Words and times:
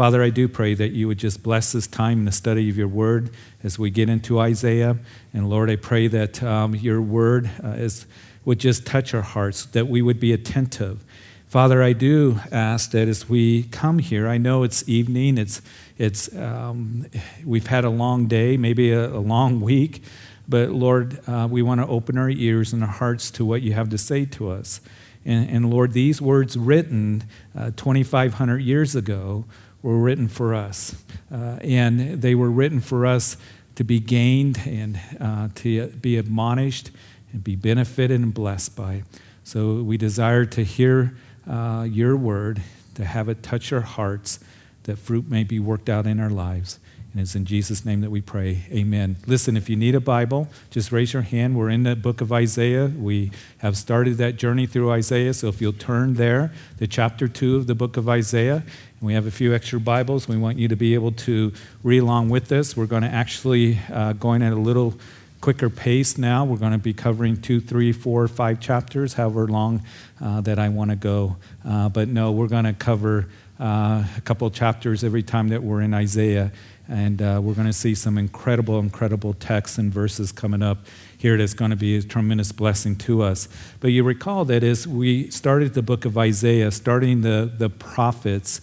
Father, 0.00 0.22
I 0.22 0.30
do 0.30 0.48
pray 0.48 0.72
that 0.72 0.92
you 0.92 1.08
would 1.08 1.18
just 1.18 1.42
bless 1.42 1.72
this 1.72 1.86
time 1.86 2.20
in 2.20 2.24
the 2.24 2.32
study 2.32 2.70
of 2.70 2.78
your 2.78 2.88
word 2.88 3.28
as 3.62 3.78
we 3.78 3.90
get 3.90 4.08
into 4.08 4.40
Isaiah. 4.40 4.96
And 5.34 5.50
Lord, 5.50 5.68
I 5.68 5.76
pray 5.76 6.06
that 6.06 6.42
um, 6.42 6.74
your 6.74 7.02
word 7.02 7.50
uh, 7.62 7.72
is, 7.72 8.06
would 8.46 8.58
just 8.58 8.86
touch 8.86 9.12
our 9.12 9.20
hearts, 9.20 9.66
that 9.66 9.88
we 9.88 10.00
would 10.00 10.18
be 10.18 10.32
attentive. 10.32 11.04
Father, 11.48 11.82
I 11.82 11.92
do 11.92 12.40
ask 12.50 12.92
that 12.92 13.08
as 13.08 13.28
we 13.28 13.64
come 13.64 13.98
here, 13.98 14.26
I 14.26 14.38
know 14.38 14.62
it's 14.62 14.88
evening, 14.88 15.36
it's, 15.36 15.60
it's, 15.98 16.34
um, 16.34 17.04
we've 17.44 17.66
had 17.66 17.84
a 17.84 17.90
long 17.90 18.26
day, 18.26 18.56
maybe 18.56 18.92
a, 18.92 19.06
a 19.06 19.20
long 19.20 19.60
week, 19.60 20.02
but 20.48 20.70
Lord, 20.70 21.20
uh, 21.28 21.46
we 21.50 21.60
want 21.60 21.82
to 21.82 21.86
open 21.86 22.16
our 22.16 22.30
ears 22.30 22.72
and 22.72 22.82
our 22.82 22.88
hearts 22.88 23.30
to 23.32 23.44
what 23.44 23.60
you 23.60 23.74
have 23.74 23.90
to 23.90 23.98
say 23.98 24.24
to 24.24 24.48
us. 24.48 24.80
And, 25.26 25.50
and 25.50 25.70
Lord, 25.70 25.92
these 25.92 26.22
words 26.22 26.56
written 26.56 27.24
uh, 27.54 27.72
2,500 27.76 28.62
years 28.62 28.96
ago 28.96 29.44
were 29.82 29.98
written 29.98 30.28
for 30.28 30.54
us. 30.54 31.02
Uh, 31.32 31.56
and 31.62 32.20
they 32.20 32.34
were 32.34 32.50
written 32.50 32.80
for 32.80 33.06
us 33.06 33.36
to 33.76 33.84
be 33.84 34.00
gained 34.00 34.60
and 34.66 35.00
uh, 35.20 35.48
to 35.54 35.86
be 35.88 36.16
admonished 36.16 36.90
and 37.32 37.42
be 37.42 37.56
benefited 37.56 38.20
and 38.20 38.34
blessed 38.34 38.76
by. 38.76 39.02
So 39.44 39.82
we 39.82 39.96
desire 39.96 40.44
to 40.46 40.64
hear 40.64 41.16
uh, 41.48 41.86
your 41.88 42.16
word, 42.16 42.62
to 42.94 43.04
have 43.04 43.28
it 43.28 43.42
touch 43.42 43.72
our 43.72 43.80
hearts, 43.80 44.40
that 44.84 44.98
fruit 44.98 45.30
may 45.30 45.44
be 45.44 45.58
worked 45.58 45.88
out 45.88 46.06
in 46.06 46.20
our 46.20 46.30
lives. 46.30 46.78
And 47.12 47.22
it's 47.22 47.34
in 47.34 47.44
Jesus' 47.44 47.84
name 47.84 48.02
that 48.02 48.10
we 48.10 48.20
pray. 48.20 48.62
Amen. 48.70 49.16
Listen, 49.26 49.56
if 49.56 49.68
you 49.68 49.74
need 49.74 49.96
a 49.96 50.00
Bible, 50.00 50.48
just 50.70 50.92
raise 50.92 51.12
your 51.12 51.22
hand. 51.22 51.56
We're 51.56 51.70
in 51.70 51.82
the 51.82 51.96
book 51.96 52.20
of 52.20 52.32
Isaiah. 52.32 52.86
We 52.86 53.32
have 53.58 53.76
started 53.76 54.16
that 54.18 54.36
journey 54.36 54.66
through 54.66 54.92
Isaiah. 54.92 55.34
So 55.34 55.48
if 55.48 55.60
you'll 55.60 55.72
turn 55.72 56.14
there 56.14 56.52
to 56.78 56.86
chapter 56.86 57.26
2 57.26 57.56
of 57.56 57.66
the 57.66 57.74
book 57.74 57.96
of 57.96 58.08
Isaiah, 58.08 58.62
and 59.00 59.06
we 59.06 59.14
have 59.14 59.26
a 59.26 59.30
few 59.32 59.52
extra 59.52 59.80
Bibles. 59.80 60.28
We 60.28 60.36
want 60.36 60.58
you 60.58 60.68
to 60.68 60.76
be 60.76 60.94
able 60.94 61.10
to 61.12 61.52
read 61.82 61.98
along 61.98 62.28
with 62.28 62.52
us. 62.52 62.76
We're 62.76 62.86
going 62.86 63.02
to 63.02 63.08
actually 63.08 63.80
uh, 63.92 64.12
going 64.12 64.42
at 64.42 64.52
a 64.52 64.56
little 64.56 64.94
quicker 65.40 65.70
pace 65.70 66.16
now. 66.16 66.44
We're 66.44 66.58
going 66.58 66.72
to 66.72 66.78
be 66.78 66.92
covering 66.92 67.40
two, 67.40 67.60
three, 67.60 67.92
four, 67.92 68.28
five 68.28 68.60
chapters, 68.60 69.14
however 69.14 69.48
long 69.48 69.82
uh, 70.20 70.42
that 70.42 70.60
I 70.60 70.68
want 70.68 70.90
to 70.90 70.96
go. 70.96 71.36
Uh, 71.66 71.88
but 71.88 72.08
no, 72.08 72.30
we're 72.30 72.48
going 72.48 72.66
to 72.66 72.72
cover 72.72 73.26
uh, 73.58 74.04
a 74.16 74.20
couple 74.22 74.50
chapters 74.50 75.02
every 75.02 75.22
time 75.22 75.48
that 75.48 75.62
we're 75.62 75.80
in 75.80 75.92
Isaiah. 75.92 76.52
And 76.90 77.22
uh, 77.22 77.40
we're 77.40 77.54
going 77.54 77.68
to 77.68 77.72
see 77.72 77.94
some 77.94 78.18
incredible, 78.18 78.80
incredible 78.80 79.32
texts 79.32 79.78
and 79.78 79.94
verses 79.94 80.32
coming 80.32 80.60
up 80.60 80.78
here 81.16 81.38
that's 81.38 81.54
going 81.54 81.70
to 81.70 81.76
be 81.76 81.96
a 81.96 82.02
tremendous 82.02 82.50
blessing 82.50 82.96
to 82.96 83.22
us. 83.22 83.48
But 83.78 83.88
you 83.92 84.02
recall 84.02 84.44
that 84.46 84.64
as 84.64 84.88
we 84.88 85.30
started 85.30 85.74
the 85.74 85.82
book 85.82 86.04
of 86.04 86.18
Isaiah, 86.18 86.72
starting 86.72 87.20
the, 87.20 87.48
the 87.56 87.70
prophets, 87.70 88.60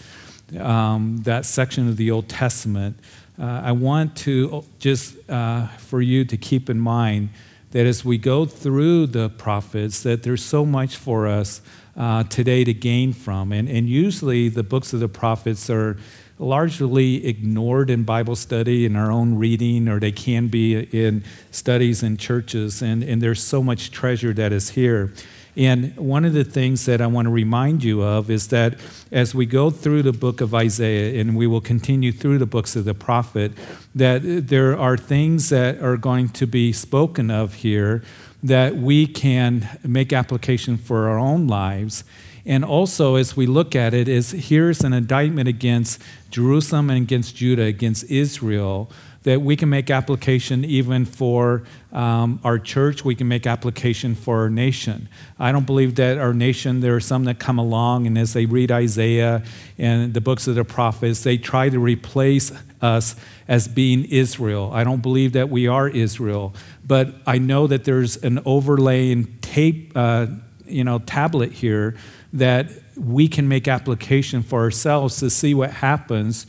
um, 0.59 1.21
that 1.23 1.45
section 1.45 1.87
of 1.87 1.95
the 1.95 2.11
Old 2.11 2.27
Testament, 2.27 2.99
uh, 3.39 3.61
I 3.63 3.71
want 3.71 4.17
to 4.17 4.65
just 4.79 5.15
uh, 5.29 5.67
for 5.77 6.01
you 6.01 6.25
to 6.25 6.35
keep 6.35 6.69
in 6.69 6.79
mind 6.79 7.29
that 7.71 7.85
as 7.85 8.03
we 8.03 8.17
go 8.17 8.45
through 8.45 9.07
the 9.07 9.29
prophets, 9.29 10.03
that 10.03 10.23
there's 10.23 10.43
so 10.43 10.65
much 10.65 10.97
for 10.97 11.27
us 11.27 11.61
uh, 11.95 12.23
today 12.23 12.63
to 12.65 12.73
gain 12.73 13.13
from. 13.13 13.53
And, 13.53 13.69
and 13.69 13.87
usually 13.87 14.49
the 14.49 14.63
books 14.63 14.91
of 14.93 14.99
the 14.99 15.09
prophets 15.09 15.69
are 15.69 15.97
largely 16.39 17.25
ignored 17.25 17.89
in 17.89 18.03
Bible 18.03 18.35
study, 18.35 18.85
in 18.85 18.95
our 18.95 19.11
own 19.11 19.35
reading, 19.35 19.87
or 19.87 19.99
they 19.99 20.11
can 20.11 20.47
be 20.47 20.75
in 20.75 21.23
studies 21.51 22.03
in 22.03 22.17
churches. 22.17 22.81
And, 22.81 23.03
and 23.03 23.21
there's 23.21 23.41
so 23.41 23.63
much 23.63 23.91
treasure 23.91 24.33
that 24.33 24.51
is 24.51 24.69
here. 24.71 25.13
And 25.55 25.97
one 25.97 26.23
of 26.23 26.33
the 26.33 26.43
things 26.43 26.85
that 26.85 27.01
I 27.01 27.07
want 27.07 27.25
to 27.25 27.31
remind 27.31 27.83
you 27.83 28.03
of 28.03 28.29
is 28.29 28.49
that 28.49 28.75
as 29.11 29.33
we 29.33 29.47
go 29.47 29.71
through 29.71 30.03
the 30.03 30.13
book 30.13 30.39
of 30.39 30.53
Isaiah, 30.53 31.19
and 31.19 31.35
we 31.35 31.47
will 31.47 31.61
continue 31.61 32.11
through 32.11 32.37
the 32.37 32.45
books 32.45 32.75
of 32.75 32.85
the 32.85 32.93
prophet, 32.93 33.53
that 33.95 34.21
there 34.23 34.77
are 34.77 34.95
things 34.95 35.49
that 35.49 35.81
are 35.81 35.97
going 35.97 36.29
to 36.29 36.45
be 36.45 36.71
spoken 36.71 37.31
of 37.31 37.55
here 37.55 38.03
that 38.43 38.75
we 38.75 39.07
can 39.07 39.67
make 39.83 40.13
application 40.13 40.77
for 40.77 41.09
our 41.09 41.17
own 41.17 41.47
lives 41.47 42.03
and 42.47 42.63
also, 42.63 43.15
as 43.15 43.35
we 43.35 43.45
look 43.45 43.75
at 43.75 43.93
it, 43.93 44.07
is 44.07 44.31
here's 44.31 44.79
an 44.81 44.93
indictment 44.93 45.49
against 45.49 46.01
Jerusalem 46.31 46.89
and 46.89 47.03
against 47.03 47.35
Judah, 47.35 47.63
against 47.63 48.05
Israel, 48.05 48.89
that 49.23 49.41
we 49.41 49.57
can 49.57 49.67
make 49.67 49.91
application 49.91 50.63
even 50.63 51.03
for 51.03 51.63
um, 51.91 52.39
our 52.45 52.57
church. 52.57 53.03
We 53.03 53.15
can 53.15 53.27
make 53.27 53.45
application 53.45 54.15
for 54.15 54.43
our 54.43 54.49
nation. 54.49 55.09
I 55.37 55.51
don't 55.51 55.65
believe 55.65 55.95
that 55.95 56.17
our 56.17 56.33
nation, 56.33 56.79
there 56.79 56.95
are 56.95 57.01
some 57.01 57.25
that 57.25 57.37
come 57.37 57.59
along, 57.59 58.07
and 58.07 58.17
as 58.17 58.31
they 58.31 58.45
read 58.45 58.71
Isaiah 58.71 59.43
and 59.77 60.13
the 60.13 60.21
books 60.21 60.47
of 60.47 60.55
the 60.55 60.63
prophets, 60.63 61.23
they 61.23 61.37
try 61.37 61.67
to 61.67 61.79
replace 61.79 62.53
us 62.81 63.17
as 63.49 63.67
being 63.67 64.05
Israel. 64.05 64.71
I 64.73 64.85
don't 64.85 65.01
believe 65.01 65.33
that 65.33 65.49
we 65.49 65.67
are 65.67 65.89
Israel, 65.89 66.55
but 66.85 67.13
I 67.25 67.39
know 67.39 67.67
that 67.67 67.83
there's 67.83 68.15
an 68.23 68.39
overlaying 68.45 69.37
tape, 69.41 69.91
uh, 69.95 70.27
you 70.65 70.85
know, 70.85 70.99
tablet 70.99 71.51
here 71.51 71.97
that 72.33 72.69
we 72.95 73.27
can 73.27 73.47
make 73.47 73.67
application 73.67 74.43
for 74.43 74.61
ourselves 74.61 75.17
to 75.17 75.29
see 75.29 75.53
what 75.53 75.71
happens 75.71 76.45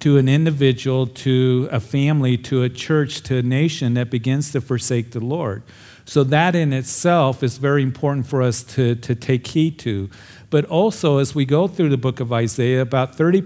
to 0.00 0.18
an 0.18 0.28
individual, 0.28 1.06
to 1.06 1.68
a 1.70 1.78
family, 1.78 2.36
to 2.36 2.64
a 2.64 2.68
church, 2.68 3.22
to 3.22 3.36
a 3.36 3.42
nation 3.42 3.94
that 3.94 4.10
begins 4.10 4.50
to 4.50 4.60
forsake 4.60 5.12
the 5.12 5.20
Lord. 5.20 5.62
So, 6.04 6.24
that 6.24 6.56
in 6.56 6.72
itself 6.72 7.44
is 7.44 7.58
very 7.58 7.84
important 7.84 8.26
for 8.26 8.42
us 8.42 8.64
to, 8.64 8.96
to 8.96 9.14
take 9.14 9.46
heed 9.46 9.78
to. 9.80 10.10
But 10.50 10.64
also, 10.64 11.18
as 11.18 11.34
we 11.34 11.44
go 11.44 11.68
through 11.68 11.90
the 11.90 11.96
book 11.96 12.18
of 12.18 12.32
Isaiah, 12.32 12.82
about 12.82 13.16
30%, 13.16 13.42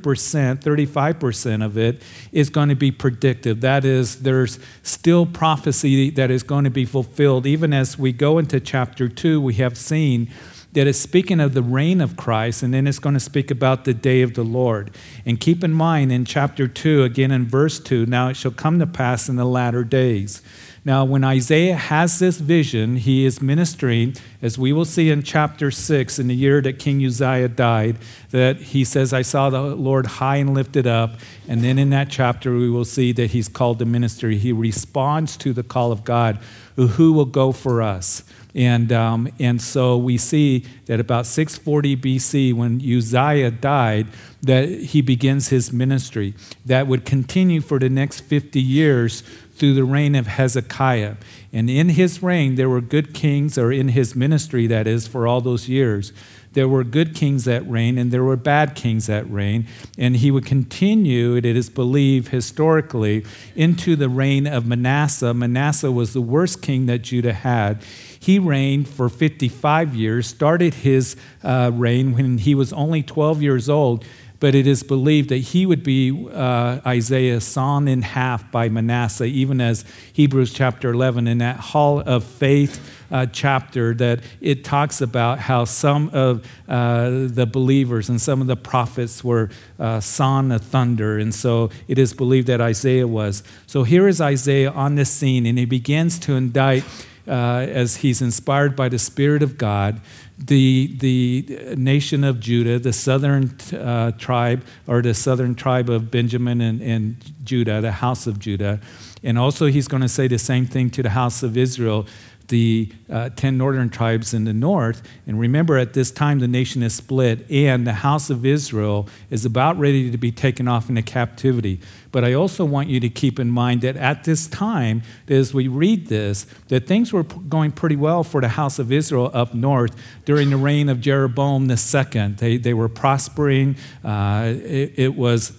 35% 0.62 1.64
of 1.64 1.76
it 1.76 2.02
is 2.32 2.48
going 2.48 2.70
to 2.70 2.74
be 2.74 2.90
predictive. 2.90 3.60
That 3.60 3.84
is, 3.84 4.22
there's 4.22 4.58
still 4.82 5.26
prophecy 5.26 6.10
that 6.10 6.30
is 6.30 6.42
going 6.42 6.64
to 6.64 6.70
be 6.70 6.86
fulfilled. 6.86 7.46
Even 7.46 7.74
as 7.74 7.98
we 7.98 8.12
go 8.12 8.38
into 8.38 8.58
chapter 8.58 9.08
2, 9.08 9.40
we 9.40 9.54
have 9.54 9.76
seen 9.76 10.30
that 10.76 10.86
is 10.86 11.00
speaking 11.00 11.40
of 11.40 11.54
the 11.54 11.62
reign 11.62 12.02
of 12.02 12.18
Christ, 12.18 12.62
and 12.62 12.74
then 12.74 12.86
it's 12.86 12.98
going 12.98 13.14
to 13.14 13.20
speak 13.20 13.50
about 13.50 13.86
the 13.86 13.94
day 13.94 14.20
of 14.20 14.34
the 14.34 14.42
Lord. 14.42 14.90
And 15.24 15.40
keep 15.40 15.64
in 15.64 15.72
mind 15.72 16.12
in 16.12 16.26
chapter 16.26 16.68
2, 16.68 17.02
again 17.02 17.30
in 17.30 17.46
verse 17.46 17.80
2, 17.80 18.04
now 18.04 18.28
it 18.28 18.36
shall 18.36 18.50
come 18.50 18.78
to 18.80 18.86
pass 18.86 19.26
in 19.30 19.36
the 19.36 19.46
latter 19.46 19.84
days. 19.84 20.42
Now, 20.84 21.02
when 21.06 21.24
Isaiah 21.24 21.76
has 21.76 22.18
this 22.18 22.38
vision, 22.38 22.96
he 22.96 23.24
is 23.24 23.40
ministering, 23.40 24.16
as 24.42 24.58
we 24.58 24.70
will 24.74 24.84
see 24.84 25.08
in 25.08 25.22
chapter 25.22 25.70
6, 25.70 26.18
in 26.18 26.28
the 26.28 26.34
year 26.34 26.60
that 26.60 26.78
King 26.78 27.02
Uzziah 27.02 27.48
died, 27.48 27.96
that 28.30 28.58
he 28.58 28.84
says, 28.84 29.14
I 29.14 29.22
saw 29.22 29.48
the 29.48 29.62
Lord 29.62 30.04
high 30.04 30.36
and 30.36 30.52
lifted 30.52 30.86
up. 30.86 31.14
And 31.48 31.64
then 31.64 31.78
in 31.78 31.88
that 31.90 32.10
chapter, 32.10 32.54
we 32.54 32.68
will 32.68 32.84
see 32.84 33.12
that 33.12 33.30
he's 33.30 33.48
called 33.48 33.78
to 33.78 33.86
ministry. 33.86 34.36
He 34.36 34.52
responds 34.52 35.38
to 35.38 35.54
the 35.54 35.62
call 35.62 35.90
of 35.90 36.04
God, 36.04 36.38
who 36.76 37.14
will 37.14 37.24
go 37.24 37.50
for 37.50 37.80
us? 37.80 38.22
And, 38.56 38.90
um, 38.90 39.28
and 39.38 39.60
so 39.60 39.98
we 39.98 40.16
see 40.16 40.64
that 40.86 40.98
about 40.98 41.26
640 41.26 41.94
BC, 41.94 42.54
when 42.54 42.80
Uzziah 42.80 43.50
died, 43.50 44.06
that 44.40 44.70
he 44.70 45.02
begins 45.02 45.48
his 45.48 45.74
ministry. 45.74 46.34
That 46.64 46.86
would 46.86 47.04
continue 47.04 47.60
for 47.60 47.78
the 47.78 47.90
next 47.90 48.20
50 48.20 48.58
years 48.58 49.22
through 49.56 49.74
the 49.74 49.84
reign 49.84 50.14
of 50.14 50.26
Hezekiah. 50.26 51.16
And 51.52 51.68
in 51.68 51.90
his 51.90 52.22
reign, 52.22 52.54
there 52.54 52.70
were 52.70 52.80
good 52.80 53.12
kings, 53.12 53.58
or 53.58 53.70
in 53.70 53.88
his 53.88 54.16
ministry, 54.16 54.66
that 54.68 54.86
is, 54.86 55.06
for 55.06 55.26
all 55.26 55.42
those 55.42 55.68
years. 55.68 56.14
There 56.54 56.68
were 56.68 56.84
good 56.84 57.14
kings 57.14 57.44
that 57.44 57.68
reigned, 57.68 57.98
and 57.98 58.10
there 58.10 58.24
were 58.24 58.36
bad 58.36 58.74
kings 58.74 59.06
that 59.06 59.30
reigned. 59.30 59.66
And 59.98 60.16
he 60.16 60.30
would 60.30 60.46
continue, 60.46 61.36
it 61.36 61.44
is 61.44 61.68
believed 61.68 62.28
historically, 62.28 63.26
into 63.54 63.96
the 63.96 64.08
reign 64.08 64.46
of 64.46 64.66
Manasseh. 64.66 65.34
Manasseh 65.34 65.92
was 65.92 66.14
the 66.14 66.22
worst 66.22 66.62
king 66.62 66.86
that 66.86 67.02
Judah 67.02 67.34
had. 67.34 67.82
He 68.26 68.40
reigned 68.40 68.88
for 68.88 69.08
55 69.08 69.94
years, 69.94 70.26
started 70.26 70.74
his 70.74 71.14
uh, 71.44 71.70
reign 71.72 72.12
when 72.12 72.38
he 72.38 72.56
was 72.56 72.72
only 72.72 73.04
12 73.04 73.40
years 73.40 73.68
old, 73.68 74.04
but 74.40 74.52
it 74.52 74.66
is 74.66 74.82
believed 74.82 75.28
that 75.28 75.36
he 75.36 75.64
would 75.64 75.84
be 75.84 76.28
uh, 76.32 76.80
Isaiah 76.84 77.40
sawn 77.40 77.86
in 77.86 78.02
half 78.02 78.50
by 78.50 78.68
Manasseh, 78.68 79.26
even 79.26 79.60
as 79.60 79.84
Hebrews 80.12 80.52
chapter 80.52 80.90
11, 80.90 81.28
in 81.28 81.38
that 81.38 81.58
hall 81.58 82.00
of 82.00 82.24
faith. 82.24 82.94
Uh, 83.08 83.24
chapter 83.24 83.94
that 83.94 84.18
it 84.40 84.64
talks 84.64 85.00
about 85.00 85.38
how 85.38 85.64
some 85.64 86.10
of 86.12 86.44
uh, 86.68 87.08
the 87.28 87.46
believers 87.46 88.08
and 88.08 88.20
some 88.20 88.40
of 88.40 88.48
the 88.48 88.56
prophets 88.56 89.22
were 89.22 89.48
uh, 89.78 90.00
sawn 90.00 90.50
a 90.50 90.58
thunder. 90.58 91.16
And 91.16 91.32
so 91.32 91.70
it 91.86 92.00
is 92.00 92.12
believed 92.12 92.48
that 92.48 92.60
Isaiah 92.60 93.06
was. 93.06 93.44
So 93.68 93.84
here 93.84 94.08
is 94.08 94.20
Isaiah 94.20 94.72
on 94.72 94.96
this 94.96 95.08
scene, 95.08 95.46
and 95.46 95.56
he 95.56 95.66
begins 95.66 96.18
to 96.18 96.34
indict 96.34 96.82
uh, 97.28 97.66
as 97.68 97.96
he's 97.96 98.22
inspired 98.22 98.76
by 98.76 98.88
the 98.88 98.98
Spirit 98.98 99.42
of 99.42 99.58
God, 99.58 100.00
the, 100.38 100.94
the 100.98 101.74
nation 101.76 102.24
of 102.24 102.40
Judah, 102.40 102.78
the 102.78 102.92
southern 102.92 103.56
uh, 103.72 104.12
tribe, 104.12 104.64
or 104.86 105.02
the 105.02 105.14
southern 105.14 105.54
tribe 105.54 105.88
of 105.88 106.10
Benjamin 106.10 106.60
and, 106.60 106.80
and 106.82 107.16
Judah, 107.44 107.80
the 107.80 107.92
house 107.92 108.26
of 108.26 108.38
Judah. 108.38 108.80
And 109.22 109.38
also, 109.38 109.66
he's 109.66 109.88
going 109.88 110.02
to 110.02 110.08
say 110.08 110.28
the 110.28 110.38
same 110.38 110.66
thing 110.66 110.90
to 110.90 111.02
the 111.02 111.10
house 111.10 111.42
of 111.42 111.56
Israel 111.56 112.06
the 112.48 112.92
uh, 113.10 113.30
10 113.30 113.56
northern 113.58 113.88
tribes 113.88 114.34
in 114.34 114.44
the 114.44 114.52
north. 114.52 115.02
And 115.26 115.38
remember, 115.38 115.76
at 115.78 115.92
this 115.92 116.10
time, 116.10 116.38
the 116.38 116.48
nation 116.48 116.82
is 116.82 116.94
split, 116.94 117.50
and 117.50 117.86
the 117.86 117.92
house 117.92 118.30
of 118.30 118.44
Israel 118.44 119.08
is 119.30 119.44
about 119.44 119.78
ready 119.78 120.10
to 120.10 120.18
be 120.18 120.32
taken 120.32 120.68
off 120.68 120.88
into 120.88 121.02
captivity. 121.02 121.80
But 122.12 122.24
I 122.24 122.32
also 122.32 122.64
want 122.64 122.88
you 122.88 122.98
to 123.00 123.08
keep 123.08 123.38
in 123.38 123.50
mind 123.50 123.82
that 123.82 123.96
at 123.96 124.24
this 124.24 124.46
time, 124.46 125.02
as 125.28 125.52
we 125.52 125.68
read 125.68 126.06
this, 126.06 126.46
that 126.68 126.86
things 126.86 127.12
were 127.12 127.24
going 127.24 127.72
pretty 127.72 127.96
well 127.96 128.24
for 128.24 128.40
the 128.40 128.48
house 128.48 128.78
of 128.78 128.90
Israel 128.90 129.30
up 129.34 129.54
north 129.54 129.94
during 130.24 130.50
the 130.50 130.56
reign 130.56 130.88
of 130.88 131.00
Jeroboam 131.00 131.70
II. 131.70 132.28
They, 132.38 132.56
they 132.56 132.74
were 132.74 132.88
prospering. 132.88 133.76
Uh, 134.04 134.54
it, 134.56 134.94
it 134.96 135.14
was 135.14 135.52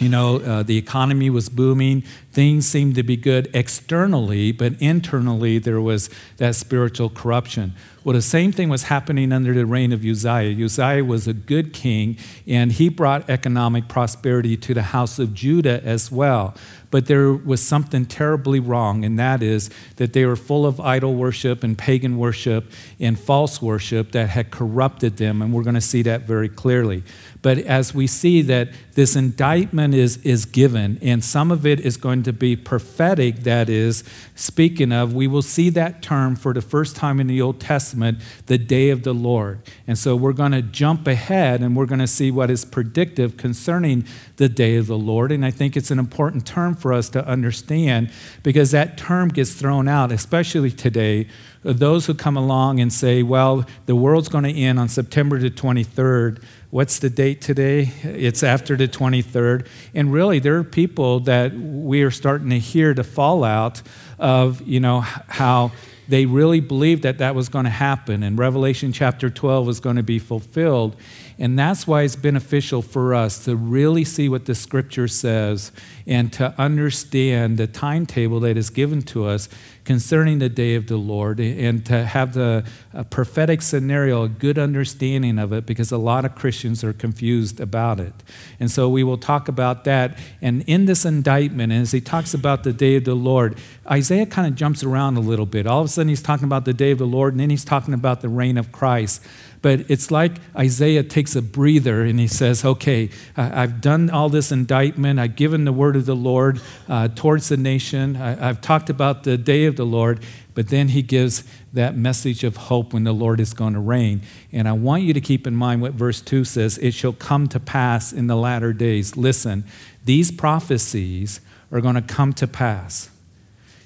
you 0.00 0.08
know, 0.08 0.38
uh, 0.38 0.62
the 0.62 0.78
economy 0.78 1.28
was 1.28 1.50
booming. 1.50 2.02
Things 2.32 2.66
seemed 2.66 2.94
to 2.94 3.02
be 3.02 3.16
good 3.16 3.50
externally, 3.52 4.50
but 4.50 4.72
internally 4.80 5.58
there 5.58 5.80
was 5.80 6.08
that 6.38 6.54
spiritual 6.54 7.10
corruption. 7.10 7.74
Well, 8.02 8.14
the 8.14 8.22
same 8.22 8.50
thing 8.50 8.70
was 8.70 8.84
happening 8.84 9.30
under 9.30 9.52
the 9.52 9.66
reign 9.66 9.92
of 9.92 10.02
Uzziah. 10.02 10.56
Uzziah 10.64 11.04
was 11.04 11.28
a 11.28 11.34
good 11.34 11.74
king, 11.74 12.16
and 12.46 12.72
he 12.72 12.88
brought 12.88 13.28
economic 13.28 13.88
prosperity 13.88 14.56
to 14.56 14.72
the 14.72 14.82
house 14.82 15.18
of 15.18 15.34
Judah 15.34 15.84
as 15.84 16.10
well. 16.10 16.54
But 16.90 17.06
there 17.06 17.32
was 17.34 17.62
something 17.62 18.06
terribly 18.06 18.58
wrong, 18.58 19.04
and 19.04 19.18
that 19.18 19.42
is 19.42 19.68
that 19.96 20.14
they 20.14 20.24
were 20.24 20.34
full 20.34 20.64
of 20.64 20.80
idol 20.80 21.14
worship 21.14 21.62
and 21.62 21.76
pagan 21.76 22.16
worship 22.16 22.72
and 22.98 23.20
false 23.20 23.60
worship 23.60 24.12
that 24.12 24.30
had 24.30 24.50
corrupted 24.50 25.18
them, 25.18 25.42
and 25.42 25.52
we're 25.52 25.62
going 25.62 25.74
to 25.74 25.80
see 25.80 26.02
that 26.02 26.22
very 26.22 26.48
clearly. 26.48 27.04
But 27.42 27.58
as 27.58 27.94
we 27.94 28.06
see 28.06 28.42
that 28.42 28.68
this 28.94 29.16
indictment 29.16 29.94
is, 29.94 30.18
is 30.18 30.44
given, 30.44 30.98
and 31.00 31.24
some 31.24 31.50
of 31.50 31.64
it 31.64 31.80
is 31.80 31.96
going 31.96 32.22
to 32.24 32.34
be 32.34 32.54
prophetic, 32.54 33.44
that 33.44 33.70
is, 33.70 34.04
speaking 34.34 34.92
of, 34.92 35.14
we 35.14 35.26
will 35.26 35.40
see 35.40 35.70
that 35.70 36.02
term 36.02 36.36
for 36.36 36.52
the 36.52 36.60
first 36.60 36.96
time 36.96 37.18
in 37.18 37.28
the 37.28 37.40
Old 37.40 37.58
Testament, 37.58 38.18
the 38.44 38.58
day 38.58 38.90
of 38.90 39.04
the 39.04 39.14
Lord. 39.14 39.60
And 39.86 39.96
so 39.96 40.16
we're 40.16 40.34
going 40.34 40.52
to 40.52 40.60
jump 40.60 41.06
ahead 41.06 41.62
and 41.62 41.74
we're 41.74 41.86
going 41.86 42.00
to 42.00 42.06
see 42.06 42.30
what 42.30 42.50
is 42.50 42.66
predictive 42.66 43.38
concerning 43.38 44.04
the 44.36 44.48
day 44.48 44.76
of 44.76 44.86
the 44.86 44.98
Lord. 44.98 45.32
And 45.32 45.44
I 45.44 45.50
think 45.50 45.76
it's 45.76 45.90
an 45.90 45.98
important 45.98 46.46
term 46.46 46.74
for 46.74 46.92
us 46.92 47.08
to 47.10 47.26
understand 47.26 48.10
because 48.42 48.70
that 48.72 48.98
term 48.98 49.28
gets 49.28 49.54
thrown 49.54 49.88
out, 49.88 50.12
especially 50.12 50.70
today. 50.70 51.26
Those 51.62 52.06
who 52.06 52.14
come 52.14 52.36
along 52.36 52.80
and 52.80 52.92
say, 52.92 53.22
well, 53.22 53.66
the 53.86 53.94
world's 53.96 54.28
going 54.28 54.44
to 54.44 54.52
end 54.52 54.78
on 54.78 54.88
September 54.88 55.38
the 55.38 55.50
23rd 55.50 56.42
What's 56.70 57.00
the 57.00 57.10
date 57.10 57.40
today? 57.40 57.92
It's 58.04 58.44
after 58.44 58.76
the 58.76 58.86
23rd. 58.86 59.66
And 59.92 60.12
really, 60.12 60.38
there 60.38 60.56
are 60.56 60.64
people 60.64 61.18
that 61.20 61.52
we 61.52 62.02
are 62.02 62.12
starting 62.12 62.50
to 62.50 62.60
hear 62.60 62.94
the 62.94 63.02
fallout 63.02 63.82
of, 64.20 64.62
you 64.62 64.78
know, 64.78 65.00
how 65.00 65.72
they 66.10 66.26
really 66.26 66.60
believed 66.60 67.02
that 67.02 67.18
that 67.18 67.34
was 67.34 67.48
going 67.48 67.64
to 67.64 67.70
happen 67.70 68.24
and 68.24 68.36
Revelation 68.36 68.92
chapter 68.92 69.30
12 69.30 69.64
was 69.64 69.78
going 69.78 69.94
to 69.94 70.02
be 70.02 70.18
fulfilled. 70.18 70.96
And 71.38 71.56
that's 71.56 71.86
why 71.86 72.02
it's 72.02 72.16
beneficial 72.16 72.82
for 72.82 73.14
us 73.14 73.44
to 73.44 73.54
really 73.54 74.04
see 74.04 74.28
what 74.28 74.44
the 74.44 74.54
scripture 74.54 75.06
says 75.06 75.70
and 76.06 76.32
to 76.34 76.52
understand 76.58 77.58
the 77.58 77.68
timetable 77.68 78.40
that 78.40 78.56
is 78.56 78.70
given 78.70 79.02
to 79.02 79.26
us 79.26 79.48
concerning 79.84 80.38
the 80.38 80.48
day 80.48 80.74
of 80.74 80.86
the 80.86 80.96
Lord 80.96 81.40
and 81.40 81.84
to 81.86 82.04
have 82.04 82.34
the 82.34 82.64
prophetic 83.10 83.62
scenario, 83.62 84.24
a 84.24 84.28
good 84.28 84.58
understanding 84.58 85.38
of 85.38 85.52
it, 85.52 85.66
because 85.66 85.90
a 85.90 85.98
lot 85.98 86.24
of 86.24 86.34
Christians 86.34 86.84
are 86.84 86.92
confused 86.92 87.60
about 87.60 87.98
it. 87.98 88.12
And 88.58 88.70
so 88.70 88.88
we 88.88 89.02
will 89.02 89.18
talk 89.18 89.48
about 89.48 89.84
that. 89.84 90.18
And 90.40 90.62
in 90.66 90.84
this 90.84 91.04
indictment, 91.04 91.72
as 91.72 91.92
he 91.92 92.00
talks 92.00 92.34
about 92.34 92.62
the 92.62 92.72
day 92.72 92.96
of 92.96 93.04
the 93.04 93.14
Lord, 93.14 93.58
Isaiah 93.90 94.26
kind 94.26 94.46
of 94.46 94.54
jumps 94.54 94.84
around 94.84 95.16
a 95.16 95.20
little 95.20 95.46
bit. 95.46 95.66
All 95.66 95.80
of 95.80 95.86
a 95.86 95.88
sudden, 95.88 96.08
he's 96.08 96.22
talking 96.22 96.44
about 96.44 96.64
the 96.64 96.74
day 96.74 96.90
of 96.90 96.98
the 96.98 97.06
Lord, 97.06 97.34
and 97.34 97.40
then 97.40 97.50
he's 97.50 97.64
talking 97.64 97.94
about 97.94 98.20
the 98.20 98.28
reign 98.28 98.58
of 98.58 98.70
Christ. 98.70 99.24
But 99.62 99.90
it's 99.90 100.10
like 100.10 100.32
Isaiah 100.56 101.02
takes 101.02 101.36
a 101.36 101.42
breather 101.42 102.02
and 102.02 102.18
he 102.18 102.26
says, 102.26 102.64
Okay, 102.64 103.10
I've 103.36 103.80
done 103.80 104.08
all 104.08 104.28
this 104.28 104.50
indictment. 104.50 105.20
I've 105.20 105.36
given 105.36 105.64
the 105.64 105.72
word 105.72 105.96
of 105.96 106.06
the 106.06 106.16
Lord 106.16 106.60
uh, 106.88 107.08
towards 107.08 107.50
the 107.50 107.56
nation. 107.56 108.16
I, 108.16 108.48
I've 108.48 108.60
talked 108.60 108.88
about 108.88 109.24
the 109.24 109.36
day 109.36 109.66
of 109.66 109.76
the 109.76 109.84
Lord. 109.84 110.24
But 110.54 110.68
then 110.68 110.88
he 110.88 111.02
gives 111.02 111.44
that 111.72 111.96
message 111.96 112.42
of 112.42 112.56
hope 112.56 112.92
when 112.92 113.04
the 113.04 113.12
Lord 113.12 113.38
is 113.40 113.54
going 113.54 113.74
to 113.74 113.80
reign. 113.80 114.22
And 114.52 114.68
I 114.68 114.72
want 114.72 115.04
you 115.04 115.14
to 115.14 115.20
keep 115.20 115.46
in 115.46 115.54
mind 115.54 115.80
what 115.80 115.92
verse 115.92 116.20
2 116.20 116.44
says 116.44 116.76
it 116.78 116.92
shall 116.92 117.12
come 117.12 117.46
to 117.48 117.60
pass 117.60 118.12
in 118.12 118.26
the 118.26 118.36
latter 118.36 118.72
days. 118.72 119.16
Listen, 119.16 119.64
these 120.04 120.30
prophecies 120.30 121.40
are 121.70 121.80
going 121.80 121.94
to 121.94 122.02
come 122.02 122.32
to 122.34 122.46
pass. 122.46 123.10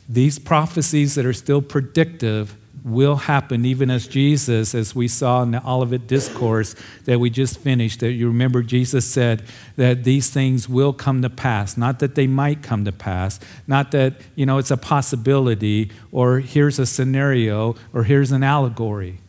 These 0.09 0.38
prophecies 0.38 1.15
that 1.17 1.26
are 1.26 1.32
still 1.32 1.62
predictive 1.62 2.56
will 2.85 3.17
happen, 3.17 3.65
even 3.65 3.91
as 3.91 4.07
Jesus, 4.07 4.75
as 4.75 4.95
we 4.95 5.09
saw 5.09 5.43
in 5.43 5.53
the 5.53 5.67
Olivet 5.67 6.07
Discourse 6.07 6.77
that 7.07 7.19
we 7.19 7.31
just 7.31 7.59
finished, 7.59 8.01
that 8.01 8.13
you 8.13 8.29
remember 8.29 8.63
Jesus 8.63 9.07
said 9.07 9.43
that 9.77 10.05
these 10.05 10.29
things 10.29 10.69
will 10.69 10.93
come 10.93 11.23
to 11.23 11.31
pass. 11.31 11.79
Not 11.79 11.99
that 12.01 12.15
they 12.15 12.27
might 12.27 12.63
come 12.63 12.85
to 12.85 12.93
pass, 12.93 13.41
not 13.67 13.91
that, 13.93 14.21
you 14.35 14.45
know, 14.45 14.59
it's 14.59 14.71
a 14.71 14.77
possibility, 14.77 15.91
or 16.13 16.41
here's 16.41 16.79
a 16.79 16.85
scenario, 16.85 17.75
or 17.95 18.05
here's 18.05 18.33
an 18.33 18.43
allegory. 18.43 19.21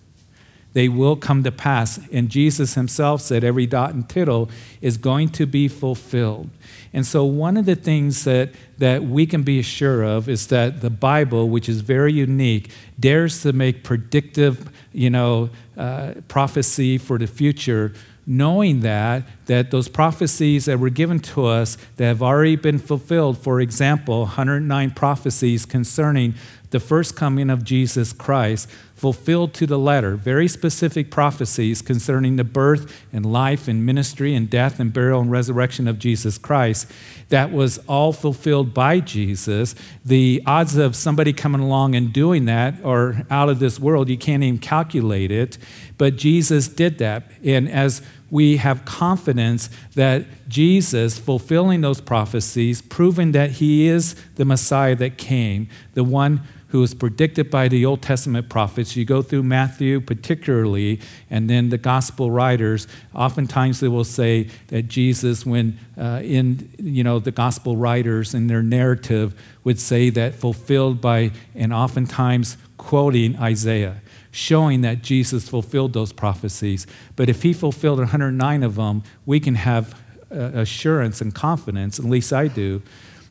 They 0.75 0.89
will 0.89 1.15
come 1.15 1.41
to 1.43 1.53
pass. 1.53 2.01
And 2.11 2.27
Jesus 2.27 2.73
himself 2.73 3.21
said 3.21 3.45
every 3.45 3.65
dot 3.65 3.93
and 3.93 4.07
tittle 4.09 4.49
is 4.81 4.97
going 4.97 5.29
to 5.29 5.45
be 5.45 5.69
fulfilled. 5.69 6.49
And 6.91 7.05
so, 7.07 7.23
one 7.23 7.55
of 7.55 7.65
the 7.65 7.77
things 7.77 8.25
that, 8.25 8.49
that 8.77 9.05
we 9.05 9.25
can 9.25 9.43
be 9.43 9.61
sure 9.61 10.03
of 10.03 10.27
is 10.27 10.47
that 10.47 10.81
the 10.81 10.89
Bible, 10.89 11.47
which 11.47 11.69
is 11.69 11.79
very 11.79 12.11
unique, 12.11 12.71
dares 12.99 13.41
to 13.43 13.53
make 13.53 13.85
predictive, 13.85 14.69
you 14.91 15.09
know, 15.09 15.49
uh, 15.77 16.15
prophecy 16.27 16.97
for 16.97 17.17
the 17.17 17.27
future, 17.27 17.93
knowing 18.27 18.81
that 18.81 19.23
that 19.45 19.71
those 19.71 19.87
prophecies 19.87 20.65
that 20.65 20.77
were 20.77 20.89
given 20.89 21.19
to 21.19 21.45
us 21.45 21.77
that 21.95 22.05
have 22.05 22.21
already 22.21 22.57
been 22.57 22.79
fulfilled. 22.79 23.37
For 23.37 23.61
example, 23.61 24.19
109 24.21 24.91
prophecies 24.91 25.65
concerning 25.65 26.33
the 26.75 26.79
first 26.81 27.15
coming 27.15 27.49
of 27.49 27.63
Jesus 27.63 28.11
Christ 28.11 28.69
fulfilled 28.95 29.53
to 29.53 29.65
the 29.65 29.79
letter. 29.79 30.17
Very 30.17 30.49
specific 30.49 31.09
prophecies 31.09 31.81
concerning 31.81 32.35
the 32.35 32.43
birth 32.43 33.01
and 33.13 33.25
life 33.25 33.69
and 33.69 33.85
ministry 33.85 34.35
and 34.35 34.49
death 34.49 34.77
and 34.77 34.91
burial 34.91 35.21
and 35.21 35.31
resurrection 35.31 35.87
of 35.87 35.97
Jesus 35.97 36.37
Christ. 36.37 36.91
That 37.29 37.53
was 37.53 37.77
all 37.87 38.11
fulfilled 38.11 38.73
by 38.73 38.99
Jesus. 38.99 39.73
The 40.03 40.43
odds 40.45 40.75
of 40.75 40.97
somebody 40.97 41.31
coming 41.31 41.61
along 41.61 41.95
and 41.95 42.11
doing 42.11 42.43
that 42.45 42.83
are 42.83 43.25
out 43.29 43.47
of 43.47 43.59
this 43.59 43.79
world. 43.79 44.09
You 44.09 44.17
can't 44.17 44.43
even 44.43 44.59
calculate 44.59 45.31
it. 45.31 45.57
But 45.97 46.17
Jesus 46.17 46.67
did 46.67 46.97
that. 46.97 47.31
And 47.41 47.69
as 47.69 48.01
we 48.29 48.57
have 48.57 48.83
confidence 48.83 49.69
that 49.93 50.25
Jesus, 50.49 51.17
fulfilling 51.17 51.79
those 51.79 52.01
prophecies, 52.01 52.81
proving 52.81 53.31
that 53.31 53.51
he 53.51 53.87
is 53.87 54.15
the 54.35 54.43
Messiah 54.43 54.95
that 54.95 55.17
came, 55.17 55.69
the 55.93 56.03
one 56.03 56.41
who 56.69 56.79
was 56.81 56.93
predicted 56.93 57.49
by 57.49 57.67
the 57.67 57.85
Old 57.85 58.01
Testament 58.01 58.49
prophets. 58.49 58.95
You 58.95 59.05
go 59.05 59.21
through 59.21 59.43
Matthew, 59.43 60.01
particularly, 60.01 60.99
and 61.29 61.49
then 61.49 61.69
the 61.69 61.77
gospel 61.77 62.31
writers. 62.31 62.87
Oftentimes, 63.13 63.79
they 63.79 63.87
will 63.87 64.03
say 64.03 64.49
that 64.67 64.83
Jesus, 64.83 65.45
when 65.45 65.79
uh, 65.97 66.21
in 66.23 66.69
you 66.77 67.03
know 67.03 67.19
the 67.19 67.31
gospel 67.31 67.77
writers 67.77 68.33
in 68.33 68.47
their 68.47 68.63
narrative, 68.63 69.39
would 69.63 69.79
say 69.79 70.09
that 70.11 70.35
fulfilled 70.35 71.01
by, 71.01 71.31
and 71.53 71.73
oftentimes 71.73 72.57
quoting 72.77 73.37
Isaiah 73.37 74.01
showing 74.35 74.81
that 74.81 75.01
Jesus 75.01 75.47
fulfilled 75.47 75.93
those 75.93 76.11
prophecies. 76.11 76.85
But 77.15 77.29
if 77.29 77.43
he 77.43 77.53
fulfilled 77.53 77.99
109 77.99 78.63
of 78.63 78.75
them, 78.75 79.01
we 79.25 79.39
can 79.39 79.55
have 79.55 79.97
uh, 80.29 80.51
assurance 80.53 81.21
and 81.21 81.33
confidence, 81.33 81.99
at 81.99 82.05
least 82.05 82.33
I 82.33 82.49
do, 82.49 82.81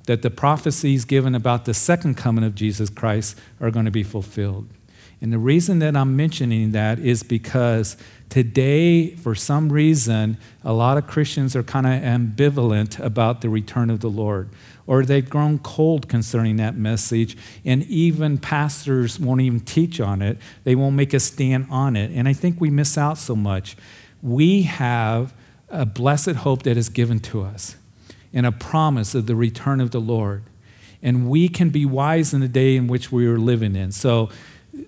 that 0.06 0.22
the 0.22 0.30
prophecies 0.30 1.04
given 1.04 1.34
about 1.34 1.64
the 1.64 1.74
second 1.74 2.16
coming 2.16 2.44
of 2.44 2.54
Jesus 2.54 2.90
Christ 2.90 3.38
are 3.60 3.70
going 3.70 3.86
to 3.86 3.90
be 3.90 4.02
fulfilled. 4.02 4.68
And 5.20 5.32
the 5.32 5.38
reason 5.38 5.78
that 5.78 5.96
I'm 5.96 6.16
mentioning 6.16 6.72
that 6.72 6.98
is 6.98 7.22
because 7.22 7.96
today, 8.28 9.14
for 9.14 9.34
some 9.34 9.72
reason, 9.72 10.36
a 10.62 10.72
lot 10.74 10.98
of 10.98 11.06
Christians 11.06 11.56
are 11.56 11.62
kind 11.62 11.86
of 11.86 11.92
ambivalent 11.92 13.02
about 13.02 13.40
the 13.40 13.48
return 13.48 13.88
of 13.88 14.00
the 14.00 14.10
Lord, 14.10 14.50
or 14.86 15.02
they've 15.04 15.28
grown 15.28 15.60
cold 15.60 16.08
concerning 16.08 16.56
that 16.56 16.76
message, 16.76 17.38
and 17.64 17.84
even 17.84 18.36
pastors 18.36 19.18
won't 19.18 19.40
even 19.40 19.60
teach 19.60 19.98
on 19.98 20.20
it. 20.20 20.36
They 20.64 20.74
won't 20.74 20.96
make 20.96 21.14
a 21.14 21.20
stand 21.20 21.68
on 21.70 21.96
it. 21.96 22.10
And 22.10 22.28
I 22.28 22.34
think 22.34 22.60
we 22.60 22.68
miss 22.68 22.98
out 22.98 23.16
so 23.16 23.34
much. 23.34 23.76
We 24.20 24.62
have 24.62 25.32
a 25.70 25.86
blessed 25.86 26.32
hope 26.32 26.64
that 26.64 26.76
is 26.76 26.90
given 26.90 27.20
to 27.20 27.42
us 27.42 27.76
and 28.34 28.44
a 28.44 28.52
promise 28.52 29.14
of 29.14 29.26
the 29.26 29.36
return 29.36 29.80
of 29.80 29.92
the 29.92 30.00
Lord. 30.00 30.42
And 31.02 31.30
we 31.30 31.48
can 31.48 31.70
be 31.70 31.86
wise 31.86 32.34
in 32.34 32.40
the 32.40 32.48
day 32.48 32.76
in 32.76 32.86
which 32.86 33.10
we 33.10 33.26
are 33.26 33.38
living 33.38 33.76
in. 33.76 33.92
So, 33.92 34.30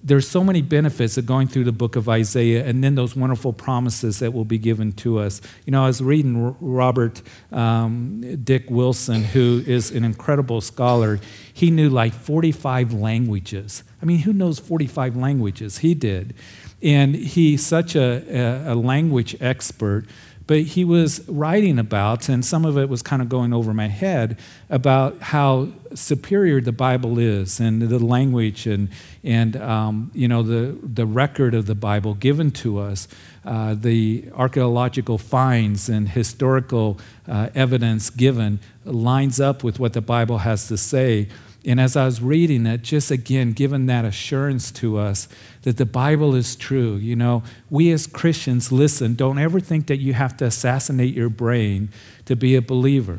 there's 0.03 0.29
so 0.29 0.43
many 0.43 0.63
benefits 0.63 1.17
of 1.17 1.27
going 1.27 1.49
through 1.49 1.65
the 1.65 1.73
book 1.73 1.97
of 1.97 2.09
Isaiah 2.09 2.65
and 2.65 2.83
then 2.83 2.95
those 2.95 3.15
wonderful 3.15 3.53
promises 3.53 4.19
that 4.19 4.33
will 4.33 4.45
be 4.45 4.59
given 4.59 4.93
to 4.93 5.19
us. 5.19 5.41
You 5.65 5.73
know, 5.73 5.85
I 5.85 5.87
was 5.87 6.03
reading 6.03 6.57
Robert 6.61 7.23
um, 7.53 8.21
Dick 8.43 8.69
Wilson, 8.69 9.25
who 9.25 9.63
is 9.67 9.91
an 9.91 10.05
incredible 10.05 10.61
scholar. 10.61 11.21
He 11.53 11.71
knew 11.71 11.89
like 11.89 12.13
45 12.13 12.93
languages. 12.93 13.85
I 14.03 14.05
mean, 14.05 14.21
who 14.21 14.33
knows 14.33 14.59
45 14.59 15.17
languages? 15.17 15.79
He 15.79 15.95
did. 15.95 16.35
And 16.83 17.15
he's 17.15 17.65
such 17.65 17.95
a, 17.95 18.69
a, 18.69 18.73
a 18.73 18.75
language 18.75 19.37
expert 19.41 20.07
but 20.47 20.61
he 20.61 20.85
was 20.85 21.27
writing 21.29 21.79
about, 21.79 22.29
and 22.29 22.45
some 22.45 22.65
of 22.65 22.79
it 22.79 22.89
was 22.89 23.03
kind 23.03 23.21
of 23.21 23.29
going 23.29 23.53
over 23.53 23.75
my 23.75 23.89
head, 23.89 24.39
about 24.71 25.21
how 25.21 25.69
superior 25.95 26.61
the 26.61 26.73
Bible 26.73 27.19
is 27.19 27.59
and 27.59 27.83
the 27.83 27.99
language 27.99 28.67
and, 28.67 28.89
and 29.25 29.57
um, 29.57 30.11
you 30.15 30.29
know, 30.29 30.43
the, 30.43 30.79
the 30.83 31.07
record 31.07 31.55
of 31.55 31.67
the 31.67 31.75
Bible 31.75 32.15
given 32.15 32.51
to 32.53 32.79
us, 32.79 33.09
uh, 33.45 33.75
the 33.75 34.25
archaeological 34.35 35.19
finds 35.19 35.89
and 35.89 36.11
historical 36.11 36.99
uh, 37.29 37.49
evidence 37.55 38.11
given 38.11 38.61
lines 38.85 39.41
up 39.41 39.65
with 39.65 39.81
what 39.81 39.95
the 39.95 40.01
Bible 40.01 40.39
has 40.39 40.69
to 40.69 40.77
say 40.77 41.29
and 41.67 41.81
as 41.81 41.97
I 41.97 42.05
was 42.05 42.23
reading 42.23 42.65
it, 42.65 42.83
just 42.83 43.11
again, 43.11 43.53
given 43.53 43.87
that 43.87 44.05
assurance 44.05 44.71
to 44.73 44.99
us 44.99 45.27
that 45.63 45.79
the 45.79 45.85
Bible 45.85 46.37
is 46.37 46.55
true, 46.55 46.95
you 46.95 47.17
know, 47.17 47.43
we 47.69 47.91
as 47.91 48.07
Christians, 48.07 48.71
listen, 48.71 49.17
don't 49.17 49.39
ever 49.39 49.59
think 49.59 49.89
that 49.89 49.97
you 49.97 50.15
have 50.15 50.37
to 50.37 50.45
assassinate 50.45 51.13
your 51.13 51.29
brain 51.29 51.89
to 52.27 52.37
be 52.37 52.55
a 52.55 52.63
believer. 52.63 53.19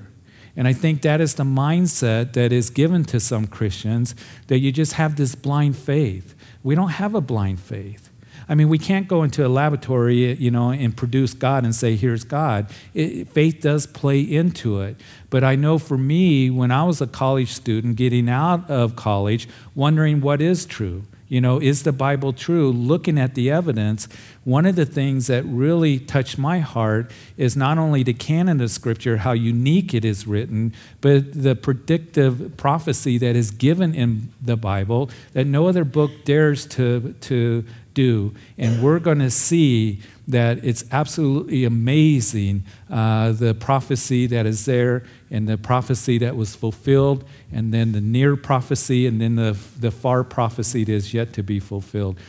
And 0.56 0.66
I 0.66 0.72
think 0.72 1.02
that 1.02 1.20
is 1.20 1.36
the 1.36 1.44
mindset 1.44 2.34
that 2.34 2.54
is 2.54 2.70
given 2.70 3.04
to 3.06 3.20
some 3.20 3.48
Christians 3.48 4.16
that 4.48 4.60
you 4.60 4.72
just 4.72 4.94
have 4.94 5.18
this 5.18 5.36
blind 5.36 5.76
faith. 5.78 6.34
We 6.64 6.74
don't 6.74 6.90
have 6.90 7.16
a 7.16 7.22
blind 7.22 7.60
faith. 7.60 8.07
I 8.50 8.56
mean, 8.56 8.70
we 8.70 8.78
can't 8.78 9.08
go 9.08 9.24
into 9.24 9.46
a 9.46 9.50
laboratory, 9.50 10.34
you 10.36 10.52
know, 10.52 10.72
and 10.72 10.96
produce 10.96 11.34
God 11.34 11.66
and 11.66 11.76
say, 11.76 11.96
here's 11.96 12.24
God. 12.24 12.72
It, 12.94 13.28
faith 13.30 13.60
does 13.62 13.86
play 13.86 14.22
into 14.22 14.82
it. 14.82 14.96
But 15.30 15.44
I 15.44 15.56
know 15.56 15.78
for 15.78 15.98
me, 15.98 16.50
when 16.50 16.72
I 16.72 16.84
was 16.84 17.02
a 17.02 17.08
college 17.08 17.52
student 17.52 17.98
getting 17.98 18.30
out 18.30 18.70
of 18.70 18.96
college, 18.96 19.50
wondering 19.76 20.22
what 20.22 20.42
is 20.42 20.66
true. 20.66 21.04
You 21.30 21.42
know, 21.42 21.60
is 21.60 21.84
the 21.84 21.92
Bible 21.92 22.32
true? 22.32 22.72
Looking 22.72 23.20
at 23.20 23.36
the 23.36 23.52
evidence, 23.52 24.08
one 24.46 24.66
of 24.66 24.78
the 24.78 24.86
things 24.86 25.28
that 25.28 25.44
really 25.44 26.00
touched 26.00 26.38
my 26.38 26.60
heart 26.60 27.12
is 27.36 27.58
not 27.58 27.78
only 27.78 28.02
the 28.02 28.14
canon 28.14 28.62
of 28.62 28.72
Scripture, 28.72 29.18
how 29.18 29.34
unique 29.34 29.94
it 29.94 30.06
is 30.06 30.26
written, 30.26 30.74
but 31.02 31.34
the 31.44 31.54
predictive 31.54 32.56
prophecy 32.56 33.18
that 33.18 33.36
is 33.36 33.52
given 33.52 33.94
in 33.94 34.32
the 34.42 34.56
Bible 34.56 35.10
that 35.34 35.46
no 35.46 35.68
other 35.68 35.84
book 35.84 36.12
dares 36.24 36.66
to, 36.68 37.14
to 37.20 37.66
do. 37.98 38.32
And 38.60 38.84
we're 38.84 39.00
going 39.00 39.18
to 39.18 39.32
see 39.32 40.02
that 40.28 40.64
it's 40.64 40.86
absolutely 40.92 41.66
amazing 41.66 42.64
uh, 42.92 43.32
the 43.32 43.56
prophecy 43.56 44.28
that 44.28 44.46
is 44.46 44.66
there 44.66 45.04
and 45.32 45.50
the 45.50 45.58
prophecy 45.58 46.20
that 46.20 46.36
was 46.36 46.56
fulfilled, 46.56 47.24
and 47.52 47.74
then 47.74 47.94
the 47.94 48.02
near 48.02 48.36
prophecy, 48.36 49.08
and 49.08 49.20
then 49.20 49.36
the, 49.36 49.58
the 49.80 49.90
far 49.90 50.24
prophecy 50.24 50.84
that 50.84 50.94
is 50.94 51.12
yet 51.12 51.34
to 51.34 51.42
be 51.42 51.60
fulfilled. 51.60 52.20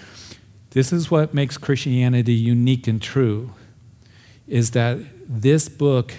This 0.70 0.90
is 0.90 1.10
what 1.10 1.34
makes 1.34 1.58
Christianity 1.58 2.32
unique 2.32 2.88
and 2.88 3.00
true 3.00 3.52
is 4.46 4.70
that 4.70 4.98
this 5.28 5.68
book 5.68 6.14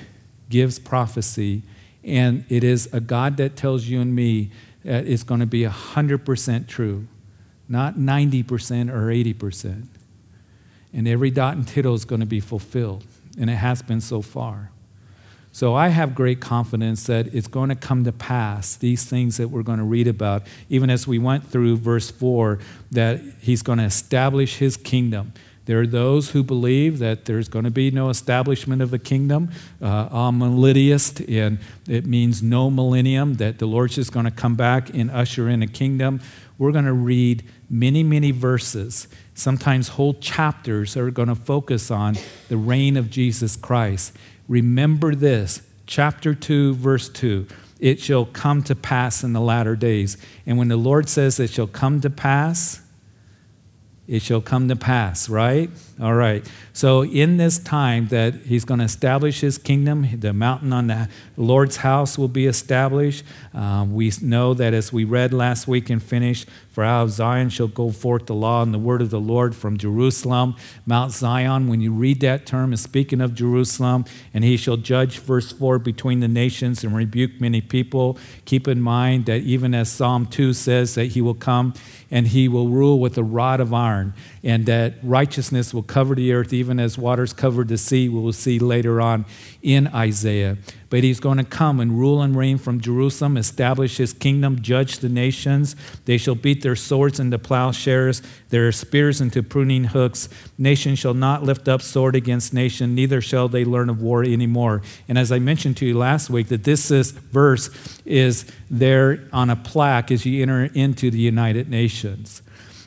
gives 0.49 0.77
prophecy 0.77 1.63
and 2.03 2.45
it 2.49 2.63
is 2.63 2.87
a 2.93 2.99
God 2.99 3.37
that 3.37 3.55
tells 3.55 3.85
you 3.85 3.99
and 3.99 4.15
me 4.15 4.51
that 4.83 5.07
it's 5.07 5.23
going 5.23 5.39
to 5.39 5.47
be 5.47 5.63
100% 5.63 6.67
true 6.67 7.07
not 7.69 7.95
90% 7.95 8.91
or 8.91 9.07
80%. 9.07 9.85
And 10.91 11.07
every 11.07 11.29
dot 11.29 11.55
and 11.55 11.67
tittle 11.67 11.93
is 11.93 12.03
going 12.03 12.21
to 12.21 12.25
be 12.25 12.39
fulfilled, 12.39 13.05
and 13.39 13.49
it 13.49 13.55
has 13.55 13.81
been 13.83 14.01
so 14.01 14.21
far. 14.21 14.71
So 15.51 15.75
I 15.75 15.89
have 15.89 16.15
great 16.15 16.39
confidence 16.39 17.05
that 17.07 17.33
it's 17.33 17.47
going 17.47 17.69
to 17.69 17.75
come 17.75 18.03
to 18.03 18.11
pass, 18.11 18.75
these 18.75 19.05
things 19.05 19.37
that 19.37 19.49
we're 19.49 19.63
going 19.63 19.79
to 19.79 19.85
read 19.85 20.07
about, 20.07 20.43
even 20.69 20.89
as 20.89 21.07
we 21.07 21.19
went 21.19 21.45
through 21.45 21.77
verse 21.77 22.09
4, 22.11 22.59
that 22.91 23.21
he's 23.39 23.61
going 23.61 23.79
to 23.79 23.85
establish 23.85 24.57
his 24.57 24.77
kingdom. 24.77 25.33
There 25.65 25.79
are 25.79 25.87
those 25.87 26.31
who 26.31 26.43
believe 26.43 26.97
that 26.99 27.25
there's 27.25 27.47
going 27.47 27.65
to 27.65 27.71
be 27.71 27.91
no 27.91 28.09
establishment 28.09 28.81
of 28.81 28.91
a 28.93 28.97
kingdom, 28.97 29.51
uh, 29.81 30.09
amillennialist, 30.09 31.31
and 31.31 31.59
it 31.87 32.07
means 32.07 32.41
no 32.41 32.71
millennium, 32.71 33.35
that 33.35 33.59
the 33.59 33.67
Lord's 33.67 33.95
just 33.95 34.11
going 34.11 34.25
to 34.25 34.31
come 34.31 34.55
back 34.55 34.89
and 34.95 35.11
usher 35.11 35.47
in 35.47 35.61
a 35.61 35.67
kingdom. 35.67 36.21
We're 36.57 36.71
going 36.71 36.85
to 36.85 36.93
read 36.93 37.43
many, 37.69 38.03
many 38.03 38.31
verses, 38.31 39.07
sometimes 39.33 39.89
whole 39.89 40.13
chapters, 40.15 40.97
are 40.97 41.11
going 41.11 41.29
to 41.29 41.35
focus 41.35 41.91
on 41.91 42.15
the 42.47 42.57
reign 42.57 42.97
of 42.97 43.09
Jesus 43.09 43.55
Christ. 43.55 44.15
Remember 44.47 45.13
this, 45.13 45.61
chapter 45.85 46.33
2, 46.33 46.73
verse 46.73 47.09
2. 47.09 47.47
It 47.79 48.01
shall 48.01 48.25
come 48.25 48.63
to 48.63 48.75
pass 48.75 49.23
in 49.23 49.33
the 49.33 49.39
latter 49.39 49.75
days. 49.75 50.17
And 50.45 50.57
when 50.57 50.67
the 50.67 50.77
Lord 50.77 51.07
says 51.07 51.39
it 51.39 51.49
shall 51.49 51.67
come 51.67 52.01
to 52.01 52.09
pass, 52.09 52.81
it 54.09 54.23
shall 54.23 54.41
come 54.41 54.67
to 54.69 54.75
pass, 54.75 55.29
right? 55.29 55.69
All 56.01 56.15
right. 56.15 56.43
So, 56.73 57.03
in 57.03 57.37
this 57.37 57.59
time 57.59 58.07
that 58.07 58.33
he's 58.33 58.65
going 58.65 58.79
to 58.79 58.85
establish 58.85 59.41
his 59.41 59.59
kingdom, 59.59 60.07
the 60.19 60.33
mountain 60.33 60.73
on 60.73 60.87
the 60.87 61.07
Lord's 61.37 61.77
house 61.77 62.17
will 62.17 62.27
be 62.27 62.47
established. 62.47 63.23
Um, 63.53 63.93
we 63.93 64.11
know 64.19 64.55
that 64.55 64.73
as 64.73 64.91
we 64.91 65.03
read 65.03 65.31
last 65.31 65.67
week 65.67 65.91
and 65.91 66.01
finished, 66.01 66.49
for 66.69 66.83
out 66.83 67.03
of 67.03 67.11
Zion 67.11 67.49
shall 67.49 67.67
go 67.67 67.91
forth 67.91 68.27
the 68.27 68.35
law 68.35 68.61
and 68.61 68.73
the 68.73 68.79
word 68.79 69.01
of 69.01 69.09
the 69.09 69.19
Lord 69.19 69.55
from 69.55 69.77
Jerusalem. 69.77 70.55
Mount 70.85 71.11
Zion, 71.11 71.67
when 71.67 71.81
you 71.81 71.91
read 71.91 72.21
that 72.21 72.45
term, 72.45 72.73
is 72.73 72.81
speaking 72.81 73.21
of 73.21 73.33
Jerusalem, 73.33 74.05
and 74.33 74.43
he 74.43 74.55
shall 74.55 74.77
judge, 74.77 75.19
verse 75.19 75.51
4, 75.51 75.79
between 75.79 76.19
the 76.19 76.27
nations 76.27 76.83
and 76.83 76.95
rebuke 76.95 77.41
many 77.41 77.59
people. 77.59 78.17
Keep 78.45 78.67
in 78.67 78.81
mind 78.81 79.25
that 79.25 79.41
even 79.41 79.73
as 79.73 79.91
Psalm 79.91 80.25
2 80.25 80.53
says, 80.53 80.95
that 80.95 81.07
he 81.07 81.21
will 81.21 81.33
come 81.33 81.73
and 82.11 82.27
he 82.27 82.47
will 82.47 82.69
rule 82.69 82.99
with 82.99 83.17
a 83.17 83.23
rod 83.23 83.59
of 83.59 83.73
iron, 83.73 84.13
and 84.43 84.65
that 84.65 84.95
righteousness 85.03 85.73
will 85.73 85.83
cover 85.83 86.15
the 86.15 86.33
earth 86.33 86.53
even 86.53 86.79
as 86.79 86.97
waters 86.97 87.33
covered 87.33 87.67
the 87.67 87.77
sea, 87.77 88.09
we 88.09 88.19
will 88.19 88.33
see 88.33 88.57
later 88.57 88.99
on 89.01 89.25
in 89.61 89.87
Isaiah. 89.87 90.57
But 90.89 91.03
he's 91.03 91.19
going 91.19 91.37
to 91.37 91.43
come 91.43 91.79
and 91.79 91.99
rule 91.99 92.21
and 92.21 92.35
reign 92.35 92.57
from 92.57 92.81
Jerusalem, 92.81 93.37
establish 93.37 93.97
his 93.97 94.13
kingdom, 94.13 94.61
judge 94.61 94.99
the 94.99 95.09
nations. 95.09 95.75
They 96.05 96.17
shall 96.17 96.35
beat 96.35 96.61
their 96.61 96.75
swords 96.75 97.19
into 97.19 97.37
plowshares, 97.37 98.21
their 98.49 98.71
spears 98.71 99.21
into 99.21 99.43
pruning 99.43 99.85
hooks. 99.85 100.29
Nation 100.57 100.95
shall 100.95 101.13
not 101.13 101.43
lift 101.43 101.67
up 101.67 101.81
sword 101.81 102.15
against 102.15 102.53
nation, 102.53 102.95
neither 102.95 103.21
shall 103.21 103.47
they 103.47 103.65
learn 103.65 103.89
of 103.89 104.01
war 104.01 104.23
anymore. 104.23 104.81
And 105.07 105.17
as 105.17 105.31
I 105.31 105.39
mentioned 105.39 105.77
to 105.77 105.85
you 105.85 105.97
last 105.97 106.29
week, 106.29 106.47
that 106.47 106.63
this 106.63 106.89
is, 106.89 107.11
verse 107.11 107.69
is 108.05 108.45
there 108.69 109.27
on 109.31 109.49
a 109.49 109.55
plaque 109.55 110.11
as 110.11 110.25
you 110.25 110.41
enter 110.41 110.65
into 110.73 111.11
the 111.11 111.19
United 111.19 111.69
Nations. 111.69 112.41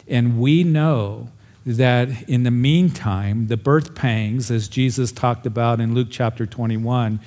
And 0.08 0.40
we 0.40 0.64
know 0.64 1.28
that 1.64 2.28
in 2.28 2.42
the 2.42 2.50
meantime, 2.50 3.46
the 3.46 3.56
birth 3.56 3.94
pangs, 3.94 4.50
as 4.50 4.68
Jesus 4.68 5.12
talked 5.12 5.46
about 5.46 5.80
in 5.80 5.94
Luke 5.94 6.08
chapter 6.10 6.46
21, 6.46 7.20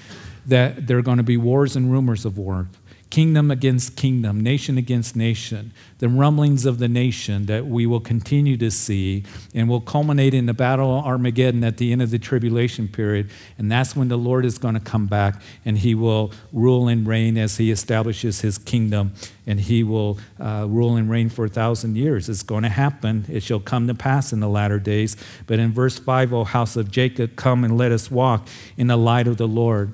that 0.45 0.87
there 0.87 0.97
are 0.97 1.01
going 1.01 1.17
to 1.17 1.23
be 1.23 1.37
wars 1.37 1.75
and 1.75 1.91
rumors 1.91 2.25
of 2.25 2.37
war 2.37 2.67
kingdom 3.15 3.49
against 3.49 3.95
kingdom, 3.95 4.41
nation 4.41 4.77
against 4.77 5.15
nation, 5.15 5.71
the 5.99 6.09
rumblings 6.09 6.65
of 6.65 6.79
the 6.79 6.87
nation 6.89 7.45
that 7.45 7.65
we 7.65 7.85
will 7.85 8.01
continue 8.01 8.57
to 8.57 8.69
see 8.69 9.23
and 9.53 9.69
will 9.69 9.79
culminate 9.79 10.33
in 10.33 10.47
the 10.47 10.53
battle 10.53 10.99
of 10.99 11.05
Armageddon 11.05 11.63
at 11.63 11.77
the 11.77 11.93
end 11.93 12.01
of 12.01 12.11
the 12.11 12.19
tribulation 12.19 12.89
period. 12.89 13.29
And 13.57 13.71
that's 13.71 13.95
when 13.95 14.09
the 14.09 14.17
Lord 14.17 14.43
is 14.43 14.57
going 14.57 14.73
to 14.73 14.81
come 14.81 15.07
back 15.07 15.41
and 15.63 15.77
he 15.77 15.95
will 15.95 16.33
rule 16.51 16.89
and 16.89 17.07
reign 17.07 17.37
as 17.37 17.55
he 17.55 17.71
establishes 17.71 18.41
his 18.41 18.57
kingdom 18.57 19.13
and 19.47 19.61
he 19.61 19.81
will 19.81 20.19
uh, 20.37 20.65
rule 20.67 20.97
and 20.97 21.09
reign 21.09 21.29
for 21.29 21.45
a 21.45 21.49
thousand 21.49 21.95
years. 21.95 22.27
It's 22.27 22.43
going 22.43 22.63
to 22.63 22.69
happen. 22.69 23.27
It 23.29 23.43
shall 23.43 23.61
come 23.61 23.87
to 23.87 23.95
pass 23.95 24.33
in 24.33 24.41
the 24.41 24.49
latter 24.49 24.77
days. 24.77 25.15
But 25.47 25.59
in 25.59 25.71
verse 25.71 25.97
5, 25.97 26.33
O 26.33 26.43
house 26.43 26.75
of 26.75 26.91
Jacob, 26.91 27.37
come 27.37 27.63
and 27.63 27.77
let 27.77 27.93
us 27.93 28.11
walk 28.11 28.45
in 28.75 28.87
the 28.87 28.97
light 28.97 29.25
of 29.25 29.37
the 29.37 29.47
Lord. 29.47 29.93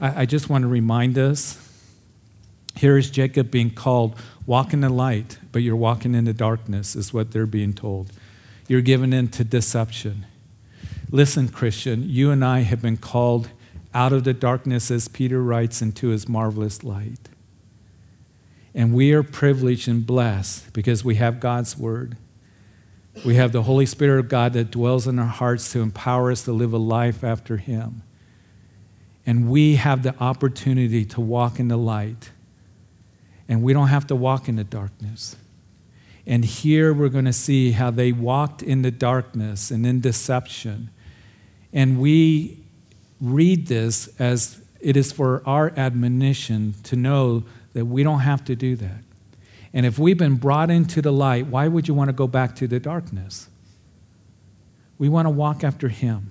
I, 0.00 0.22
I 0.22 0.24
just 0.24 0.48
want 0.48 0.62
to 0.62 0.68
remind 0.68 1.18
us 1.18 1.63
here 2.76 2.98
is 2.98 3.10
Jacob 3.10 3.50
being 3.50 3.70
called, 3.70 4.16
walk 4.46 4.72
in 4.72 4.80
the 4.80 4.88
light, 4.88 5.38
but 5.52 5.62
you're 5.62 5.76
walking 5.76 6.14
in 6.14 6.24
the 6.24 6.32
darkness, 6.32 6.96
is 6.96 7.12
what 7.12 7.30
they're 7.30 7.46
being 7.46 7.72
told. 7.72 8.12
You're 8.66 8.80
given 8.80 9.12
into 9.12 9.44
deception. 9.44 10.26
Listen, 11.10 11.48
Christian, 11.48 12.08
you 12.08 12.30
and 12.30 12.44
I 12.44 12.60
have 12.60 12.82
been 12.82 12.96
called 12.96 13.50
out 13.92 14.12
of 14.12 14.24
the 14.24 14.34
darkness, 14.34 14.90
as 14.90 15.06
Peter 15.06 15.42
writes, 15.42 15.80
into 15.80 16.08
his 16.08 16.28
marvelous 16.28 16.82
light. 16.82 17.28
And 18.74 18.92
we 18.92 19.12
are 19.12 19.22
privileged 19.22 19.86
and 19.86 20.04
blessed 20.04 20.72
because 20.72 21.04
we 21.04 21.14
have 21.14 21.38
God's 21.38 21.78
word. 21.78 22.16
We 23.24 23.36
have 23.36 23.52
the 23.52 23.62
Holy 23.62 23.86
Spirit 23.86 24.18
of 24.18 24.28
God 24.28 24.52
that 24.54 24.72
dwells 24.72 25.06
in 25.06 25.20
our 25.20 25.26
hearts 25.26 25.70
to 25.72 25.80
empower 25.80 26.32
us 26.32 26.42
to 26.42 26.52
live 26.52 26.72
a 26.72 26.78
life 26.78 27.22
after 27.22 27.58
Him. 27.58 28.02
And 29.24 29.48
we 29.48 29.76
have 29.76 30.02
the 30.02 30.18
opportunity 30.18 31.04
to 31.04 31.20
walk 31.20 31.60
in 31.60 31.68
the 31.68 31.76
light 31.76 32.30
and 33.48 33.62
we 33.62 33.72
don't 33.72 33.88
have 33.88 34.06
to 34.08 34.16
walk 34.16 34.48
in 34.48 34.56
the 34.56 34.64
darkness. 34.64 35.36
And 36.26 36.44
here 36.44 36.94
we're 36.94 37.10
going 37.10 37.26
to 37.26 37.32
see 37.32 37.72
how 37.72 37.90
they 37.90 38.12
walked 38.12 38.62
in 38.62 38.82
the 38.82 38.90
darkness 38.90 39.70
and 39.70 39.84
in 39.84 40.00
deception. 40.00 40.90
And 41.72 42.00
we 42.00 42.58
read 43.20 43.66
this 43.66 44.08
as 44.18 44.62
it 44.80 44.96
is 44.96 45.12
for 45.12 45.42
our 45.46 45.72
admonition 45.76 46.74
to 46.84 46.96
know 46.96 47.44
that 47.74 47.86
we 47.86 48.02
don't 48.02 48.20
have 48.20 48.44
to 48.44 48.56
do 48.56 48.76
that. 48.76 49.02
And 49.72 49.84
if 49.84 49.98
we've 49.98 50.16
been 50.16 50.36
brought 50.36 50.70
into 50.70 51.02
the 51.02 51.12
light, 51.12 51.48
why 51.48 51.68
would 51.68 51.88
you 51.88 51.94
want 51.94 52.08
to 52.08 52.12
go 52.12 52.26
back 52.26 52.54
to 52.56 52.68
the 52.68 52.78
darkness? 52.78 53.48
We 54.98 55.08
want 55.08 55.26
to 55.26 55.30
walk 55.30 55.64
after 55.64 55.88
Him. 55.88 56.30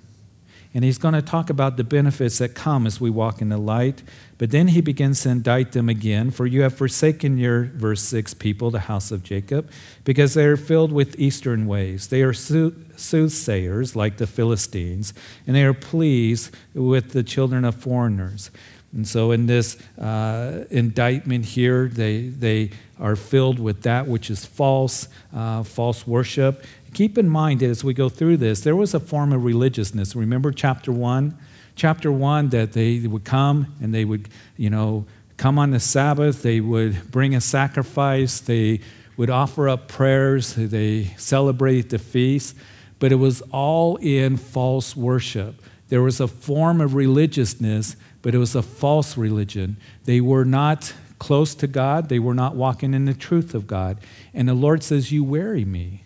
And 0.74 0.82
he's 0.82 0.98
going 0.98 1.14
to 1.14 1.22
talk 1.22 1.50
about 1.50 1.76
the 1.76 1.84
benefits 1.84 2.38
that 2.38 2.56
come 2.56 2.84
as 2.84 3.00
we 3.00 3.08
walk 3.08 3.40
in 3.40 3.48
the 3.48 3.58
light. 3.58 4.02
But 4.38 4.50
then 4.50 4.68
he 4.68 4.80
begins 4.80 5.22
to 5.22 5.28
indict 5.30 5.70
them 5.70 5.88
again. 5.88 6.32
For 6.32 6.46
you 6.46 6.62
have 6.62 6.74
forsaken 6.74 7.38
your, 7.38 7.66
verse 7.66 8.02
6, 8.02 8.34
people, 8.34 8.72
the 8.72 8.80
house 8.80 9.12
of 9.12 9.22
Jacob, 9.22 9.70
because 10.02 10.34
they 10.34 10.44
are 10.44 10.56
filled 10.56 10.90
with 10.90 11.18
eastern 11.18 11.66
ways. 11.66 12.08
They 12.08 12.22
are 12.22 12.32
soothsayers 12.32 13.94
like 13.94 14.16
the 14.16 14.26
Philistines, 14.26 15.14
and 15.46 15.54
they 15.54 15.62
are 15.62 15.74
pleased 15.74 16.54
with 16.74 17.12
the 17.12 17.22
children 17.22 17.64
of 17.64 17.76
foreigners. 17.76 18.50
And 18.94 19.06
so, 19.08 19.32
in 19.32 19.46
this 19.46 19.76
uh, 19.98 20.66
indictment 20.70 21.44
here, 21.44 21.88
they, 21.88 22.28
they 22.28 22.70
are 23.00 23.16
filled 23.16 23.58
with 23.58 23.82
that 23.82 24.06
which 24.06 24.30
is 24.30 24.44
false, 24.44 25.08
uh, 25.34 25.64
false 25.64 26.06
worship, 26.06 26.64
keep 26.94 27.18
in 27.18 27.28
mind 27.28 27.60
that 27.60 27.68
as 27.68 27.84
we 27.84 27.92
go 27.92 28.08
through 28.08 28.38
this, 28.38 28.60
there 28.60 28.76
was 28.76 28.94
a 28.94 29.00
form 29.00 29.32
of 29.32 29.44
religiousness. 29.44 30.16
Remember 30.16 30.52
chapter 30.52 30.92
1? 30.92 31.36
Chapter 31.76 32.12
1 32.12 32.50
that 32.50 32.72
they 32.72 33.00
would 33.00 33.24
come 33.24 33.74
and 33.82 33.92
they 33.92 34.04
would, 34.04 34.28
you 34.56 34.70
know, 34.70 35.06
come 35.36 35.58
on 35.58 35.72
the 35.72 35.80
Sabbath, 35.80 36.42
they 36.42 36.60
would 36.60 37.10
bring 37.10 37.34
a 37.34 37.40
sacrifice, 37.40 38.38
they 38.40 38.80
would 39.16 39.30
offer 39.30 39.68
up 39.68 39.88
prayers, 39.88 40.54
they 40.54 41.04
celebrate 41.16 41.90
the 41.90 41.98
feast, 41.98 42.56
but 42.98 43.12
it 43.12 43.16
was 43.16 43.42
all 43.50 43.96
in 43.96 44.36
false 44.36 44.96
worship. 44.96 45.60
There 45.88 46.02
was 46.02 46.20
a 46.20 46.28
form 46.28 46.80
of 46.80 46.94
religiousness, 46.94 47.96
but 48.22 48.34
it 48.34 48.38
was 48.38 48.54
a 48.54 48.62
false 48.62 49.16
religion. 49.16 49.76
They 50.04 50.20
were 50.20 50.44
not 50.44 50.94
close 51.18 51.54
to 51.56 51.66
God, 51.66 52.08
they 52.08 52.18
were 52.18 52.34
not 52.34 52.54
walking 52.54 52.94
in 52.94 53.04
the 53.04 53.14
truth 53.14 53.54
of 53.54 53.66
God. 53.66 53.98
And 54.32 54.48
the 54.48 54.54
Lord 54.54 54.82
says, 54.82 55.12
You 55.12 55.24
weary 55.24 55.64
me. 55.64 56.03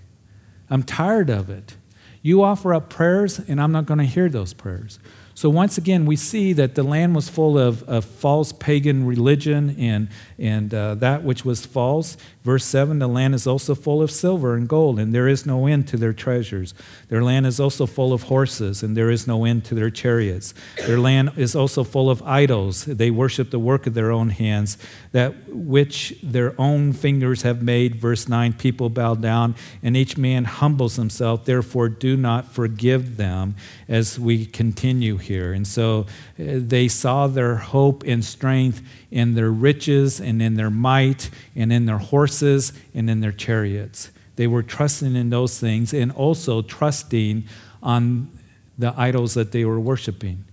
I'm 0.71 0.83
tired 0.83 1.31
of 1.31 1.51
it. 1.51 1.77
You 2.23 2.43
offer 2.43 2.75
up 2.75 2.91
prayers, 2.91 3.39
and 3.39 3.61
I'm 3.61 3.73
not 3.73 3.87
going 3.87 3.99
to 3.99 4.05
hear 4.05 4.29
those 4.29 4.53
prayers. 4.53 4.99
So, 5.35 5.49
once 5.49 5.79
again, 5.79 6.05
we 6.05 6.17
see 6.17 6.53
that 6.55 6.75
the 6.75 6.83
land 6.83 7.15
was 7.15 7.29
full 7.29 7.57
of, 7.57 7.85
of 7.85 8.05
false 8.05 8.53
pagan 8.53 9.07
religion 9.07 9.77
and, 9.79 10.09
and 10.39 10.73
uh, 10.73 10.95
that 10.97 11.25
which 11.25 11.45
was 11.45 11.67
false. 11.67 12.17
Verse 12.45 12.65
7 12.65 12.99
the 12.99 13.09
land 13.09 13.35
is 13.35 13.47
also 13.47 13.75
full 13.75 14.01
of 14.01 14.11
silver 14.11 14.55
and 14.55 14.69
gold, 14.69 14.99
and 14.99 15.15
there 15.15 15.29
is 15.29 15.45
no 15.45 15.67
end 15.67 15.89
to 15.89 15.97
their 15.97 16.13
treasures. 16.13 16.75
Their 17.09 17.23
land 17.23 17.47
is 17.47 17.59
also 17.59 17.87
full 17.87 18.13
of 18.13 18.25
horses, 18.25 18.83
and 18.83 18.97
there 18.97 19.11
is 19.11 19.27
no 19.27 19.45
end 19.45 19.65
to 19.67 19.75
their 19.75 19.91
chariots. 19.91 20.55
Their 20.87 20.99
land 20.99 21.33
is 21.37 21.55
also 21.55 21.85
full 21.85 22.09
of 22.09 22.23
idols. 22.23 22.85
They 22.85 23.11
worship 23.11 23.51
the 23.51 23.59
work 23.59 23.87
of 23.87 23.95
their 23.95 24.13
own 24.13 24.31
hands, 24.31 24.79
that 25.13 25.49
which 25.49 26.15
their 26.23 26.59
own 26.61 26.93
fingers 26.93 27.43
have 27.43 27.63
made. 27.63 27.97
Verse 27.97 28.29
9 28.29 28.53
people 28.55 28.89
bow 28.89 29.15
down, 29.15 29.55
and 29.83 29.97
each 29.97 30.17
man 30.17 30.45
humbles 30.45 30.97
himself. 30.97 31.45
Therefore, 31.45 31.89
do 31.89 32.17
not 32.17 32.53
forgive 32.53 33.17
them 33.17 33.57
as 33.89 34.19
we 34.19 34.47
continue 34.47 35.17
here. 35.17 35.53
And 35.53 35.67
so 35.67 36.07
uh, 36.39 36.45
they 36.57 36.89
saw 36.89 37.27
their 37.27 37.57
hope 37.57 38.05
and 38.07 38.25
strength 38.25 38.83
in 39.11 39.35
their 39.35 39.51
riches 39.51 40.21
and 40.29 40.43
in 40.43 40.55
their 40.55 40.71
might 40.71 41.31
and 41.57 41.73
in 41.73 41.87
their 41.87 41.99
horses 41.99 42.73
and 42.95 43.09
in 43.09 43.21
their 43.21 43.33
chariots. 43.33 44.11
They 44.37 44.47
were 44.47 44.63
trusting 44.63 45.17
in 45.17 45.31
those 45.31 45.59
things 45.59 45.93
and 45.93 46.13
also 46.13 46.63
trusting 46.63 47.45
on 47.83 48.31
the 48.79 48.95
idols 48.97 49.35
that 49.35 49.51
they 49.51 49.65
were 49.65 49.81
worshiping. 49.81 50.45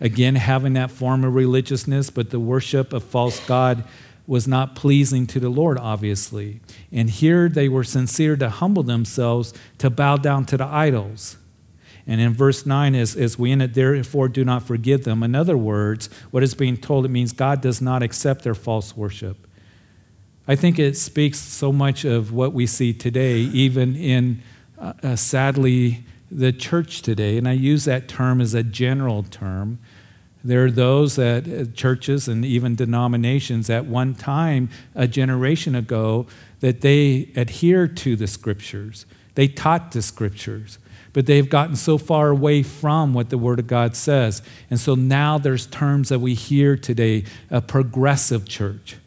Again, 0.00 0.36
having 0.36 0.74
that 0.74 0.90
form 0.90 1.24
of 1.24 1.34
religiousness, 1.34 2.10
but 2.10 2.30
the 2.30 2.40
worship 2.40 2.92
of 2.92 3.02
false 3.02 3.44
God 3.46 3.84
was 4.26 4.48
not 4.48 4.74
pleasing 4.74 5.26
to 5.28 5.40
the 5.40 5.48
Lord, 5.48 5.78
obviously. 5.78 6.60
And 6.92 7.10
here 7.10 7.48
they 7.48 7.68
were 7.68 7.84
sincere 7.84 8.36
to 8.36 8.48
humble 8.48 8.82
themselves 8.82 9.54
to 9.78 9.90
bow 9.90 10.16
down 10.16 10.44
to 10.46 10.56
the 10.56 10.66
idols. 10.66 11.36
And 12.06 12.20
in 12.20 12.34
verse 12.34 12.64
9, 12.64 12.94
as, 12.94 13.16
as 13.16 13.38
we 13.38 13.50
end 13.50 13.62
it, 13.62 13.74
therefore 13.74 14.28
do 14.28 14.44
not 14.44 14.62
forgive 14.62 15.04
them. 15.04 15.22
In 15.22 15.34
other 15.34 15.56
words, 15.56 16.08
what 16.30 16.42
is 16.42 16.54
being 16.54 16.76
told, 16.76 17.04
it 17.04 17.08
means 17.08 17.32
God 17.32 17.60
does 17.60 17.82
not 17.82 18.02
accept 18.02 18.42
their 18.44 18.54
false 18.54 18.96
worship. 18.96 19.46
I 20.46 20.54
think 20.54 20.78
it 20.78 20.96
speaks 20.96 21.38
so 21.38 21.72
much 21.72 22.04
of 22.04 22.32
what 22.32 22.52
we 22.52 22.66
see 22.66 22.92
today, 22.92 23.38
even 23.38 23.96
in, 23.96 24.42
uh, 24.78 24.92
uh, 25.02 25.16
sadly, 25.16 26.04
the 26.30 26.52
church 26.52 27.02
today. 27.02 27.36
And 27.38 27.48
I 27.48 27.52
use 27.52 27.84
that 27.86 28.06
term 28.06 28.40
as 28.40 28.54
a 28.54 28.62
general 28.62 29.24
term. 29.24 29.80
There 30.44 30.64
are 30.64 30.70
those 30.70 31.16
that 31.16 31.48
uh, 31.48 31.64
churches 31.74 32.28
and 32.28 32.44
even 32.44 32.76
denominations 32.76 33.68
at 33.68 33.86
one 33.86 34.14
time, 34.14 34.68
a 34.94 35.08
generation 35.08 35.74
ago, 35.74 36.28
that 36.60 36.82
they 36.82 37.32
adhered 37.34 37.96
to 37.98 38.14
the 38.14 38.28
scriptures. 38.28 39.06
They 39.34 39.48
taught 39.48 39.90
the 39.90 40.02
scriptures 40.02 40.78
but 41.16 41.24
they've 41.24 41.48
gotten 41.48 41.74
so 41.76 41.96
far 41.96 42.28
away 42.28 42.62
from 42.62 43.14
what 43.14 43.30
the 43.30 43.38
Word 43.38 43.58
of 43.58 43.66
God 43.66 43.96
says. 43.96 44.42
And 44.68 44.78
so 44.78 44.94
now 44.94 45.38
there's 45.38 45.64
terms 45.64 46.10
that 46.10 46.18
we 46.18 46.34
hear 46.34 46.76
today 46.76 47.24
a 47.50 47.62
progressive 47.62 48.46
church. 48.46 48.98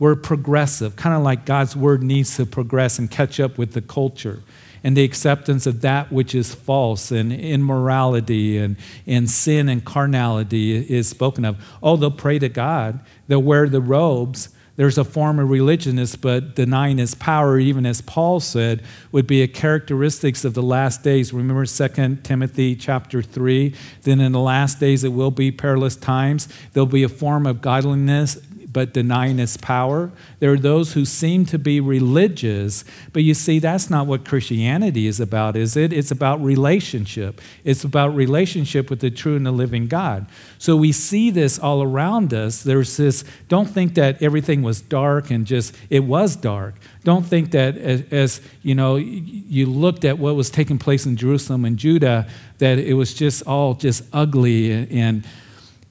We're 0.00 0.16
progressive, 0.16 0.96
kind 0.96 1.14
of 1.14 1.22
like 1.22 1.46
God's 1.46 1.76
Word 1.76 2.02
needs 2.02 2.36
to 2.38 2.46
progress 2.46 2.98
and 2.98 3.08
catch 3.08 3.38
up 3.38 3.58
with 3.58 3.74
the 3.74 3.80
culture 3.80 4.42
and 4.82 4.96
the 4.96 5.04
acceptance 5.04 5.64
of 5.64 5.82
that 5.82 6.10
which 6.10 6.34
is 6.34 6.52
false 6.52 7.12
and 7.12 7.32
immorality 7.32 8.58
and, 8.58 8.74
and 9.06 9.30
sin 9.30 9.68
and 9.68 9.84
carnality 9.84 10.74
is 10.92 11.08
spoken 11.08 11.44
of. 11.44 11.64
Oh, 11.80 11.96
they'll 11.96 12.10
pray 12.10 12.40
to 12.40 12.48
God, 12.48 12.98
they'll 13.28 13.40
wear 13.40 13.68
the 13.68 13.80
robes, 13.80 14.48
there's 14.76 14.96
a 14.96 15.04
form 15.04 15.38
of 15.38 15.50
religiousness, 15.50 16.16
but 16.16 16.54
denying 16.54 16.98
his 16.98 17.14
power, 17.14 17.58
even 17.58 17.84
as 17.84 18.00
Paul 18.00 18.40
said, 18.40 18.82
would 19.10 19.26
be 19.26 19.42
a 19.42 19.48
characteristics 19.48 20.44
of 20.44 20.54
the 20.54 20.62
last 20.62 21.02
days. 21.02 21.32
Remember 21.32 21.66
2 21.66 22.18
Timothy 22.22 22.74
chapter 22.74 23.22
3? 23.22 23.74
Then 24.02 24.20
in 24.20 24.32
the 24.32 24.40
last 24.40 24.80
days 24.80 25.04
it 25.04 25.12
will 25.12 25.30
be 25.30 25.50
perilous 25.50 25.96
times. 25.96 26.48
There'll 26.72 26.86
be 26.86 27.02
a 27.02 27.08
form 27.08 27.46
of 27.46 27.60
godliness, 27.60 28.38
but 28.72 28.92
denying 28.92 29.38
its 29.38 29.56
power. 29.56 30.10
There 30.38 30.52
are 30.52 30.58
those 30.58 30.94
who 30.94 31.04
seem 31.04 31.44
to 31.46 31.58
be 31.58 31.80
religious, 31.80 32.84
but 33.12 33.22
you 33.22 33.34
see, 33.34 33.58
that's 33.58 33.90
not 33.90 34.06
what 34.06 34.24
Christianity 34.24 35.06
is 35.06 35.20
about, 35.20 35.56
is 35.56 35.76
it? 35.76 35.92
It's 35.92 36.10
about 36.10 36.42
relationship. 36.42 37.40
It's 37.64 37.84
about 37.84 38.14
relationship 38.14 38.88
with 38.88 39.00
the 39.00 39.10
true 39.10 39.36
and 39.36 39.44
the 39.44 39.52
living 39.52 39.88
God. 39.88 40.26
So 40.58 40.76
we 40.76 40.92
see 40.92 41.30
this 41.30 41.58
all 41.58 41.82
around 41.82 42.32
us. 42.32 42.62
There's 42.62 42.96
this, 42.96 43.24
don't 43.48 43.68
think 43.68 43.94
that 43.94 44.22
everything 44.22 44.62
was 44.62 44.80
dark 44.80 45.30
and 45.30 45.46
just, 45.46 45.74
it 45.90 46.00
was 46.00 46.36
dark. 46.36 46.74
Don't 47.04 47.26
think 47.26 47.50
that 47.50 47.76
as, 47.76 48.02
as 48.10 48.40
you 48.62 48.74
know, 48.74 48.96
you 48.96 49.66
looked 49.66 50.04
at 50.04 50.18
what 50.18 50.36
was 50.36 50.50
taking 50.50 50.78
place 50.78 51.04
in 51.04 51.16
Jerusalem 51.16 51.64
and 51.64 51.76
Judah, 51.76 52.28
that 52.58 52.78
it 52.78 52.94
was 52.94 53.12
just 53.12 53.44
all 53.46 53.74
just 53.74 54.04
ugly 54.12 54.70
and, 54.72 54.92
and 54.92 55.26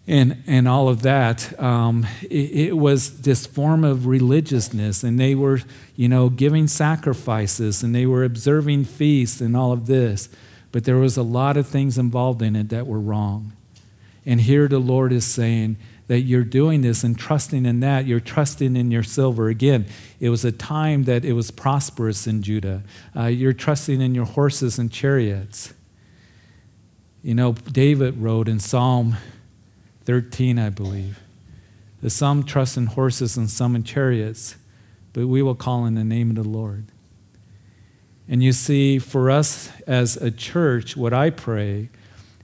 and, 0.07 0.43
and 0.47 0.67
all 0.67 0.89
of 0.89 1.03
that, 1.03 1.59
um, 1.61 2.07
it, 2.23 2.69
it, 2.69 2.77
was 2.77 3.21
this 3.21 3.45
form 3.45 3.83
of 3.83 4.07
religiousness. 4.07 5.03
And 5.03 5.19
they 5.19 5.35
were, 5.35 5.61
you 5.95 6.09
know, 6.09 6.29
giving 6.29 6.67
sacrifices 6.67 7.83
and 7.83 7.93
they 7.93 8.05
were 8.05 8.23
observing 8.23 8.85
feasts 8.85 9.41
and 9.41 9.55
all 9.55 9.71
of 9.71 9.85
this. 9.85 10.27
But 10.71 10.85
there 10.85 10.97
was 10.97 11.17
a 11.17 11.23
lot 11.23 11.55
of 11.55 11.67
things 11.67 11.97
involved 11.97 12.41
in 12.41 12.55
it 12.55 12.69
that 12.69 12.87
were 12.87 12.99
wrong. 12.99 13.53
And 14.25 14.41
here 14.41 14.67
the 14.67 14.79
Lord 14.79 15.11
is 15.11 15.25
saying 15.25 15.77
that 16.07 16.21
you're 16.21 16.43
doing 16.43 16.81
this 16.81 17.03
and 17.03 17.17
trusting 17.17 17.65
in 17.65 17.79
that. 17.81 18.05
You're 18.05 18.19
trusting 18.19 18.75
in 18.75 18.91
your 18.91 19.03
silver. 19.03 19.49
Again, 19.49 19.85
it 20.19 20.29
was 20.29 20.43
a 20.43 20.51
time 20.51 21.03
that 21.03 21.23
it 21.23 21.33
was 21.33 21.51
prosperous 21.51 22.27
in 22.27 22.41
Judah. 22.41 22.83
Uh, 23.15 23.27
you're 23.27 23.53
trusting 23.53 24.01
in 24.01 24.15
your 24.15 24.25
horses 24.25 24.77
and 24.77 24.91
chariots. 24.91 25.73
You 27.23 27.35
know, 27.35 27.53
David 27.53 28.17
wrote 28.17 28.49
in 28.49 28.59
Psalm 28.59 29.15
13, 30.05 30.59
I 30.59 30.69
believe. 30.69 31.19
That 32.01 32.09
some 32.09 32.43
trust 32.43 32.77
in 32.77 32.87
horses 32.87 33.37
and 33.37 33.49
some 33.49 33.75
in 33.75 33.83
chariots, 33.83 34.55
but 35.13 35.27
we 35.27 35.41
will 35.41 35.55
call 35.55 35.85
in 35.85 35.95
the 35.95 36.03
name 36.03 36.29
of 36.29 36.35
the 36.35 36.43
Lord. 36.47 36.85
And 38.27 38.41
you 38.41 38.53
see, 38.53 38.97
for 38.97 39.29
us 39.29 39.71
as 39.85 40.17
a 40.17 40.31
church, 40.31 40.95
what 40.95 41.13
I 41.13 41.29
pray 41.29 41.89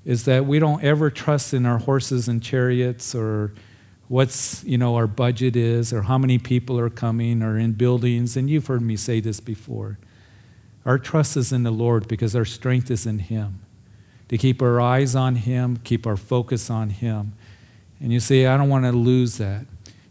is 0.07 0.25
that 0.25 0.45
we 0.45 0.57
don't 0.57 0.83
ever 0.83 1.11
trust 1.11 1.53
in 1.53 1.65
our 1.65 1.79
horses 1.79 2.27
and 2.27 2.41
chariots 2.41 3.13
or 3.13 3.53
what's 4.07 4.63
you 4.63 4.77
know 4.77 4.95
our 4.95 5.05
budget 5.05 5.55
is 5.55 5.91
or 5.91 6.03
how 6.03 6.17
many 6.17 6.37
people 6.37 6.79
are 6.79 6.89
coming 6.89 7.43
or 7.43 7.59
in 7.59 7.73
buildings 7.73 8.37
and 8.37 8.49
you've 8.49 8.67
heard 8.67 8.81
me 8.81 8.95
say 8.95 9.19
this 9.19 9.41
before 9.41 9.97
our 10.85 10.97
trust 10.97 11.35
is 11.35 11.51
in 11.51 11.63
the 11.63 11.71
lord 11.71 12.07
because 12.07 12.35
our 12.35 12.45
strength 12.45 12.89
is 12.89 13.05
in 13.05 13.19
him 13.19 13.59
to 14.29 14.37
keep 14.37 14.61
our 14.61 14.79
eyes 14.79 15.13
on 15.13 15.35
him 15.35 15.75
keep 15.83 16.07
our 16.07 16.15
focus 16.15 16.69
on 16.69 16.89
him 16.89 17.33
and 17.99 18.13
you 18.13 18.19
say, 18.19 18.45
I 18.45 18.57
don't 18.57 18.69
want 18.69 18.85
to 18.85 18.91
lose 18.91 19.37
that. 19.37 19.65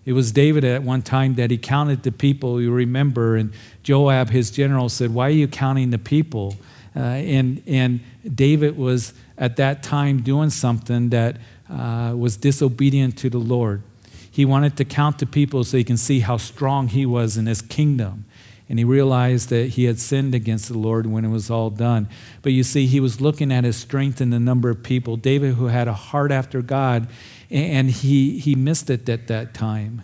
It 0.05 0.13
was 0.13 0.31
David 0.31 0.65
at 0.65 0.83
one 0.83 1.03
time 1.03 1.35
that 1.35 1.51
he 1.51 1.59
counted 1.59 2.05
the 2.05 2.13
people, 2.13 2.61
you 2.61 2.71
remember, 2.71 3.37
and 3.37 3.53
Joab, 3.83 4.31
his 4.31 4.51
general, 4.51 4.89
said, 4.89 5.13
Why 5.13 5.27
are 5.27 5.31
you 5.31 5.49
counting 5.49 5.91
the 5.91 5.99
people? 5.99 6.57
Uh, 6.95 7.01
and, 7.01 7.63
and 7.67 8.01
David 8.35 8.77
was 8.77 9.13
at 9.37 9.57
that 9.57 9.83
time 9.83 10.23
doing 10.23 10.51
something 10.51 11.11
that 11.11 11.37
uh, 11.69 12.15
was 12.17 12.37
disobedient 12.37 13.19
to 13.19 13.29
the 13.29 13.39
Lord. 13.39 13.83
He 14.31 14.45
wanted 14.45 14.77
to 14.77 14.85
count 14.85 15.19
the 15.19 15.27
people 15.27 15.65
so 15.65 15.77
he 15.77 15.85
can 15.85 15.97
see 15.97 16.21
how 16.21 16.37
strong 16.37 16.89
he 16.89 17.05
was 17.05 17.37
in 17.37 17.47
his 17.47 17.61
kingdom. 17.61 18.25
And 18.69 18.79
he 18.79 18.85
realized 18.85 19.49
that 19.51 19.71
he 19.71 19.85
had 19.85 19.99
sinned 19.99 20.35
against 20.35 20.69
the 20.69 20.77
Lord 20.77 21.07
when 21.07 21.25
it 21.25 21.29
was 21.29 21.51
all 21.51 21.71
done. 21.71 22.09
But 22.43 22.53
you 22.53 22.65
see, 22.65 22.87
he 22.87 22.99
was 22.99 23.21
looking 23.21 23.53
at 23.53 23.65
his 23.65 23.77
strength 23.77 24.21
in 24.21 24.31
the 24.31 24.41
number 24.41 24.71
of 24.71 24.83
people. 24.83 25.17
David, 25.17 25.55
who 25.55 25.67
had 25.67 25.87
a 25.87 25.93
heart 25.93 26.33
after 26.33 26.63
God, 26.63 27.09
and 27.51 27.91
he, 27.91 28.39
he 28.39 28.55
missed 28.55 28.91
it 28.91 29.09
at 29.09 29.27
that 29.29 29.55
time. 29.55 30.03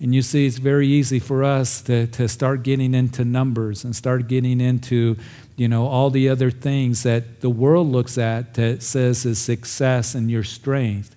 And 0.00 0.14
you 0.14 0.22
see, 0.22 0.46
it's 0.46 0.58
very 0.58 0.88
easy 0.88 1.18
for 1.18 1.44
us 1.44 1.80
to, 1.82 2.06
to 2.08 2.28
start 2.28 2.62
getting 2.62 2.94
into 2.94 3.24
numbers 3.24 3.84
and 3.84 3.94
start 3.94 4.26
getting 4.28 4.60
into, 4.60 5.16
you 5.56 5.68
know, 5.68 5.86
all 5.86 6.10
the 6.10 6.28
other 6.28 6.50
things 6.50 7.04
that 7.04 7.40
the 7.40 7.48
world 7.48 7.88
looks 7.88 8.18
at 8.18 8.54
that 8.54 8.82
says 8.82 9.24
is 9.24 9.38
success 9.38 10.14
and 10.14 10.30
your 10.30 10.42
strength. 10.42 11.14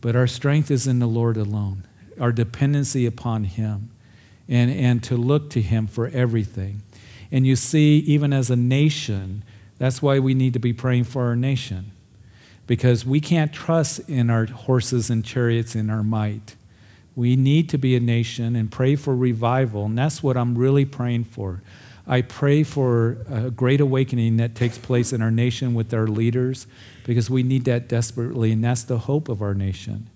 But 0.00 0.16
our 0.16 0.26
strength 0.26 0.70
is 0.70 0.86
in 0.86 0.98
the 0.98 1.06
Lord 1.06 1.36
alone, 1.36 1.86
our 2.20 2.32
dependency 2.32 3.06
upon 3.06 3.44
Him, 3.44 3.90
and, 4.48 4.70
and 4.70 5.02
to 5.04 5.16
look 5.16 5.48
to 5.50 5.62
Him 5.62 5.86
for 5.86 6.08
everything. 6.08 6.82
And 7.30 7.46
you 7.46 7.56
see, 7.56 7.98
even 8.00 8.32
as 8.32 8.50
a 8.50 8.56
nation, 8.56 9.44
that's 9.78 10.02
why 10.02 10.18
we 10.18 10.34
need 10.34 10.52
to 10.52 10.58
be 10.58 10.72
praying 10.72 11.04
for 11.04 11.24
our 11.24 11.36
nation 11.36 11.93
because 12.66 13.04
we 13.04 13.20
can't 13.20 13.52
trust 13.52 14.00
in 14.08 14.30
our 14.30 14.46
horses 14.46 15.10
and 15.10 15.24
chariots 15.24 15.74
in 15.74 15.90
our 15.90 16.02
might. 16.02 16.56
We 17.16 17.36
need 17.36 17.68
to 17.70 17.78
be 17.78 17.94
a 17.94 18.00
nation 18.00 18.56
and 18.56 18.70
pray 18.70 18.96
for 18.96 19.14
revival, 19.14 19.84
and 19.84 19.96
that's 19.96 20.22
what 20.22 20.36
I'm 20.36 20.56
really 20.56 20.84
praying 20.84 21.24
for. 21.24 21.62
I 22.06 22.22
pray 22.22 22.64
for 22.64 23.18
a 23.30 23.50
great 23.50 23.80
awakening 23.80 24.36
that 24.36 24.54
takes 24.54 24.76
place 24.76 25.12
in 25.12 25.22
our 25.22 25.30
nation 25.30 25.74
with 25.74 25.94
our 25.94 26.06
leaders 26.06 26.66
because 27.04 27.30
we 27.30 27.42
need 27.42 27.64
that 27.64 27.88
desperately, 27.88 28.52
and 28.52 28.62
that's 28.62 28.82
the 28.82 28.98
hope 28.98 29.28
of 29.28 29.40
our 29.40 29.54
nation. 29.54 30.10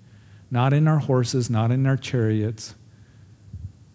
Not 0.50 0.72
in 0.72 0.88
our 0.88 0.98
horses, 0.98 1.48
not 1.48 1.70
in 1.70 1.86
our 1.86 1.96
chariots, 1.96 2.74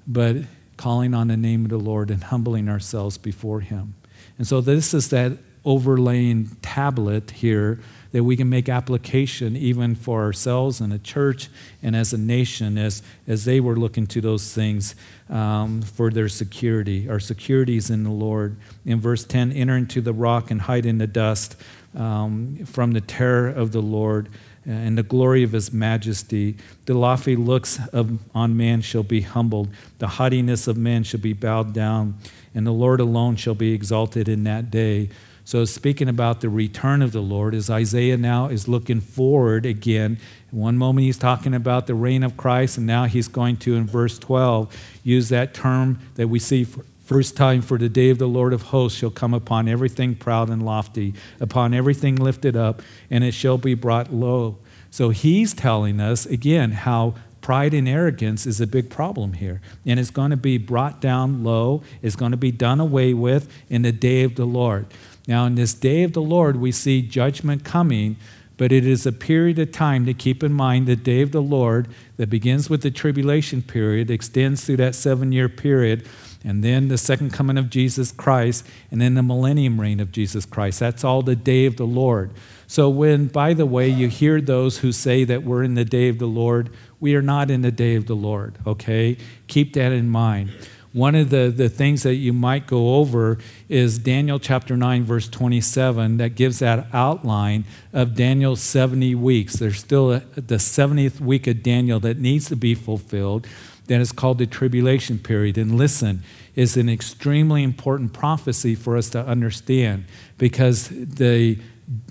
but 0.08 0.38
calling 0.78 1.14
on 1.14 1.28
the 1.28 1.38
name 1.38 1.66
of 1.66 1.70
the 1.70 1.78
Lord 1.78 2.10
and 2.10 2.24
humbling 2.24 2.70
ourselves 2.70 3.18
before 3.18 3.60
Him. 3.60 3.96
And 4.38 4.48
so, 4.48 4.62
this 4.62 4.94
is 4.94 5.10
that 5.10 5.34
overlaying 5.66 6.58
tablet 6.62 7.32
here 7.32 7.80
that 8.14 8.24
we 8.24 8.38
can 8.38 8.48
make 8.48 8.70
application 8.70 9.58
even 9.58 9.96
for 9.96 10.22
ourselves 10.22 10.80
and 10.80 10.94
a 10.94 11.00
church 11.00 11.50
and 11.82 11.96
as 11.96 12.14
a 12.14 12.18
nation 12.18 12.78
as, 12.78 13.02
as 13.28 13.44
they 13.44 13.60
were 13.60 13.76
looking 13.76 14.06
to 14.08 14.22
those 14.22 14.54
things 14.54 14.96
um, 15.30 15.82
for 15.82 16.12
their 16.12 16.30
security. 16.30 17.10
Our 17.10 17.20
security 17.20 17.76
is 17.76 17.90
in 17.90 18.04
the 18.04 18.12
Lord. 18.12 18.56
In 18.86 19.02
verse 19.02 19.26
10, 19.26 19.52
enter 19.52 19.76
into 19.76 20.00
the 20.00 20.14
rock 20.14 20.52
and 20.52 20.62
hide 20.62 20.86
in 20.86 21.00
the 21.00 21.08
dust 21.08 21.56
um, 21.96 22.64
from 22.66 22.92
the 22.92 23.02
terror 23.02 23.50
of 23.50 23.72
the 23.72 23.82
Lord 23.82 24.30
and 24.66 24.96
the 24.96 25.04
glory 25.04 25.42
of 25.42 25.52
his 25.52 25.74
majesty. 25.74 26.56
The 26.86 26.94
lofty 26.94 27.36
looks 27.36 27.80
of, 27.92 28.20
on 28.36 28.56
man 28.56 28.82
shall 28.82 29.04
be 29.04 29.22
humbled, 29.22 29.70
the 29.98 30.08
haughtiness 30.08 30.68
of 30.68 30.78
man 30.78 31.04
shall 31.04 31.20
be 31.20 31.34
bowed 31.34 31.74
down, 31.74 32.20
and 32.54 32.66
the 32.66 32.72
Lord 32.72 33.00
alone 33.00 33.36
shall 33.38 33.56
be 33.56 33.74
exalted 33.74 34.30
in 34.30 34.44
that 34.44 34.70
day. 34.70 35.10
So, 35.46 35.66
speaking 35.66 36.08
about 36.08 36.40
the 36.40 36.50
return 36.50 37.02
of 37.02 37.12
the 37.12 37.22
Lord, 37.22 37.54
as 37.54 37.70
Isaiah 37.70 38.16
now 38.16 38.48
is 38.48 38.68
looking 38.68 39.02
forward 39.02 39.66
again, 39.66 40.18
one 40.52 40.78
moment 40.78 41.06
he's 41.06 41.18
talking 41.18 41.54
about 41.54 41.86
the 41.86 41.96
reign 41.96 42.24
of 42.24 42.38
Christ, 42.38 42.78
and 42.78 42.88
now 42.88 43.06
he's 43.06 43.28
going 43.28 43.58
to, 43.58 43.76
in 43.76 43.86
verse 43.86 44.18
12, 44.18 44.74
use 45.04 45.30
that 45.30 45.54
term 45.54 46.00
that 46.16 46.30
we 46.30 46.40
see 46.40 46.66
first 47.04 47.36
time 47.36 47.62
for 47.62 47.78
the 47.78 47.90
day 47.90 48.10
of 48.10 48.18
the 48.18 48.28
Lord 48.28 48.54
of 48.54 48.62
hosts 48.64 48.98
shall 48.98 49.10
come 49.10 49.34
upon 49.34 49.68
everything 49.68 50.16
proud 50.16 50.50
and 50.50 50.64
lofty, 50.64 51.14
upon 51.42 51.74
everything 51.74 52.16
lifted 52.16 52.56
up, 52.56 52.82
and 53.10 53.24
it 53.24 53.34
shall 53.34 53.58
be 53.58 53.74
brought 53.74 54.14
low. 54.14 54.58
So 54.90 55.10
he's 55.10 55.54
telling 55.54 56.00
us 56.00 56.26
again 56.26 56.72
how 56.72 57.16
pride 57.42 57.74
and 57.74 57.88
arrogance 57.88 58.48
is 58.48 58.62
a 58.62 58.66
big 58.66 58.90
problem 58.90 59.34
here. 59.34 59.62
And 59.86 60.00
it's 60.00 60.10
going 60.10 60.32
to 60.32 60.38
be 60.38 60.58
brought 60.58 61.02
down 61.02 61.44
low, 61.44 61.84
it's 62.02 62.16
going 62.16 62.32
to 62.32 62.38
be 62.38 62.52
done 62.52 62.80
away 62.80 63.14
with 63.14 63.52
in 63.70 63.82
the 63.82 63.92
day 63.92 64.24
of 64.24 64.36
the 64.36 64.46
Lord. 64.46 64.88
Now, 65.28 65.46
in 65.46 65.56
this 65.56 65.74
day 65.74 66.04
of 66.04 66.14
the 66.14 66.22
Lord, 66.22 66.58
we 66.58 66.72
see 66.72 67.02
judgment 67.02 67.64
coming, 67.64 68.18
but 68.58 68.72
it 68.72 68.86
is 68.86 69.06
a 69.06 69.12
period 69.12 69.58
of 69.58 69.72
time 69.72 70.06
to 70.06 70.14
keep 70.14 70.44
in 70.44 70.54
mind 70.54 70.86
the 70.86 70.96
day 70.96 71.22
of 71.22 71.32
the 71.32 71.42
Lord 71.42 71.88
that 72.18 72.30
begins 72.30 72.70
with 72.70 72.82
the 72.82 72.92
tribulation 72.92 73.62
period, 73.62 74.12
extends 74.12 74.66
through 74.66 74.78
that 74.78 74.96
seven 74.96 75.32
year 75.32 75.50
period, 75.50 76.06
and 76.44 76.62
then 76.62 76.90
the 76.90 76.98
second 76.98 77.32
coming 77.32 77.58
of 77.58 77.70
Jesus 77.70 78.12
Christ, 78.12 78.68
and 78.92 79.02
then 79.02 79.14
the 79.14 79.24
millennium 79.24 79.80
reign 79.80 80.02
of 80.02 80.12
Jesus 80.12 80.46
Christ. 80.46 80.82
That's 80.82 81.04
all 81.04 81.22
the 81.22 81.38
day 81.38 81.66
of 81.66 81.78
the 81.78 81.88
Lord. 81.88 82.32
So, 82.68 82.90
when, 82.90 83.28
by 83.28 83.54
the 83.54 83.66
way, 83.66 83.88
you 83.88 84.10
hear 84.10 84.42
those 84.42 84.80
who 84.80 84.92
say 84.92 85.24
that 85.24 85.44
we're 85.44 85.64
in 85.64 85.76
the 85.76 85.86
day 85.86 86.10
of 86.10 86.20
the 86.20 86.28
Lord, 86.28 86.70
we 87.00 87.16
are 87.16 87.22
not 87.22 87.50
in 87.50 87.62
the 87.62 87.72
day 87.72 87.96
of 87.96 88.08
the 88.08 88.16
Lord, 88.16 88.58
okay? 88.68 89.18
Keep 89.48 89.74
that 89.74 89.94
in 89.94 90.10
mind. 90.10 90.52
One 90.94 91.16
of 91.16 91.32
the, 91.32 91.52
the 91.56 91.70
things 91.70 92.04
that 92.04 92.16
you 92.16 92.34
might 92.34 92.68
go 92.68 92.96
over 92.96 93.40
is 93.68 93.98
Daniel 93.98 94.38
chapter 94.40 94.78
9, 94.78 95.04
verse 95.04 95.28
27, 95.28 96.18
that 96.18 96.36
gives 96.36 96.60
that 96.60 96.88
outline 96.94 97.66
of 97.92 98.14
Daniel's 98.14 98.62
70 98.62 99.16
weeks. 99.16 99.56
There's 99.56 99.80
still 99.80 100.14
a, 100.14 100.20
the 100.36 100.58
70th 100.58 101.20
week 101.20 101.48
of 101.48 101.64
Daniel 101.64 102.00
that 102.02 102.20
needs 102.20 102.48
to 102.50 102.56
be 102.56 102.76
fulfilled, 102.76 103.48
that 103.88 104.00
is 104.00 104.12
called 104.12 104.38
the 104.38 104.46
tribulation 104.46 105.18
period. 105.18 105.58
And 105.58 105.78
listen, 105.80 106.22
is 106.56 106.78
an 106.78 106.90
extremely 106.90 107.64
important 107.64 108.14
prophecy 108.14 108.76
for 108.76 108.96
us 108.96 109.10
to 109.10 109.26
understand 109.26 110.06
because 110.38 110.90
the 110.90 111.58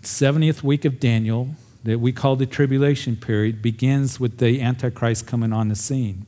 70th 0.00 0.62
week 0.62 0.84
of 0.84 0.98
Daniel, 0.98 1.54
that 1.84 2.00
we 2.00 2.12
call 2.12 2.36
the 2.36 2.46
tribulation 2.46 3.16
period, 3.16 3.62
begins 3.62 4.18
with 4.18 4.38
the 4.38 4.60
Antichrist 4.60 5.26
coming 5.26 5.52
on 5.52 5.68
the 5.68 5.76
scene. 5.76 6.26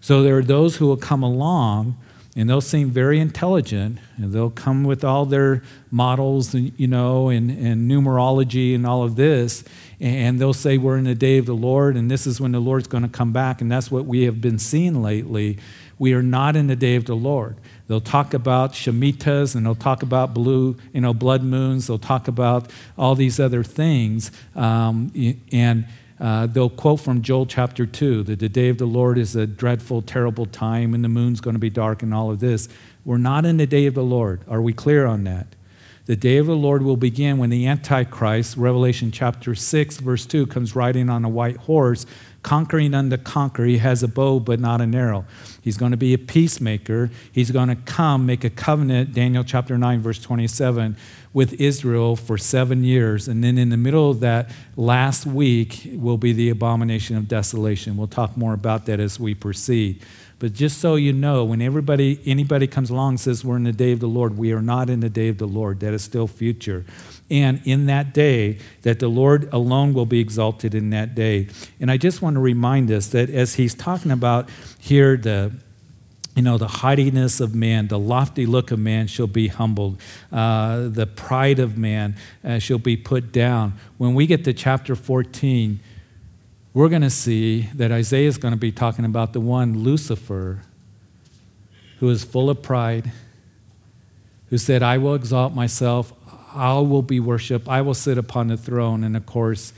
So 0.00 0.22
there 0.22 0.36
are 0.38 0.42
those 0.42 0.76
who 0.76 0.86
will 0.86 0.96
come 0.96 1.22
along 1.22 1.96
and 2.38 2.48
they'll 2.48 2.60
seem 2.60 2.88
very 2.90 3.18
intelligent 3.18 3.98
and 4.16 4.32
they'll 4.32 4.48
come 4.48 4.84
with 4.84 5.02
all 5.04 5.24
their 5.24 5.60
models 5.90 6.54
and 6.54 6.72
you 6.76 6.86
know 6.86 7.28
and, 7.30 7.50
and 7.50 7.90
numerology 7.90 8.76
and 8.76 8.86
all 8.86 9.02
of 9.02 9.16
this 9.16 9.64
and 9.98 10.38
they'll 10.38 10.54
say 10.54 10.78
we're 10.78 10.96
in 10.96 11.02
the 11.02 11.16
day 11.16 11.38
of 11.38 11.46
the 11.46 11.54
lord 11.54 11.96
and 11.96 12.08
this 12.08 12.28
is 12.28 12.40
when 12.40 12.52
the 12.52 12.60
lord's 12.60 12.86
going 12.86 13.02
to 13.02 13.08
come 13.08 13.32
back 13.32 13.60
and 13.60 13.72
that's 13.72 13.90
what 13.90 14.06
we 14.06 14.22
have 14.22 14.40
been 14.40 14.58
seeing 14.58 15.02
lately. 15.02 15.58
We 15.98 16.12
are 16.12 16.22
not 16.22 16.54
in 16.54 16.68
the 16.68 16.76
day 16.76 16.94
of 16.94 17.06
the 17.06 17.16
lord. 17.16 17.56
They'll 17.88 18.00
talk 18.00 18.32
about 18.32 18.72
shemitas 18.72 19.56
and 19.56 19.66
they'll 19.66 19.74
talk 19.74 20.04
about 20.04 20.32
blue 20.32 20.76
you 20.92 21.00
know 21.00 21.12
blood 21.12 21.42
moons. 21.42 21.88
They'll 21.88 21.98
talk 21.98 22.28
about 22.28 22.70
all 22.96 23.16
these 23.16 23.40
other 23.40 23.64
things 23.64 24.30
um, 24.54 25.12
and 25.50 25.86
uh, 26.20 26.46
they'll 26.46 26.70
quote 26.70 27.00
from 27.00 27.22
Joel 27.22 27.46
chapter 27.46 27.86
2 27.86 28.24
that 28.24 28.38
the 28.40 28.48
day 28.48 28.68
of 28.68 28.78
the 28.78 28.86
Lord 28.86 29.18
is 29.18 29.36
a 29.36 29.46
dreadful, 29.46 30.02
terrible 30.02 30.46
time 30.46 30.94
and 30.94 31.04
the 31.04 31.08
moon's 31.08 31.40
going 31.40 31.54
to 31.54 31.60
be 31.60 31.70
dark 31.70 32.02
and 32.02 32.12
all 32.12 32.30
of 32.30 32.40
this. 32.40 32.68
We're 33.04 33.18
not 33.18 33.44
in 33.44 33.56
the 33.56 33.66
day 33.66 33.86
of 33.86 33.94
the 33.94 34.02
Lord. 34.02 34.42
Are 34.48 34.60
we 34.60 34.72
clear 34.72 35.06
on 35.06 35.24
that? 35.24 35.54
The 36.08 36.16
day 36.16 36.38
of 36.38 36.46
the 36.46 36.56
Lord 36.56 36.82
will 36.82 36.96
begin 36.96 37.36
when 37.36 37.50
the 37.50 37.66
Antichrist, 37.66 38.56
Revelation 38.56 39.12
chapter 39.12 39.54
6, 39.54 39.98
verse 39.98 40.24
2, 40.24 40.46
comes 40.46 40.74
riding 40.74 41.10
on 41.10 41.22
a 41.22 41.28
white 41.28 41.58
horse, 41.58 42.06
conquering 42.42 42.94
unto 42.94 43.18
conquer. 43.18 43.66
He 43.66 43.76
has 43.76 44.02
a 44.02 44.08
bow, 44.08 44.40
but 44.40 44.58
not 44.58 44.80
an 44.80 44.94
arrow. 44.94 45.26
He's 45.60 45.76
going 45.76 45.90
to 45.90 45.98
be 45.98 46.14
a 46.14 46.18
peacemaker. 46.18 47.10
He's 47.30 47.50
going 47.50 47.68
to 47.68 47.76
come, 47.76 48.24
make 48.24 48.42
a 48.42 48.48
covenant, 48.48 49.12
Daniel 49.12 49.44
chapter 49.44 49.76
9, 49.76 50.00
verse 50.00 50.18
27, 50.18 50.96
with 51.38 51.60
Israel 51.60 52.16
for 52.16 52.36
seven 52.36 52.82
years. 52.82 53.28
And 53.28 53.44
then 53.44 53.58
in 53.58 53.68
the 53.68 53.76
middle 53.76 54.10
of 54.10 54.18
that 54.18 54.50
last 54.74 55.24
week 55.24 55.88
will 55.92 56.16
be 56.16 56.32
the 56.32 56.50
abomination 56.50 57.16
of 57.16 57.28
desolation. 57.28 57.96
We'll 57.96 58.08
talk 58.08 58.36
more 58.36 58.54
about 58.54 58.86
that 58.86 58.98
as 58.98 59.20
we 59.20 59.36
proceed. 59.36 60.04
But 60.40 60.52
just 60.52 60.80
so 60.80 60.96
you 60.96 61.12
know, 61.12 61.44
when 61.44 61.62
everybody, 61.62 62.20
anybody 62.26 62.66
comes 62.66 62.90
along 62.90 63.10
and 63.10 63.20
says 63.20 63.44
we're 63.44 63.54
in 63.54 63.62
the 63.62 63.72
day 63.72 63.92
of 63.92 64.00
the 64.00 64.08
Lord, 64.08 64.36
we 64.36 64.50
are 64.52 64.60
not 64.60 64.90
in 64.90 64.98
the 64.98 65.08
day 65.08 65.28
of 65.28 65.38
the 65.38 65.46
Lord. 65.46 65.78
That 65.78 65.94
is 65.94 66.02
still 66.02 66.26
future. 66.26 66.84
And 67.30 67.62
in 67.64 67.86
that 67.86 68.12
day, 68.12 68.58
that 68.82 68.98
the 68.98 69.08
Lord 69.08 69.48
alone 69.52 69.94
will 69.94 70.06
be 70.06 70.18
exalted 70.18 70.74
in 70.74 70.90
that 70.90 71.14
day. 71.14 71.46
And 71.78 71.88
I 71.88 71.98
just 71.98 72.20
want 72.20 72.34
to 72.34 72.40
remind 72.40 72.90
us 72.90 73.06
that 73.10 73.30
as 73.30 73.54
he's 73.54 73.76
talking 73.76 74.10
about 74.10 74.50
here, 74.80 75.16
the 75.16 75.52
you 76.38 76.42
know, 76.42 76.56
the 76.56 76.68
haughtiness 76.68 77.40
of 77.40 77.52
man, 77.52 77.88
the 77.88 77.98
lofty 77.98 78.46
look 78.46 78.70
of 78.70 78.78
man 78.78 79.08
shall 79.08 79.26
be 79.26 79.48
humbled. 79.48 80.00
Uh, 80.30 80.86
the 80.88 81.04
pride 81.04 81.58
of 81.58 81.76
man 81.76 82.14
uh, 82.44 82.60
shall 82.60 82.78
be 82.78 82.96
put 82.96 83.32
down. 83.32 83.72
When 83.96 84.14
we 84.14 84.24
get 84.24 84.44
to 84.44 84.52
chapter 84.52 84.94
14, 84.94 85.80
we're 86.74 86.88
going 86.88 87.02
to 87.02 87.10
see 87.10 87.62
that 87.74 87.90
Isaiah 87.90 88.28
is 88.28 88.38
going 88.38 88.54
to 88.54 88.58
be 88.58 88.70
talking 88.70 89.04
about 89.04 89.32
the 89.32 89.40
one, 89.40 89.80
Lucifer, 89.82 90.62
who 91.98 92.08
is 92.08 92.22
full 92.22 92.50
of 92.50 92.62
pride, 92.62 93.10
who 94.50 94.58
said, 94.58 94.80
I 94.80 94.98
will 94.98 95.16
exalt 95.16 95.54
myself, 95.54 96.12
I 96.54 96.74
will 96.74 97.02
be 97.02 97.18
worshiped, 97.18 97.66
I 97.66 97.80
will 97.80 97.94
sit 97.94 98.16
upon 98.16 98.46
the 98.46 98.56
throne. 98.56 99.02
And 99.02 99.16
of 99.16 99.26
course, 99.26 99.72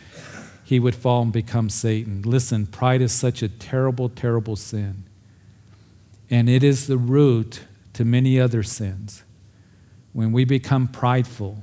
he 0.62 0.78
would 0.78 0.94
fall 0.94 1.22
and 1.22 1.32
become 1.32 1.70
Satan. 1.70 2.20
Listen, 2.20 2.66
pride 2.66 3.00
is 3.00 3.12
such 3.12 3.42
a 3.42 3.48
terrible, 3.48 4.10
terrible 4.10 4.56
sin. 4.56 5.04
And 6.30 6.48
it 6.48 6.62
is 6.62 6.86
the 6.86 6.96
root 6.96 7.62
to 7.94 8.04
many 8.04 8.40
other 8.40 8.62
sins. 8.62 9.24
When 10.12 10.32
we 10.32 10.44
become 10.44 10.88
prideful, 10.88 11.58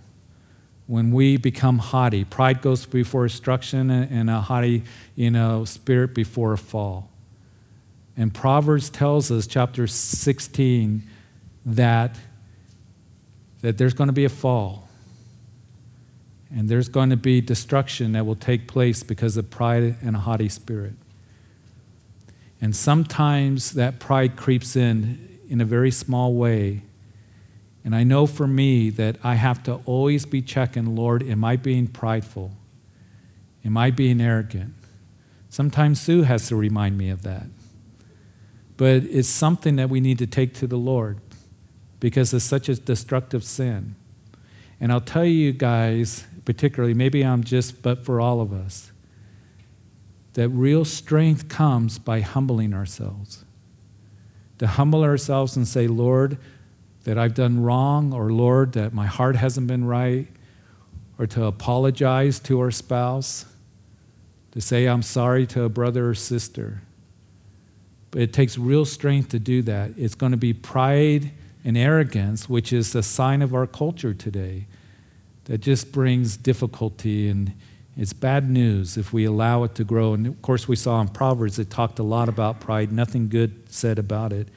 when 0.86 1.12
we 1.12 1.38
become 1.38 1.80
haughty, 1.80 2.23
pride 2.23 2.62
goes 2.62 2.86
before 2.86 3.27
destruction 3.27 3.89
and 3.89 4.30
a 4.30 4.41
haughty, 4.41 4.84
you 5.15 5.32
know, 5.32 5.65
spirit 5.65 6.13
before 6.13 6.53
a 6.53 6.58
fall. 6.58 7.10
And 8.15 8.34
Proverbs 8.34 8.89
tells 8.89 9.32
us, 9.32 9.47
chapter 9.47 9.86
16, 9.88 11.03
that, 11.65 12.17
that 13.62 13.77
there's 13.77 13.93
going 13.93 14.08
to 14.08 14.13
be 14.13 14.25
a 14.25 14.30
fall 14.30 14.88
and 16.49 16.69
there's 16.69 16.89
going 16.89 17.10
to 17.10 17.17
be 17.17 17.41
destruction 17.41 18.13
that 18.13 18.25
will 18.25 18.36
take 18.36 18.67
place 18.67 19.03
because 19.03 19.38
of 19.38 19.49
pride 19.49 19.97
and 20.01 20.15
a 20.15 20.19
haughty 20.19 20.49
spirit. 20.49 20.93
And 22.60 22.76
sometimes 22.76 23.74
that 23.74 24.00
pride 24.00 24.36
creeps 24.36 24.76
in 24.76 25.28
in 25.48 25.62
a 25.62 25.65
very 25.65 25.91
small 25.91 26.34
way. 26.34 26.84
And 27.84 27.96
I 27.96 28.04
know 28.04 28.28
for 28.28 28.48
me 28.48 28.89
that 28.91 29.17
I 29.24 29.36
have 29.36 29.63
to 29.63 29.76
always 29.86 30.26
be 30.26 30.41
checking, 30.41 30.96
Lord, 30.96 31.24
am 31.24 31.43
I 31.43 31.56
being 31.56 31.88
prideful? 31.88 32.52
Am 33.63 33.78
I 33.78 33.91
being 33.91 34.20
arrogant? 34.20 34.74
Sometimes 35.50 36.02
Sue 36.02 36.24
has 36.24 36.48
to 36.50 36.56
remind 36.56 36.98
me 36.98 37.10
of 37.10 37.24
that. 37.24 37.48
But 38.76 39.04
it's 39.04 39.30
something 39.30 39.78
that 39.78 39.89
we 39.89 40.02
need 40.02 40.20
to 40.20 40.28
take 40.28 40.54
to 40.56 40.67
the 40.67 40.78
Lord 40.78 41.20
because 42.00 42.34
it's 42.34 42.46
such 42.46 42.70
a 42.70 42.76
destructive 42.76 43.43
sin. 43.43 43.96
And 44.80 44.91
I'll 44.91 45.02
tell 45.02 45.26
you 45.26 45.54
guys, 45.54 46.26
particularly, 46.46 46.93
maybe 46.93 47.24
I'm 47.24 47.43
just, 47.43 47.82
but 47.82 48.06
for 48.06 48.22
all 48.22 48.41
of 48.41 48.54
us, 48.54 48.91
that 50.38 50.50
real 50.50 50.86
strength 50.86 51.50
comes 51.50 51.97
by 51.97 52.21
humbling 52.21 52.71
ourselves. 52.71 53.43
To 54.60 54.67
humble 54.67 55.02
ourselves 55.04 55.58
and 55.58 55.67
say, 55.67 55.88
Lord, 55.88 56.38
that 57.06 57.17
I've 57.17 57.34
done 57.34 57.63
wrong, 57.63 58.13
or 58.13 58.32
Lord, 58.32 58.73
that 58.73 58.93
my 58.93 59.08
heart 59.08 59.36
hasn't 59.36 59.65
been 59.65 59.86
right, 59.86 60.28
or 61.17 61.26
to 61.26 61.45
apologize 61.45 62.38
to 62.41 62.60
our 62.60 62.69
spouse, 62.69 63.45
to 64.52 64.62
say, 64.62 64.86
I'm 64.86 65.02
sorry 65.02 65.47
to 65.47 65.63
a 65.63 65.69
brother 65.69 66.10
or 66.10 66.13
sister. 66.13 66.84
But 68.12 68.21
it 68.21 68.32
takes 68.32 68.60
real 68.60 68.86
strength 68.86 69.30
to 69.30 69.39
do 69.39 69.63
that. 69.63 69.97
It's 69.97 70.13
going 70.13 70.34
to 70.34 70.38
be 70.38 70.54
pride 70.54 71.32
and 71.65 71.76
arrogance, 71.76 72.47
which 72.47 72.71
is 72.71 72.93
a 72.93 73.02
sign 73.02 73.41
of 73.41 73.56
our 73.56 73.65
culture 73.65 74.13
today 74.13 74.67
that 75.45 75.62
just 75.62 75.91
brings 75.91 76.38
difficulty 76.38 77.28
and 77.28 77.54
it's 77.97 78.13
bad 78.13 78.49
news 78.49 78.95
if 78.95 79.12
we 79.12 79.25
allow 79.25 79.63
it 79.63 79.73
to 79.75 79.83
grow. 79.83 80.13
And 80.13 80.27
of 80.27 80.41
course, 80.41 80.67
we 80.67 80.75
saw 80.75 81.01
in 81.01 81.07
Proverbs 81.07 81.57
it 81.57 81.69
talked 81.69 81.97
a 81.97 82.03
lot 82.03 82.29
about 82.29 82.60
pride, 82.60 82.91
nothing 82.91 83.27
good 83.27 83.73
said 83.73 83.97
about 83.97 84.31
it. 84.31 84.49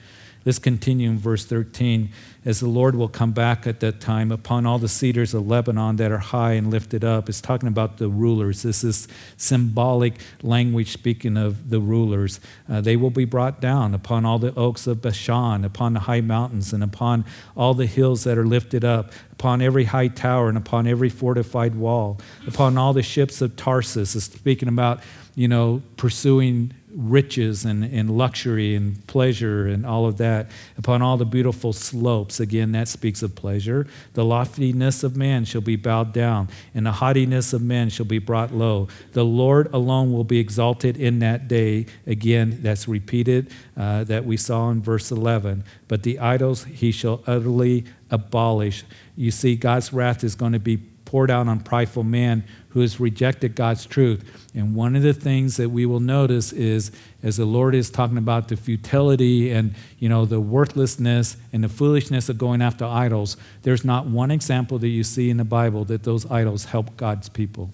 Let's 0.44 0.58
continue 0.58 1.10
in 1.10 1.18
verse 1.18 1.44
13. 1.44 2.10
As 2.46 2.60
the 2.60 2.68
Lord 2.68 2.96
will 2.96 3.08
come 3.08 3.32
back 3.32 3.66
at 3.66 3.80
that 3.80 4.00
time 4.00 4.32
upon 4.32 4.64
all 4.64 4.78
the 4.78 4.88
cedars 4.88 5.34
of 5.34 5.46
Lebanon 5.46 5.96
that 5.96 6.10
are 6.10 6.18
high 6.18 6.52
and 6.52 6.70
lifted 6.70 7.04
up. 7.04 7.28
It's 7.28 7.42
talking 7.42 7.68
about 7.68 7.98
the 7.98 8.08
rulers. 8.08 8.62
This 8.62 8.82
is 8.82 9.06
symbolic 9.36 10.14
language 10.42 10.90
speaking 10.90 11.36
of 11.36 11.68
the 11.68 11.78
rulers. 11.78 12.40
Uh, 12.66 12.80
they 12.80 12.96
will 12.96 13.10
be 13.10 13.26
brought 13.26 13.60
down 13.60 13.92
upon 13.92 14.24
all 14.24 14.38
the 14.38 14.54
oaks 14.54 14.86
of 14.86 15.02
Bashan, 15.02 15.62
upon 15.66 15.92
the 15.92 16.00
high 16.00 16.22
mountains, 16.22 16.72
and 16.72 16.82
upon 16.82 17.26
all 17.54 17.74
the 17.74 17.84
hills 17.84 18.24
that 18.24 18.38
are 18.38 18.46
lifted 18.46 18.82
up, 18.82 19.12
upon 19.32 19.60
every 19.60 19.84
high 19.84 20.08
tower, 20.08 20.48
and 20.48 20.56
upon 20.56 20.86
every 20.86 21.10
fortified 21.10 21.74
wall, 21.74 22.18
upon 22.46 22.78
all 22.78 22.94
the 22.94 23.02
ships 23.02 23.42
of 23.42 23.56
Tarsus. 23.56 24.16
It's 24.16 24.24
speaking 24.24 24.68
about, 24.70 25.00
you 25.34 25.48
know, 25.48 25.82
pursuing 25.98 26.72
riches 26.94 27.64
and, 27.64 27.84
and 27.84 28.16
luxury 28.16 28.74
and 28.74 29.06
pleasure 29.06 29.66
and 29.66 29.86
all 29.86 30.06
of 30.06 30.16
that, 30.18 30.50
upon 30.76 31.02
all 31.02 31.16
the 31.16 31.24
beautiful 31.24 31.72
slopes. 31.72 32.40
Again, 32.40 32.72
that 32.72 32.88
speaks 32.88 33.22
of 33.22 33.34
pleasure. 33.34 33.86
The 34.14 34.24
loftiness 34.24 35.02
of 35.02 35.16
man 35.16 35.44
shall 35.44 35.60
be 35.60 35.76
bowed 35.76 36.12
down, 36.12 36.48
and 36.74 36.86
the 36.86 36.92
haughtiness 36.92 37.52
of 37.52 37.62
men 37.62 37.90
shall 37.90 38.06
be 38.06 38.18
brought 38.18 38.52
low. 38.52 38.88
The 39.12 39.24
Lord 39.24 39.72
alone 39.72 40.12
will 40.12 40.24
be 40.24 40.38
exalted 40.38 40.96
in 40.96 41.20
that 41.20 41.48
day. 41.48 41.86
Again, 42.06 42.58
that's 42.62 42.88
repeated 42.88 43.52
uh, 43.76 44.04
that 44.04 44.24
we 44.24 44.36
saw 44.36 44.70
in 44.70 44.82
verse 44.82 45.10
11. 45.10 45.64
But 45.88 46.02
the 46.02 46.18
idols 46.18 46.64
he 46.64 46.92
shall 46.92 47.22
utterly 47.26 47.84
abolish. 48.10 48.84
You 49.16 49.30
see, 49.30 49.56
God's 49.56 49.92
wrath 49.92 50.24
is 50.24 50.34
going 50.34 50.52
to 50.52 50.58
be 50.58 50.78
poured 51.10 51.30
out 51.30 51.48
on 51.48 51.58
prideful 51.58 52.04
man 52.04 52.44
who 52.70 52.80
has 52.80 53.00
rejected 53.00 53.54
God's 53.54 53.84
truth. 53.84 54.24
And 54.54 54.74
one 54.74 54.96
of 54.96 55.02
the 55.02 55.12
things 55.12 55.56
that 55.56 55.70
we 55.70 55.86
will 55.86 56.00
notice 56.00 56.52
is 56.52 56.92
as 57.22 57.36
the 57.36 57.44
Lord 57.44 57.74
is 57.74 57.90
talking 57.90 58.18
about 58.18 58.48
the 58.48 58.56
futility 58.56 59.50
and 59.50 59.74
you 59.98 60.08
know 60.08 60.24
the 60.24 60.40
worthlessness 60.40 61.36
and 61.52 61.62
the 61.62 61.68
foolishness 61.68 62.28
of 62.28 62.38
going 62.38 62.62
after 62.62 62.84
idols, 62.84 63.36
there's 63.62 63.84
not 63.84 64.06
one 64.06 64.30
example 64.30 64.78
that 64.78 64.88
you 64.88 65.04
see 65.04 65.30
in 65.30 65.36
the 65.36 65.44
Bible 65.44 65.84
that 65.86 66.04
those 66.04 66.30
idols 66.30 66.66
help 66.66 66.96
God's 66.96 67.28
people. 67.28 67.70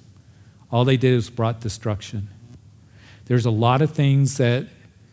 All 0.71 0.85
they 0.85 0.97
did 0.97 1.15
was 1.15 1.31
brought 1.31 1.61
destruction. 1.61 2.29
There's 3.27 3.47
a 3.47 3.51
lot 3.51 3.83
of 3.83 3.93
things 3.93 4.39
that 4.39 4.67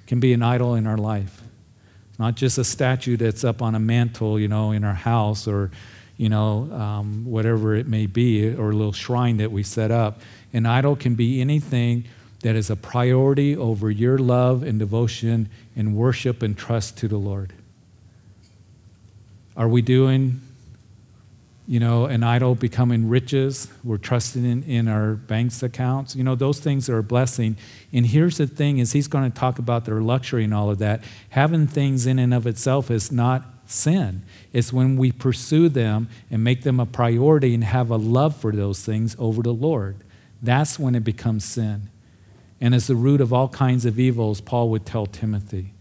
can 0.07 0.19
be 0.19 0.33
an 0.33 0.41
idol 0.41 0.75
in 0.75 0.87
our 0.87 0.97
life. 0.97 1.41
Not 2.19 2.35
just 2.35 2.57
a 2.57 2.63
statue 2.63 3.17
that's 3.17 3.43
up 3.43 3.61
on 3.61 3.75
a 3.75 3.79
mantle, 3.79 4.39
you 4.39 4.47
know, 4.47 4.71
in 4.71 4.83
our 4.83 4.93
house 4.93 5.47
or 5.47 5.71
you 6.17 6.29
know, 6.29 6.71
um, 6.71 7.25
whatever 7.25 7.75
it 7.75 7.87
may 7.87 8.05
be, 8.05 8.53
or 8.53 8.69
a 8.69 8.73
little 8.73 8.93
shrine 8.93 9.37
that 9.37 9.51
we 9.51 9.63
set 9.63 9.91
up. 9.91 10.21
An 10.53 10.65
idol 10.65 10.95
can 10.95 11.15
be 11.15 11.41
anything 11.41 12.05
that 12.41 12.55
is 12.55 12.69
a 12.69 12.75
priority 12.75 13.55
over 13.55 13.89
your 13.89 14.17
love 14.17 14.63
and 14.63 14.77
devotion 14.77 15.49
and 15.75 15.95
worship 15.95 16.43
and 16.43 16.57
trust 16.57 16.97
to 16.97 17.07
the 17.07 17.17
Lord. 17.17 17.53
Are 19.55 19.67
we 19.67 19.81
doing, 19.81 20.41
you 21.67 21.79
know, 21.79 22.05
an 22.05 22.21
idol 22.23 22.55
becoming 22.55 23.07
riches? 23.07 23.69
We're 23.83 23.97
trusting 23.97 24.43
in, 24.43 24.63
in 24.63 24.87
our 24.87 25.13
bank's 25.13 25.63
accounts. 25.63 26.15
You 26.15 26.23
know, 26.23 26.35
those 26.35 26.59
things 26.59 26.89
are 26.89 26.97
a 26.97 27.03
blessing. 27.03 27.55
And 27.91 28.05
here's 28.05 28.37
the 28.37 28.47
thing 28.47 28.79
is 28.79 28.91
he's 28.91 29.07
going 29.07 29.31
to 29.31 29.39
talk 29.39 29.57
about 29.57 29.85
their 29.85 30.01
luxury 30.01 30.43
and 30.43 30.53
all 30.53 30.69
of 30.69 30.79
that. 30.79 31.03
Having 31.29 31.67
things 31.67 32.05
in 32.05 32.19
and 32.19 32.33
of 32.33 32.45
itself 32.45 32.91
is 32.91 33.11
not 33.11 33.52
sin. 33.73 34.23
It's 34.51 34.71
when 34.71 34.97
we 34.97 35.11
pursue 35.11 35.69
them 35.69 36.09
and 36.29 36.43
make 36.43 36.63
them 36.63 36.79
a 36.79 36.85
priority 36.85 37.53
and 37.53 37.63
have 37.63 37.89
a 37.89 37.97
love 37.97 38.35
for 38.35 38.51
those 38.51 38.83
things 38.83 39.15
over 39.19 39.41
the 39.41 39.53
Lord. 39.53 39.97
That's 40.41 40.77
when 40.77 40.95
it 40.95 41.03
becomes 41.03 41.45
sin. 41.45 41.89
And 42.61 42.73
it's 42.73 42.87
the 42.87 42.95
root 42.95 43.19
of 43.19 43.33
all 43.33 43.49
kinds 43.49 43.85
of 43.85 43.99
evils, 43.99 44.39
Paul 44.39 44.69
would 44.69 44.85
tell 44.85 45.05
Timothy. 45.05 45.73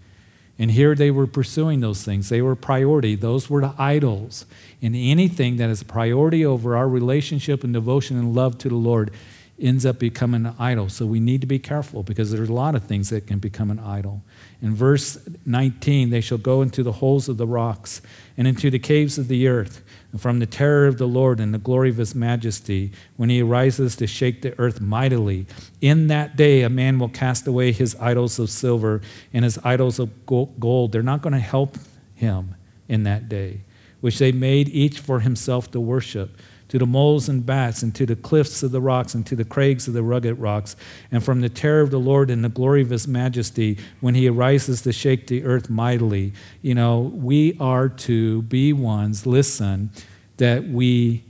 And 0.59 0.71
here 0.71 0.95
they 0.95 1.11
were 1.11 1.27
pursuing 1.27 1.81
those 1.81 2.05
things. 2.05 2.29
They 2.29 2.43
were 2.43 2.55
priority. 2.55 3.15
Those 3.15 3.49
were 3.49 3.61
the 3.61 3.75
idols. 3.79 4.47
And 4.81 4.95
anything 4.95 5.57
that 5.57 5.71
is 5.71 5.83
priority 5.83 6.45
over 6.45 6.77
our 6.77 6.89
relationship 6.89 7.65
and 7.65 7.73
devotion 7.73 8.19
and 8.19 8.35
love 8.35 8.59
to 8.59 8.69
the 8.69 8.77
Lord 8.77 9.13
ends 9.59 9.87
up 9.87 9.99
becoming 9.99 10.47
an 10.47 10.55
idol. 10.59 10.89
So 10.89 11.07
we 11.07 11.21
need 11.21 11.41
to 11.41 11.47
be 11.47 11.59
careful 11.59 12.03
because 12.03 12.31
there's 12.31 12.49
a 12.49 12.53
lot 12.53 12.75
of 12.75 12.85
things 12.85 13.11
that 13.11 13.27
can 13.27 13.39
become 13.39 13.71
an 13.71 13.79
idol. 13.79 14.23
In 14.63 14.77
verse 14.77 15.19
19, 15.45 16.11
they 16.11 16.21
shall 16.21 16.39
go 16.39 16.63
into 16.63 16.85
the 16.85 16.93
holes 16.93 17.29
of 17.29 17.37
the 17.37 17.49
rocks 17.49 18.01
and 18.37 18.47
into 18.47 18.71
the 18.71 18.79
caves 18.79 19.19
of 19.19 19.27
the 19.27 19.49
earth, 19.49 19.83
and 20.13 20.21
from 20.21 20.39
the 20.39 20.47
terror 20.47 20.87
of 20.87 20.99
the 20.99 21.09
Lord 21.09 21.41
and 21.41 21.53
the 21.53 21.59
glory 21.59 21.91
of 21.91 21.97
his 21.97 22.15
majesty, 22.15 22.93
when 23.17 23.29
he 23.29 23.43
arises 23.43 23.97
to 23.97 24.07
shake 24.07 24.41
the 24.41 24.57
earth 24.61 24.81
mightily. 24.81 25.49
In 25.81 26.07
that 26.07 26.37
day, 26.37 26.63
a 26.63 26.71
man 26.71 27.01
will 27.01 27.09
cast 27.09 27.49
away 27.49 27.73
his 27.73 27.97
idols 27.97 28.39
of 28.39 28.51
silver 28.51 29.03
and 29.33 29.43
his 29.45 29.59
idols 29.65 29.99
of 29.99 30.27
gold. 30.27 30.93
They're 30.93 31.03
not 31.03 31.23
going 31.23 31.33
to 31.33 31.41
help 31.41 31.77
him 32.15 32.55
in 32.89 33.03
that 33.03 33.29
day, 33.29 33.63
which 34.01 34.21
they 34.21 34.31
made 34.31 34.69
each 34.69 35.01
for 35.01 35.21
himself 35.21 35.73
to 35.73 35.81
worship 35.81 36.39
to 36.73 36.79
the 36.79 36.87
moles 36.87 37.29
and 37.29 37.45
bats, 37.45 37.83
and 37.83 37.95
to 37.95 38.07
the 38.07 38.17
cliffs 38.17 38.63
of 38.63 38.71
the 38.71 38.81
rocks, 38.81 39.15
and 39.15 39.27
to 39.27 39.37
the 39.37 39.45
crags 39.45 39.87
of 39.87 39.93
the 39.93 40.03
rugged 40.03 40.39
rocks, 40.39 40.75
and 41.11 41.23
from 41.23 41.43
the 41.43 41.51
terror 41.51 41.83
of 41.83 41.91
the 41.91 42.01
Lord 42.01 42.31
and 42.31 42.43
the 42.43 42.49
glory 42.49 42.81
of 42.81 42.89
his 42.89 43.07
majesty, 43.07 43.77
when 44.01 44.15
he 44.15 44.27
arises 44.27 44.81
to 44.81 44.91
shake 44.91 45.27
the 45.27 45.45
earth 45.45 45.69
mightily. 45.69 46.33
You 46.63 46.75
know, 46.75 47.01
we 47.01 47.59
are 47.61 47.91
to 47.91 48.41
be 48.41 48.73
ones, 48.73 49.27
listen, 49.27 49.91
that 50.39 50.67
we 50.67 51.25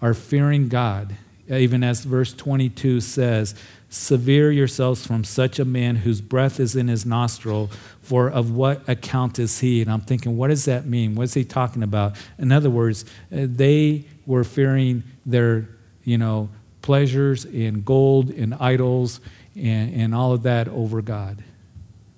are 0.00 0.14
fearing 0.14 0.66
God, 0.66 1.14
even 1.48 1.84
as 1.84 2.02
verse 2.02 2.32
22 2.32 3.02
says, 3.02 3.54
Sever 3.88 4.50
yourselves 4.50 5.06
from 5.06 5.22
such 5.22 5.60
a 5.60 5.64
man 5.64 5.94
whose 5.94 6.20
breath 6.20 6.58
is 6.58 6.74
in 6.74 6.88
his 6.88 7.06
nostril, 7.06 7.70
for 8.00 8.28
of 8.28 8.50
what 8.50 8.88
account 8.88 9.38
is 9.38 9.60
he? 9.60 9.80
And 9.80 9.92
I'm 9.92 10.00
thinking, 10.00 10.36
what 10.36 10.48
does 10.48 10.64
that 10.64 10.86
mean? 10.86 11.14
What's 11.14 11.34
he 11.34 11.44
talking 11.44 11.84
about? 11.84 12.16
In 12.36 12.50
other 12.50 12.70
words, 12.70 13.04
uh, 13.30 13.46
they 13.48 14.06
were 14.26 14.44
fearing 14.44 15.02
their, 15.26 15.68
you 16.04 16.18
know, 16.18 16.48
pleasures 16.80 17.44
in 17.44 17.82
gold 17.82 18.30
and 18.30 18.54
idols 18.54 19.20
and, 19.54 19.94
and 19.94 20.14
all 20.14 20.32
of 20.32 20.42
that 20.42 20.68
over 20.68 21.00
God 21.00 21.44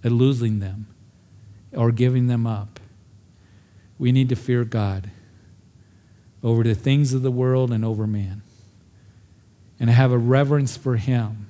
and 0.02 0.18
losing 0.18 0.60
them 0.60 0.86
or 1.72 1.92
giving 1.92 2.26
them 2.26 2.46
up. 2.46 2.80
We 3.98 4.12
need 4.12 4.28
to 4.30 4.36
fear 4.36 4.64
God 4.64 5.10
over 6.42 6.62
the 6.62 6.74
things 6.74 7.14
of 7.14 7.22
the 7.22 7.30
world 7.30 7.72
and 7.72 7.84
over 7.84 8.06
man 8.06 8.42
and 9.80 9.90
have 9.90 10.12
a 10.12 10.18
reverence 10.18 10.76
for 10.76 10.96
Him 10.96 11.43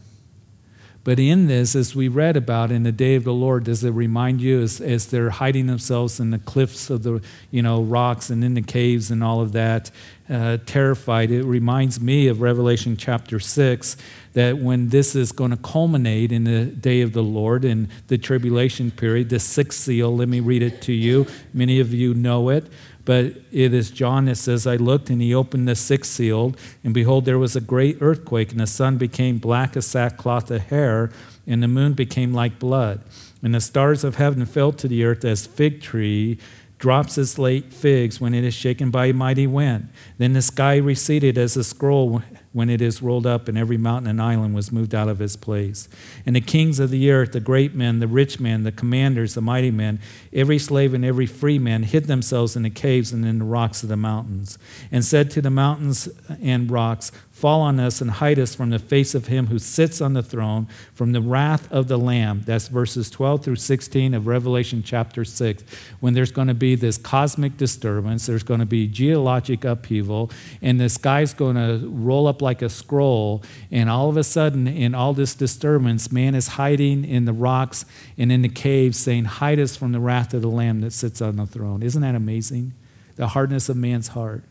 But 1.05 1.21
in 1.21 1.49
this, 1.49 1.77
as 1.77 1.95
we 1.95 2.09
read 2.09 2.35
about 2.35 2.73
in 2.73 2.83
the 2.83 2.91
day 2.91 3.15
of 3.15 3.25
the 3.25 3.33
Lord, 3.33 3.65
does 3.65 3.85
it 3.85 3.91
remind 3.91 4.41
you 4.41 4.63
as, 4.63 4.81
as 4.81 5.07
they're 5.09 5.29
hiding 5.29 5.67
themselves 5.67 6.19
in 6.19 6.31
the 6.31 6.39
cliffs 6.39 6.89
of 6.89 7.03
the 7.03 7.23
you 7.51 7.61
know 7.61 7.83
rocks 7.83 8.31
and 8.31 8.43
in 8.43 8.55
the 8.55 8.63
caves 8.63 9.11
and 9.11 9.23
all 9.23 9.43
of 9.43 9.53
that, 9.53 9.91
uh, 10.31 10.57
terrified? 10.65 11.31
It 11.31 11.45
reminds 11.45 12.01
me 12.01 12.29
of 12.29 12.41
Revelation 12.41 12.97
chapter 12.97 13.39
six 13.39 13.99
that 14.33 14.59
when 14.59 14.89
this 14.89 15.15
is 15.15 15.31
going 15.31 15.51
to 15.51 15.59
culminate 15.59 16.33
in 16.33 16.45
the 16.45 16.65
day 16.65 17.03
of 17.03 17.13
the 17.13 17.23
Lord 17.23 17.67
in 17.67 17.89
the 18.09 18.17
tribulation 18.17 18.91
period, 18.91 19.29
the 19.29 19.39
sixth 19.39 19.81
seal. 19.81 20.17
Let 20.17 20.29
me 20.29 20.41
read 20.41 20.63
it 20.63 20.81
to 20.83 20.93
you. 20.93 21.27
Many 21.53 21.81
of 21.81 21.93
you 21.93 22.15
know 22.15 22.49
it. 22.49 22.65
But 23.05 23.35
it 23.53 23.75
is 23.75 23.91
John 23.91 24.25
that 24.27 24.37
says, 24.37 24.67
I 24.67 24.77
looked 24.77 25.11
and 25.11 25.21
he 25.21 25.35
opened 25.35 25.69
the 25.69 25.75
sixth 25.75 26.11
seal, 26.11 26.55
and 26.83 26.95
behold, 26.95 27.25
there 27.25 27.39
was 27.39 27.55
a 27.55 27.61
great 27.61 27.99
earthquake, 28.01 28.51
and 28.51 28.61
the 28.61 28.67
sun 28.67 28.97
became 28.97 29.39
black 29.39 29.77
as 29.77 29.87
sackcloth 29.87 30.51
of 30.51 30.63
hair, 30.63 31.11
and 31.47 31.63
the 31.63 31.69
moon 31.69 31.93
became 31.93 32.33
like 32.33 32.59
blood. 32.59 33.03
And 33.43 33.55
the 33.55 33.61
stars 33.61 34.05
of 34.05 34.17
heaven 34.17 34.47
fell 34.47 34.73
to 34.73 34.89
the 34.89 35.05
earth 35.05 35.25
as 35.25 35.47
fig 35.47 35.83
tree 35.83 36.39
drops 36.79 37.17
its 37.17 37.39
late 37.39 37.73
figs 37.73 38.21
when 38.21 38.35
it 38.35 38.45
is 38.45 38.53
shaken 38.53 38.91
by 38.91 39.07
a 39.07 39.15
mighty 39.15 39.47
wind. 39.47 39.89
Then 40.19 40.33
the 40.33 40.43
sky 40.43 40.77
receded 40.77 41.39
as 41.39 41.57
a 41.57 41.65
scroll 41.65 42.23
when 42.55 42.71
it 42.71 42.81
is 42.81 43.03
rolled 43.03 43.27
up, 43.27 43.49
and 43.49 43.59
every 43.59 43.77
mountain 43.77 44.09
and 44.09 44.23
island 44.23 44.55
was 44.55 44.73
moved 44.73 44.95
out 44.95 45.09
of 45.09 45.21
its 45.21 45.37
place. 45.37 45.89
And 46.25 46.35
the 46.35 46.41
kings 46.41 46.79
of 46.79 46.89
the 46.89 47.11
earth, 47.11 47.33
the 47.33 47.41
great 47.41 47.75
men, 47.75 47.99
the 47.99 48.07
rich 48.07 48.41
men, 48.41 48.63
the 48.63 48.73
commanders, 48.73 49.35
the 49.35 49.43
mighty 49.43 49.73
men, 49.73 49.99
every 50.33 50.59
slave 50.59 50.95
and 50.95 51.05
every 51.05 51.27
free 51.27 51.59
man 51.59 51.83
hid 51.83 52.05
themselves 52.05 52.55
in 52.55 52.63
the 52.63 52.71
caves 52.71 53.13
and 53.13 53.27
in 53.27 53.41
the 53.41 53.45
rocks 53.45 53.83
of 53.83 53.89
the 53.89 53.97
mountains, 53.97 54.57
and 54.91 55.05
said 55.05 55.31
to 55.33 55.43
the 55.43 55.51
mountains 55.51 56.09
and 56.41 56.71
rocks, 56.71 57.11
fall 57.35 57.61
on 57.63 57.81
us 57.81 58.01
and 58.01 58.13
hide 58.13 58.39
us 58.39 58.55
from 58.55 58.71
the 58.71 58.79
face 58.79 59.13
of 59.13 59.27
him 59.27 59.49
who 59.49 59.59
sits 59.59 60.01
on 60.01 60.15
the 60.15 60.23
throne, 60.23 60.69
from 60.95 61.11
the 61.11 61.21
wrath 61.21 61.71
of 61.73 61.89
the 61.89 61.99
Lamb. 61.99 62.43
That's 62.47 62.69
verses 62.69 63.11
12 63.11 63.45
through 63.45 63.57
16 63.57 64.15
of 64.15 64.29
Revelation 64.29 64.85
chapter 64.85 65.25
6. 65.25 65.65
When 65.99 66.15
there's 66.15 66.31
going 66.31 66.47
to 66.47 66.55
be 66.55 66.77
this 66.77 66.97
cosmic 66.97 67.57
disturbance, 67.57 68.27
there's 68.27 68.45
going 68.45 68.61
to 68.61 68.67
be 68.67 68.87
geologic 68.87 69.65
upheaval, 69.65 70.31
and 70.63 70.81
the 70.81 70.89
sky's 70.89 71.35
going 71.35 71.57
to 71.57 71.89
roll 71.89 72.29
up 72.29 72.41
like 72.45 72.63
a 72.63 72.69
scroll. 72.69 73.43
And 73.73 73.91
all 73.91 74.09
of 74.09 74.17
a 74.17 74.23
sudden, 74.23 74.69
in 74.69 74.95
all 74.95 75.13
this 75.13 75.35
disturbance, 75.35 76.13
man 76.13 76.37
is 76.37 76.49
hiding 76.49 77.05
in 77.05 77.25
the 77.25 77.33
rocks 77.33 77.85
and 78.17 78.31
in 78.31 78.43
the 78.43 78.49
caves, 78.49 78.97
saying, 78.97 79.25
Hide 79.25 79.59
us 79.59 79.77
from 79.77 79.91
the 79.91 79.99
wrath 79.99 80.33
of 80.33 80.43
the 80.43 80.49
Lamb 80.49 80.81
that 80.83 80.93
sits 80.93 81.21
on 81.21 81.37
the 81.37 81.47
throne. 81.47 81.83
Isn't 81.83 82.03
that 82.03 82.15
amazing? 82.15 82.75
The 83.17 83.29
hardness 83.29 83.69
of 83.69 83.77
man's 83.77 84.09
heart. 84.09 84.45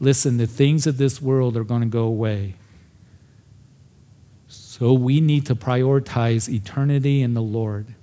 Listen, 0.00 0.36
the 0.36 0.46
things 0.46 0.86
of 0.86 0.98
this 0.98 1.22
world 1.22 1.56
are 1.56 1.64
going 1.64 1.80
to 1.80 1.86
go 1.86 2.04
away. 2.04 2.54
So 4.46 4.92
we 4.92 5.20
need 5.20 5.46
to 5.46 5.56
prioritize 5.56 6.48
eternity 6.48 7.22
in 7.22 7.34
the 7.34 7.42
Lord. 7.42 7.94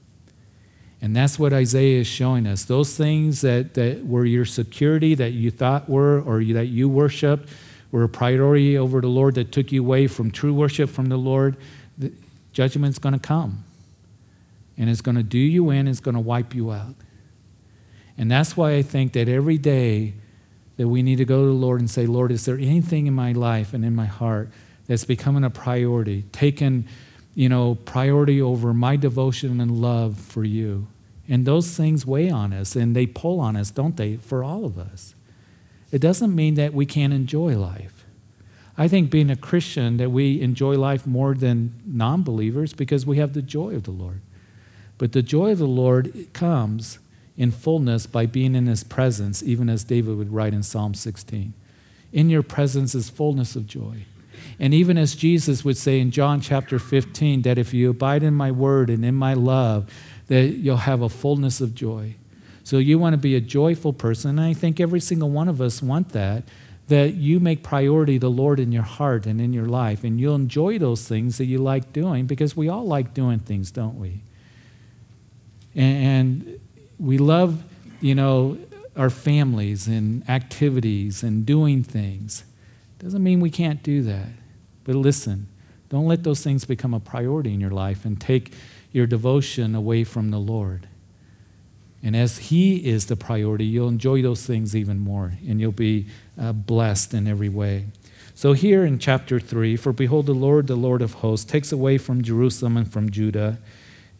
And 1.02 1.16
that's 1.16 1.38
what 1.38 1.54
Isaiah 1.54 2.02
is 2.02 2.08
showing 2.08 2.48
us. 2.48 2.66
Those 2.66 2.98
things 2.98 3.42
that, 3.42 3.76
that 3.76 4.06
were 4.06 4.26
your 4.26 4.44
security, 4.44 5.14
that 5.16 5.32
you 5.32 5.52
thought 5.52 5.88
were, 5.88 6.20
or 6.20 6.44
that 6.44 6.66
you 6.66 6.90
worshiped, 6.90 7.48
were 7.92 8.04
a 8.04 8.10
priority 8.10 8.78
over 8.78 9.02
the 9.02 9.08
Lord 9.08 9.36
that 9.36 9.52
took 9.52 9.72
you 9.72 9.82
away 9.82 10.08
from 10.08 10.32
true 10.32 10.54
worship 10.54 10.90
from 10.90 11.08
the 11.08 11.18
Lord. 11.18 11.58
The 11.98 12.12
judgment's 12.52 13.00
going 13.00 13.14
to 13.14 13.20
come. 13.20 13.64
And 14.78 14.90
it's 14.90 15.02
going 15.02 15.16
to 15.16 15.24
do 15.24 15.38
you 15.38 15.70
in, 15.70 15.88
it's 15.88 16.00
going 16.00 16.16
to 16.16 16.22
wipe 16.22 16.54
you 16.54 16.72
out. 16.72 16.96
And 18.18 18.30
that's 18.30 18.56
why 18.56 18.76
I 18.76 18.82
think 18.82 19.14
that 19.14 19.28
every 19.28 19.58
day 19.58 20.14
that 20.78 20.88
we 20.88 21.02
need 21.02 21.18
to 21.18 21.26
go 21.26 21.42
to 21.42 21.48
the 21.48 21.54
Lord 21.54 21.80
and 21.80 21.90
say, 21.90 22.06
Lord, 22.06 22.32
is 22.32 22.46
there 22.46 22.58
anything 22.58 23.08
in 23.08 23.14
my 23.14 23.32
life 23.32 23.74
and 23.74 23.86
in 23.86 23.96
my 23.96 24.06
heart 24.06 24.50
that's 24.88 25.06
becoming 25.06 25.44
a 25.44 25.50
priority, 25.50 26.24
taken, 26.32 26.88
you 27.34 27.50
know, 27.50 27.76
priority 27.76 28.42
over 28.42 28.74
my 28.74 28.96
devotion 28.96 29.62
and 29.62 29.82
love 29.82 30.18
for 30.18 30.44
you? 30.44 30.88
And 31.28 31.46
those 31.46 31.76
things 31.76 32.06
weigh 32.06 32.30
on 32.30 32.54
us 32.54 32.76
and 32.76 32.96
they 32.96 33.06
pull 33.06 33.40
on 33.40 33.56
us, 33.56 33.72
don't 33.72 33.98
they, 33.98 34.18
for 34.18 34.44
all 34.44 34.66
of 34.66 34.78
us? 34.78 35.15
It 35.92 36.00
doesn't 36.00 36.36
mean 36.36 36.56
that 36.56 36.74
we 36.74 36.86
can't 36.86 37.14
enjoy 37.14 37.58
life. 37.58 38.06
I 38.78 38.88
think 38.88 39.10
being 39.10 39.30
a 39.30 39.36
Christian, 39.36 39.98
that 39.98 40.12
we 40.12 40.42
enjoy 40.42 40.78
life 40.78 41.08
more 41.08 41.34
than 41.34 41.74
non 41.86 42.24
believers 42.24 42.74
because 42.74 43.06
we 43.06 43.18
have 43.18 43.34
the 43.34 43.42
joy 43.42 43.74
of 43.76 43.84
the 43.84 43.92
Lord. 43.92 44.22
But 44.98 45.14
the 45.14 45.22
joy 45.22 45.52
of 45.52 45.60
the 45.60 45.68
Lord 45.68 46.28
comes 46.34 47.00
in 47.38 47.52
fullness 47.52 48.06
by 48.08 48.26
being 48.26 48.56
in 48.56 48.66
his 48.66 48.84
presence, 48.84 49.44
even 49.44 49.70
as 49.70 49.84
David 49.84 50.18
would 50.18 50.34
write 50.34 50.54
in 50.54 50.64
Psalm 50.64 50.94
16. 50.94 51.54
In 52.14 52.30
your 52.30 52.44
presence 52.44 52.96
is 52.96 53.10
fullness 53.10 53.56
of 53.56 53.68
joy. 53.68 54.06
And 54.60 54.74
even 54.74 54.98
as 54.98 55.16
Jesus 55.16 55.66
would 55.66 55.78
say 55.78 56.00
in 56.00 56.12
John 56.12 56.40
chapter 56.40 56.80
15, 56.80 57.42
that 57.42 57.58
if 57.58 57.74
you 57.74 57.90
abide 57.90 58.24
in 58.24 58.34
my 58.34 58.52
word 58.52 58.90
and 58.90 59.04
in 59.04 59.16
my 59.16 59.34
love, 59.34 59.92
that 60.28 60.48
you'll 60.48 60.78
have 60.78 61.02
a 61.02 61.10
fullness 61.10 61.60
of 61.62 61.76
joy. 61.76 62.16
So 62.66 62.80
you 62.80 62.98
want 62.98 63.14
to 63.14 63.18
be 63.18 63.36
a 63.36 63.42
joyful 63.42 63.94
person, 63.94 64.32
and 64.32 64.42
I 64.42 64.54
think 64.54 64.80
every 64.80 65.00
single 65.00 65.30
one 65.30 65.48
of 65.48 65.62
us 65.62 65.84
want 65.84 66.10
that, 66.10 66.46
that 66.88 67.14
you 67.14 67.40
make 67.40 67.62
priority 67.62 68.18
the 68.18 68.30
Lord 68.30 68.60
in 68.60 68.72
your 68.72 68.84
heart 68.84 69.28
and 69.28 69.40
in 69.40 69.54
your 69.54 69.68
life, 69.68 70.04
and 70.04 70.20
you'll 70.20 70.34
enjoy 70.34 70.80
those 70.80 71.08
things 71.08 71.38
that 71.38 71.46
you 71.46 71.60
like 71.60 71.94
doing 71.94 72.26
because 72.26 72.58
we 72.58 72.68
all 72.68 72.88
like 72.88 73.14
doing 73.14 73.38
things, 73.38 73.70
don't 73.70 74.00
we? 74.00 74.24
And 75.76 76.60
we 76.98 77.20
love, 77.20 77.64
you 78.02 78.16
know, 78.16 78.58
our 78.98 79.12
families 79.12 79.88
and 79.88 80.28
activities 80.28 81.22
and 81.22 81.46
doing 81.46 81.84
things. 81.84 82.46
Doesn't 82.98 83.24
mean 83.24 83.42
we 83.42 83.52
can't 83.52 83.84
do 83.84 84.02
that. 84.04 84.30
But 84.86 84.96
listen, 84.96 85.48
don't 85.90 86.08
let 86.08 86.24
those 86.24 86.42
things 86.42 86.66
become 86.66 86.96
a 86.96 87.00
priority 87.00 87.54
in 87.54 87.62
your 87.62 87.70
life 87.70 88.06
and 88.06 88.20
take 88.20 88.54
your 88.92 89.06
devotion 89.06 89.76
away 89.76 90.04
from 90.04 90.32
the 90.32 90.40
Lord. 90.40 90.88
And 92.06 92.16
as 92.16 92.38
He 92.38 92.88
is 92.88 93.08
the 93.08 93.16
priority, 93.16 93.66
you'll 93.66 93.90
enjoy 93.90 94.22
those 94.22 94.46
things 94.46 94.76
even 94.76 95.00
more 95.00 95.34
and 95.46 95.60
you'll 95.60 95.72
be 95.72 96.06
uh, 96.40 96.54
blessed 96.54 97.16
in 97.16 97.28
every 97.28 97.50
way. 97.50 97.88
So, 98.36 98.54
here 98.54 98.86
in 98.86 99.00
chapter 99.00 99.40
3, 99.40 99.76
for 99.76 99.92
behold, 99.92 100.28
the 100.28 100.34
Lord, 100.34 100.68
the 100.68 100.76
Lord 100.76 101.02
of 101.02 101.14
hosts, 101.16 101.50
takes 101.50 101.72
away 101.72 101.98
from 101.98 102.22
Jerusalem 102.22 102.78
and 102.78 102.92
from 102.92 103.10
Judah 103.10 103.58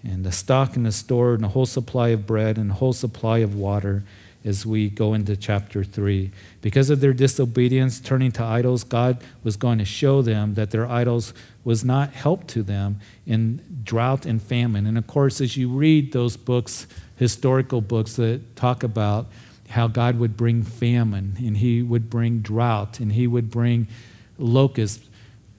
and 0.04 0.24
the 0.24 0.32
stock 0.32 0.76
and 0.76 0.86
the 0.86 0.92
store 0.92 1.36
and 1.36 1.44
the 1.44 1.50
whole 1.50 1.66
supply 1.68 2.10
of 2.10 2.26
bread 2.26 2.58
and 2.58 2.72
the 2.72 2.76
whole 2.76 2.94
supply 2.94 3.40
of 3.40 3.56
water 3.56 4.04
as 4.44 4.66
we 4.66 4.90
go 4.90 5.14
into 5.14 5.36
chapter 5.36 5.84
3. 5.84 6.32
Because 6.62 6.90
of 6.90 7.02
their 7.02 7.14
disobedience, 7.14 8.00
turning 8.00 8.32
to 8.32 8.44
idols, 8.44 8.84
God 8.84 9.24
was 9.44 9.58
going 9.58 9.80
to 9.80 9.86
show 9.86 10.22
them 10.22 10.54
that 10.54 10.72
their 10.72 10.88
idols 10.88 11.34
was 11.64 11.84
not 11.84 12.14
help 12.14 12.48
to 12.48 12.64
them 12.64 13.00
in 13.26 13.62
drought 13.84 14.26
and 14.26 14.42
famine. 14.42 14.86
And 14.86 14.98
of 14.98 15.08
course, 15.08 15.42
as 15.42 15.58
you 15.58 15.70
read 15.70 16.14
those 16.14 16.38
books, 16.38 16.88
historical 17.16 17.82
books 17.82 18.16
that 18.16 18.56
talk 18.56 18.84
about 18.84 19.28
how 19.70 19.88
God 19.88 20.20
would 20.20 20.38
bring 20.38 20.64
famine 20.64 21.36
and 21.40 21.58
he 21.58 21.82
would 21.82 22.10
bring 22.10 22.40
drought 22.40 23.00
and 23.00 23.14
he 23.14 23.28
would 23.28 23.50
bring 23.50 23.88
locusts 24.38 25.08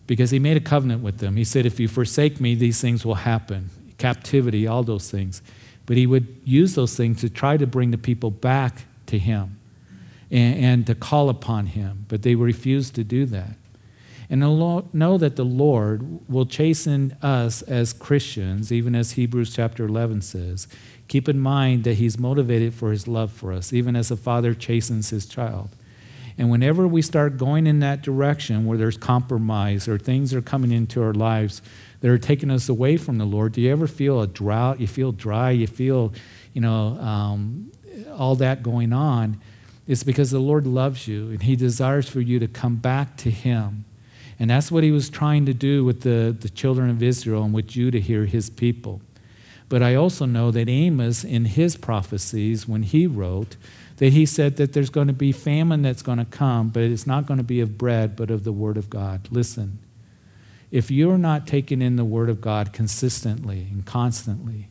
because 0.06 0.30
he 0.30 0.38
made 0.38 0.56
a 0.56 0.60
covenant 0.60 1.02
with 1.02 1.18
them. 1.18 1.36
He 1.36 1.44
said, 1.44 1.66
If 1.66 1.80
you 1.80 1.88
forsake 1.88 2.40
me, 2.40 2.54
these 2.54 2.80
things 2.80 3.04
will 3.04 3.16
happen 3.16 3.70
captivity, 3.98 4.66
all 4.66 4.82
those 4.82 5.10
things. 5.10 5.42
But 5.86 5.96
he 5.96 6.06
would 6.06 6.40
use 6.44 6.74
those 6.74 6.96
things 6.96 7.20
to 7.20 7.30
try 7.30 7.56
to 7.56 7.66
bring 7.66 7.90
the 7.90 7.98
people 7.98 8.30
back 8.30 8.84
to 9.06 9.18
him 9.18 9.58
and, 10.30 10.64
and 10.64 10.86
to 10.86 10.94
call 10.94 11.28
upon 11.28 11.66
him. 11.66 12.06
But 12.08 12.22
they 12.22 12.34
refused 12.34 12.94
to 12.96 13.04
do 13.04 13.24
that. 13.26 13.56
And 14.28 14.40
know 14.40 15.18
that 15.18 15.36
the 15.36 15.44
Lord 15.44 16.28
will 16.28 16.46
chasten 16.46 17.16
us 17.22 17.62
as 17.62 17.92
Christians, 17.92 18.72
even 18.72 18.94
as 18.94 19.12
Hebrews 19.12 19.54
chapter 19.54 19.84
11 19.84 20.22
says. 20.22 20.66
Keep 21.08 21.28
in 21.28 21.38
mind 21.38 21.84
that 21.84 21.94
He's 21.94 22.18
motivated 22.18 22.74
for 22.74 22.90
His 22.90 23.06
love 23.06 23.30
for 23.30 23.52
us, 23.52 23.72
even 23.72 23.94
as 23.94 24.10
a 24.10 24.16
father 24.16 24.54
chastens 24.54 25.10
his 25.10 25.26
child. 25.26 25.70
And 26.38 26.50
whenever 26.50 26.86
we 26.86 27.00
start 27.00 27.38
going 27.38 27.66
in 27.66 27.80
that 27.80 28.02
direction 28.02 28.66
where 28.66 28.76
there's 28.76 28.96
compromise 28.96 29.88
or 29.88 29.98
things 29.98 30.34
are 30.34 30.42
coming 30.42 30.70
into 30.70 31.02
our 31.02 31.14
lives 31.14 31.62
that 32.00 32.10
are 32.10 32.18
taking 32.18 32.50
us 32.50 32.68
away 32.68 32.96
from 32.96 33.18
the 33.18 33.24
Lord. 33.24 33.52
Do 33.52 33.60
you 33.60 33.72
ever 33.72 33.86
feel 33.86 34.20
a 34.20 34.26
drought? 34.26 34.80
You 34.80 34.86
feel 34.86 35.12
dry? 35.12 35.50
You 35.50 35.66
feel, 35.66 36.12
you 36.52 36.60
know, 36.60 36.98
um, 37.00 37.72
all 38.16 38.34
that 38.36 38.62
going 38.62 38.92
on? 38.92 39.40
It's 39.86 40.02
because 40.02 40.30
the 40.30 40.38
Lord 40.38 40.66
loves 40.66 41.08
you 41.08 41.30
and 41.30 41.42
He 41.42 41.56
desires 41.56 42.08
for 42.08 42.20
you 42.20 42.38
to 42.38 42.48
come 42.48 42.76
back 42.76 43.16
to 43.18 43.30
Him. 43.30 43.86
And 44.38 44.51
that's 44.51 44.70
what 44.70 44.85
He 44.85 44.90
was 44.90 45.09
trying 45.09 45.46
to 45.46 45.55
do 45.55 45.85
with 45.85 46.03
the, 46.03 46.37
the 46.38 46.49
children 46.49 46.90
of 46.90 47.03
Israel 47.03 47.42
and 47.42 47.55
with 47.55 47.66
Judah 47.66 47.99
here, 47.99 48.27
His 48.27 48.51
people. 48.51 49.01
But 49.68 49.83
I 49.83 49.94
also 49.94 50.27
know 50.27 50.51
that 50.53 50.68
Amos, 50.68 51.25
in 51.25 51.44
his 51.44 51.77
prophecies, 51.77 52.68
when 52.68 52.85
he 52.85 53.07
wrote, 53.07 53.57
that 53.96 54.12
he 54.12 54.27
said 54.27 54.57
that 54.57 54.72
there's 54.72 54.90
going 54.90 55.09
to 55.09 55.12
be 55.12 55.33
famine 55.33 55.83
that's 55.83 56.03
going 56.03 56.18
to 56.18 56.25
come, 56.25 56.68
but 56.68 56.83
it's 56.83 57.07
not 57.07 57.27
going 57.27 57.38
to 57.38 57.44
be 57.44 57.61
of 57.61 57.76
bread, 57.76 58.14
but 58.14 58.30
of 58.30 58.45
the 58.45 58.53
Word 58.53 58.76
of 58.76 58.91
God. 58.91 59.28
Listen, 59.30 59.78
if 60.70 60.91
you're 60.91 61.18
not 61.18 61.47
taking 61.47 61.82
in 61.82 61.97
the 61.97 62.05
Word 62.05 62.28
of 62.28 62.41
God 62.41 62.72
consistently 62.72 63.66
and 63.70 63.84
constantly, 63.84 64.68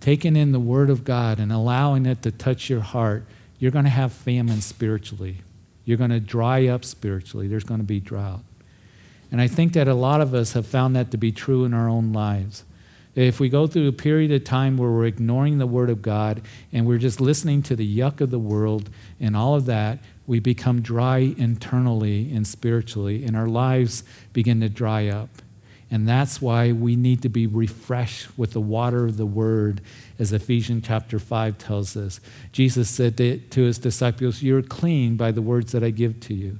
taking 0.00 0.36
in 0.36 0.52
the 0.52 0.60
Word 0.60 0.90
of 0.90 1.04
God 1.04 1.38
and 1.38 1.52
allowing 1.52 2.04
it 2.04 2.22
to 2.22 2.30
touch 2.30 2.68
your 2.68 2.80
heart, 2.80 3.24
you're 3.58 3.70
going 3.70 3.84
to 3.84 3.90
have 3.90 4.12
famine 4.12 4.60
spiritually. 4.60 5.38
You're 5.84 5.98
going 5.98 6.10
to 6.10 6.20
dry 6.20 6.66
up 6.66 6.84
spiritually. 6.84 7.48
There's 7.48 7.64
going 7.64 7.80
to 7.80 7.86
be 7.86 8.00
drought. 8.00 8.42
And 9.30 9.40
I 9.40 9.48
think 9.48 9.74
that 9.74 9.88
a 9.88 9.94
lot 9.94 10.20
of 10.20 10.34
us 10.34 10.52
have 10.52 10.66
found 10.66 10.96
that 10.96 11.10
to 11.10 11.18
be 11.18 11.32
true 11.32 11.64
in 11.64 11.74
our 11.74 11.88
own 11.88 12.12
lives. 12.12 12.64
If 13.14 13.40
we 13.40 13.48
go 13.48 13.66
through 13.66 13.88
a 13.88 13.92
period 13.92 14.30
of 14.30 14.44
time 14.44 14.76
where 14.76 14.90
we're 14.90 15.06
ignoring 15.06 15.58
the 15.58 15.66
Word 15.66 15.90
of 15.90 16.02
God 16.02 16.40
and 16.72 16.86
we're 16.86 16.98
just 16.98 17.20
listening 17.20 17.62
to 17.64 17.74
the 17.74 17.98
yuck 17.98 18.20
of 18.20 18.30
the 18.30 18.38
world 18.38 18.90
and 19.18 19.36
all 19.36 19.56
of 19.56 19.66
that, 19.66 19.98
we 20.26 20.38
become 20.38 20.82
dry 20.82 21.34
internally 21.36 22.30
and 22.32 22.46
spiritually, 22.46 23.24
and 23.24 23.34
our 23.34 23.48
lives 23.48 24.04
begin 24.32 24.60
to 24.60 24.68
dry 24.68 25.08
up. 25.08 25.30
And 25.90 26.06
that's 26.06 26.42
why 26.42 26.70
we 26.70 26.96
need 26.96 27.22
to 27.22 27.30
be 27.30 27.46
refreshed 27.46 28.38
with 28.38 28.52
the 28.52 28.60
water 28.60 29.06
of 29.06 29.16
the 29.16 29.26
Word, 29.26 29.80
as 30.18 30.32
Ephesians 30.32 30.86
chapter 30.86 31.18
5 31.18 31.56
tells 31.56 31.96
us. 31.96 32.20
Jesus 32.52 32.90
said 32.90 33.16
to 33.16 33.60
his 33.62 33.78
disciples, 33.78 34.42
You're 34.42 34.62
clean 34.62 35.16
by 35.16 35.32
the 35.32 35.42
words 35.42 35.72
that 35.72 35.82
I 35.82 35.90
give 35.90 36.20
to 36.20 36.34
you. 36.34 36.58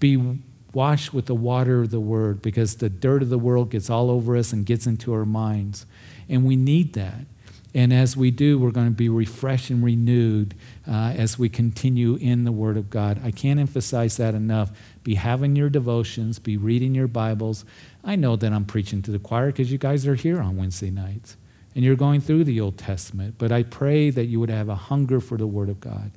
Be 0.00 0.38
washed 0.74 1.12
with 1.12 1.26
the 1.26 1.34
water 1.34 1.80
of 1.80 1.90
the 1.90 2.00
Word 2.00 2.42
because 2.42 2.76
the 2.76 2.88
dirt 2.88 3.22
of 3.22 3.28
the 3.28 3.38
world 3.38 3.70
gets 3.70 3.90
all 3.90 4.10
over 4.10 4.36
us 4.36 4.52
and 4.52 4.66
gets 4.66 4.86
into 4.86 5.12
our 5.12 5.24
minds. 5.24 5.86
And 6.28 6.44
we 6.44 6.56
need 6.56 6.94
that. 6.94 7.26
And 7.74 7.92
as 7.92 8.16
we 8.16 8.30
do, 8.30 8.58
we're 8.58 8.70
going 8.70 8.88
to 8.88 8.92
be 8.92 9.08
refreshed 9.08 9.70
and 9.70 9.82
renewed 9.82 10.54
uh, 10.86 11.14
as 11.16 11.38
we 11.38 11.48
continue 11.48 12.16
in 12.16 12.44
the 12.44 12.52
Word 12.52 12.76
of 12.76 12.90
God. 12.90 13.20
I 13.24 13.30
can't 13.30 13.58
emphasize 13.58 14.18
that 14.18 14.34
enough. 14.34 14.70
Be 15.02 15.14
having 15.14 15.56
your 15.56 15.70
devotions, 15.70 16.38
be 16.38 16.56
reading 16.56 16.94
your 16.94 17.08
Bibles. 17.08 17.64
I 18.04 18.16
know 18.16 18.36
that 18.36 18.52
I'm 18.52 18.66
preaching 18.66 19.00
to 19.02 19.10
the 19.10 19.18
choir 19.18 19.46
because 19.46 19.72
you 19.72 19.78
guys 19.78 20.06
are 20.06 20.14
here 20.14 20.40
on 20.40 20.56
Wednesday 20.56 20.90
nights 20.90 21.36
and 21.74 21.82
you're 21.82 21.96
going 21.96 22.20
through 22.20 22.44
the 22.44 22.60
Old 22.60 22.76
Testament. 22.76 23.36
But 23.38 23.52
I 23.52 23.62
pray 23.62 24.10
that 24.10 24.26
you 24.26 24.38
would 24.38 24.50
have 24.50 24.68
a 24.68 24.74
hunger 24.74 25.20
for 25.20 25.38
the 25.38 25.46
Word 25.46 25.70
of 25.70 25.80
God 25.80 26.10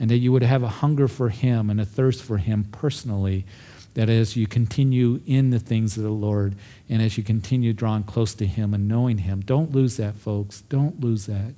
and 0.00 0.10
that 0.10 0.18
you 0.18 0.32
would 0.32 0.42
have 0.42 0.64
a 0.64 0.68
hunger 0.68 1.06
for 1.06 1.28
Him 1.28 1.70
and 1.70 1.80
a 1.80 1.84
thirst 1.84 2.22
for 2.22 2.38
Him 2.38 2.64
personally 2.64 3.46
that 3.94 4.08
as 4.08 4.36
you 4.36 4.46
continue 4.46 5.20
in 5.26 5.50
the 5.50 5.58
things 5.58 5.96
of 5.96 6.02
the 6.02 6.10
Lord 6.10 6.54
and 6.88 7.02
as 7.02 7.18
you 7.18 7.24
continue 7.24 7.72
drawing 7.72 8.04
close 8.04 8.34
to 8.34 8.46
Him 8.46 8.72
and 8.72 8.86
knowing 8.86 9.18
Him, 9.18 9.40
don't 9.40 9.72
lose 9.72 9.96
that, 9.96 10.16
folks. 10.16 10.62
Don't 10.62 11.00
lose 11.00 11.26
that. 11.26 11.54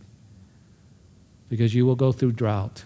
Because 1.48 1.74
you 1.74 1.84
will 1.84 1.96
go 1.96 2.12
through 2.12 2.32
drought, 2.32 2.84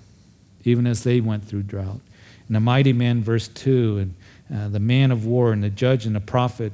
even 0.65 0.87
as 0.87 1.05
they 1.05 1.21
went 1.21 1.45
through 1.45 1.63
drought. 1.63 2.01
And 2.49 2.57
the 2.57 2.61
mighty 2.61 2.93
man, 2.93 3.23
verse 3.23 3.49
2, 3.49 3.99
and 3.99 4.15
uh, 4.53 4.69
the 4.69 4.81
man 4.81 5.11
of 5.11 5.25
war, 5.25 5.53
and 5.53 5.63
the 5.63 5.71
judge, 5.71 6.07
and 6.07 6.17
the 6.17 6.21
prophet, 6.21 6.73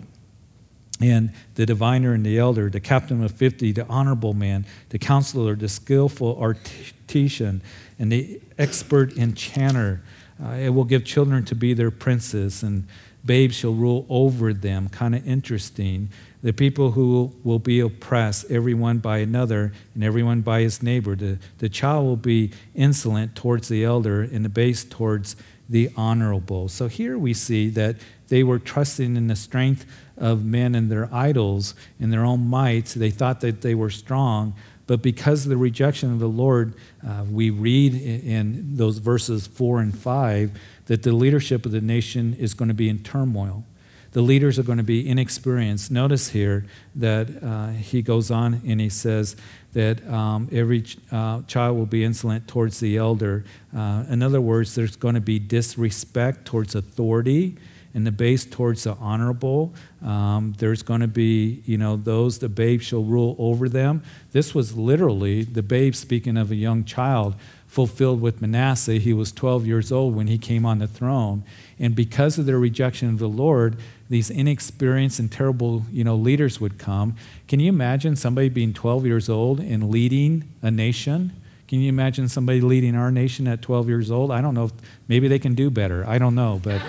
and 1.01 1.33
the 1.55 1.67
diviner 1.67 2.15
and 2.15 2.25
the 2.25 2.39
elder, 2.39 2.71
the 2.71 2.81
captain 2.81 3.23
of 3.23 3.33
50, 3.33 3.73
the 3.73 3.87
honorable 3.87 4.35
man, 4.35 4.65
the 4.91 4.99
counselor, 4.99 5.55
the 5.55 5.69
skillful 5.69 6.37
artisan, 6.39 7.63
and 7.99 8.13
the 8.13 8.41
expert 8.59 9.17
enchanter 9.17 10.03
uh, 10.41 10.51
it 10.51 10.71
will 10.71 10.85
give 10.85 11.05
children 11.05 11.45
to 11.47 11.55
be 11.55 11.75
their 11.75 11.91
princes, 11.91 12.63
and 12.63 12.87
babes 13.25 13.57
shall 13.57 13.75
rule 13.75 14.07
over 14.09 14.53
them. 14.53 14.89
Kind 14.89 15.15
of 15.15 15.27
interesting. 15.27 16.11
The 16.43 16.53
people 16.53 16.93
who 16.93 17.33
will 17.45 17.59
be 17.59 17.81
oppressed, 17.81 18.51
everyone 18.51 18.99
by 18.99 19.19
another, 19.19 19.73
and 19.95 20.03
everyone 20.03 20.41
by 20.41 20.61
his 20.61 20.83
neighbor. 20.83 21.15
The, 21.15 21.39
the 21.59 21.69
child 21.69 22.07
will 22.07 22.17
be 22.17 22.51
insolent 22.75 23.37
towards 23.37 23.69
the 23.69 23.85
elder, 23.85 24.23
and 24.23 24.45
the 24.45 24.49
base 24.49 24.85
towards 24.85 25.37
the 25.69 25.91
honorable. 25.97 26.69
So 26.69 26.89
here 26.89 27.17
we 27.17 27.33
see 27.33 27.69
that 27.71 27.97
they 28.29 28.43
were 28.43 28.59
trusting 28.59 29.17
in 29.17 29.29
the 29.29 29.37
strength 29.37 29.87
of 30.17 30.45
men 30.45 30.75
and 30.75 30.91
their 30.91 31.09
idols, 31.13 31.75
in 31.99 32.11
their 32.11 32.25
own 32.25 32.47
mights. 32.47 32.95
They 32.95 33.11
thought 33.11 33.41
that 33.41 33.61
they 33.63 33.75
were 33.75 33.91
strong, 33.91 34.55
but 34.93 35.01
because 35.01 35.45
of 35.45 35.49
the 35.49 35.57
rejection 35.57 36.13
of 36.13 36.19
the 36.19 36.29
Lord, 36.29 36.75
uh, 37.03 37.25
we 37.31 37.49
read 37.49 37.95
in 37.95 38.77
those 38.77 38.99
verses 38.99 39.47
4 39.47 39.81
and 39.81 39.99
5 39.99 40.51
that 40.85 41.03
the 41.03 41.13
leadership 41.13 41.65
of 41.65 41.73
the 41.73 41.81
nation 41.81 42.35
is 42.35 42.53
going 42.53 42.69
to 42.69 42.75
be 42.75 42.91
in 42.91 43.03
turmoil. 43.03 43.65
The 44.11 44.21
leaders 44.21 44.59
are 44.59 44.63
going 44.63 44.77
to 44.77 44.85
be 44.85 45.09
inexperienced. 45.09 45.91
Notice 45.91 46.29
here 46.29 46.67
that 46.95 47.43
uh, 47.43 47.69
he 47.69 48.03
goes 48.03 48.31
on 48.31 48.61
and 48.67 48.83
he 48.83 48.91
says 48.91 49.35
that 49.73 50.07
um, 50.11 50.51
every 50.53 50.85
uh, 51.11 51.41
child 51.47 51.79
will 51.79 51.87
be 51.87 52.05
insolent 52.05 52.47
towards 52.47 52.79
the 52.79 52.99
elder. 52.99 53.47
Uh, 53.75 54.05
in 54.11 54.23
other 54.23 54.43
words, 54.43 54.75
there's 54.75 54.97
going 54.97 55.15
to 55.15 55.23
be 55.23 55.39
disrespect 55.39 56.45
towards 56.45 56.75
authority 56.75 57.57
and 57.95 58.07
the 58.07 58.13
base 58.13 58.45
towards 58.45 58.85
the 58.85 58.95
honorable. 58.95 59.73
Um, 60.03 60.55
there's 60.59 60.83
going 60.83 61.01
to 61.01 61.09
be, 61.09 61.63
you 61.67 61.77
know, 61.77 61.97
those, 61.97 62.39
the 62.39 62.49
babe 62.49 62.81
shall 62.81 63.03
rule 63.03 63.37
over 63.39 63.69
them. 63.69 64.03
This 64.33 64.55
was 64.55 64.77
literally 64.77 65.43
the 65.43 65.63
babe, 65.63 65.95
speaking 65.95 66.37
of 66.37 66.51
a 66.51 66.55
young 66.55 66.85
child, 66.85 67.35
fulfilled 67.67 68.21
with 68.21 68.41
Manasseh. 68.41 68.95
He 68.95 69.13
was 69.13 69.33
12 69.33 69.67
years 69.67 69.93
old 69.93 70.15
when 70.15 70.27
he 70.27 70.39
came 70.39 70.65
on 70.65 70.79
the 70.79 70.87
throne. 70.87 71.45
And 71.79 71.95
because 71.95 72.39
of 72.39 72.47
their 72.47 72.59
rejection 72.59 73.09
of 73.09 73.19
the 73.19 73.29
Lord, 73.29 73.77
these 74.09 74.31
inexperienced 74.31 75.19
and 75.19 75.31
terrible, 75.31 75.85
you 75.91 76.05
know, 76.05 76.17
leaders 76.17 76.61
would 76.61 76.79
come. 76.79 77.17
Can 77.49 77.61
you 77.61 77.69
imagine 77.69 78.17
somebody 78.17 78.49
being 78.49 78.75
12 78.75 79.07
years 79.07 79.29
old 79.29 79.61
and 79.61 79.91
leading 79.91 80.45
a 80.61 80.71
nation? 80.71 81.33
Can 81.67 81.81
you 81.81 81.89
imagine 81.89 82.29
somebody 82.29 82.61
leading 82.61 82.95
our 82.95 83.11
nation 83.11 83.49
at 83.49 83.63
12 83.63 83.89
years 83.89 84.11
old? 84.11 84.31
I 84.31 84.43
don't 84.43 84.53
know. 84.53 84.65
If, 84.65 84.73
maybe 85.09 85.29
they 85.29 85.39
can 85.39 85.55
do 85.55 85.71
better. 85.71 86.07
I 86.07 86.19
don't 86.19 86.35
know, 86.35 86.61
but 86.63 86.83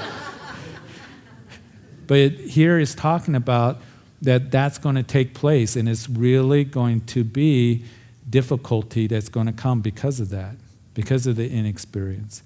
but 2.07 2.31
here 2.33 2.79
is 2.79 2.95
talking 2.95 3.35
about 3.35 3.81
that 4.21 4.51
that's 4.51 4.77
going 4.77 4.95
to 4.95 5.03
take 5.03 5.33
place, 5.33 5.75
and 5.75 5.87
it's 5.89 6.09
really 6.09 6.63
going 6.63 7.01
to 7.01 7.23
be 7.23 7.83
difficulty 8.29 9.05
that's 9.05 9.29
going 9.29 9.47
to 9.47 9.53
come 9.53 9.81
because 9.81 10.19
of 10.19 10.29
that, 10.29 10.55
because 10.93 11.27
of 11.27 11.35
the 11.35 11.51
inexperience, 11.51 12.41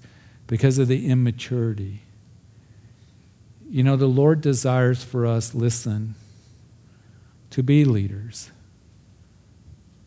because 0.46 0.78
of 0.78 0.88
the 0.88 1.08
immaturity. 1.08 2.00
You 3.70 3.84
know, 3.84 3.96
the 3.96 4.06
Lord 4.06 4.40
desires 4.40 5.04
for 5.04 5.24
us, 5.26 5.54
listen, 5.54 6.14
to 7.50 7.62
be 7.62 7.84
leaders. 7.84 8.50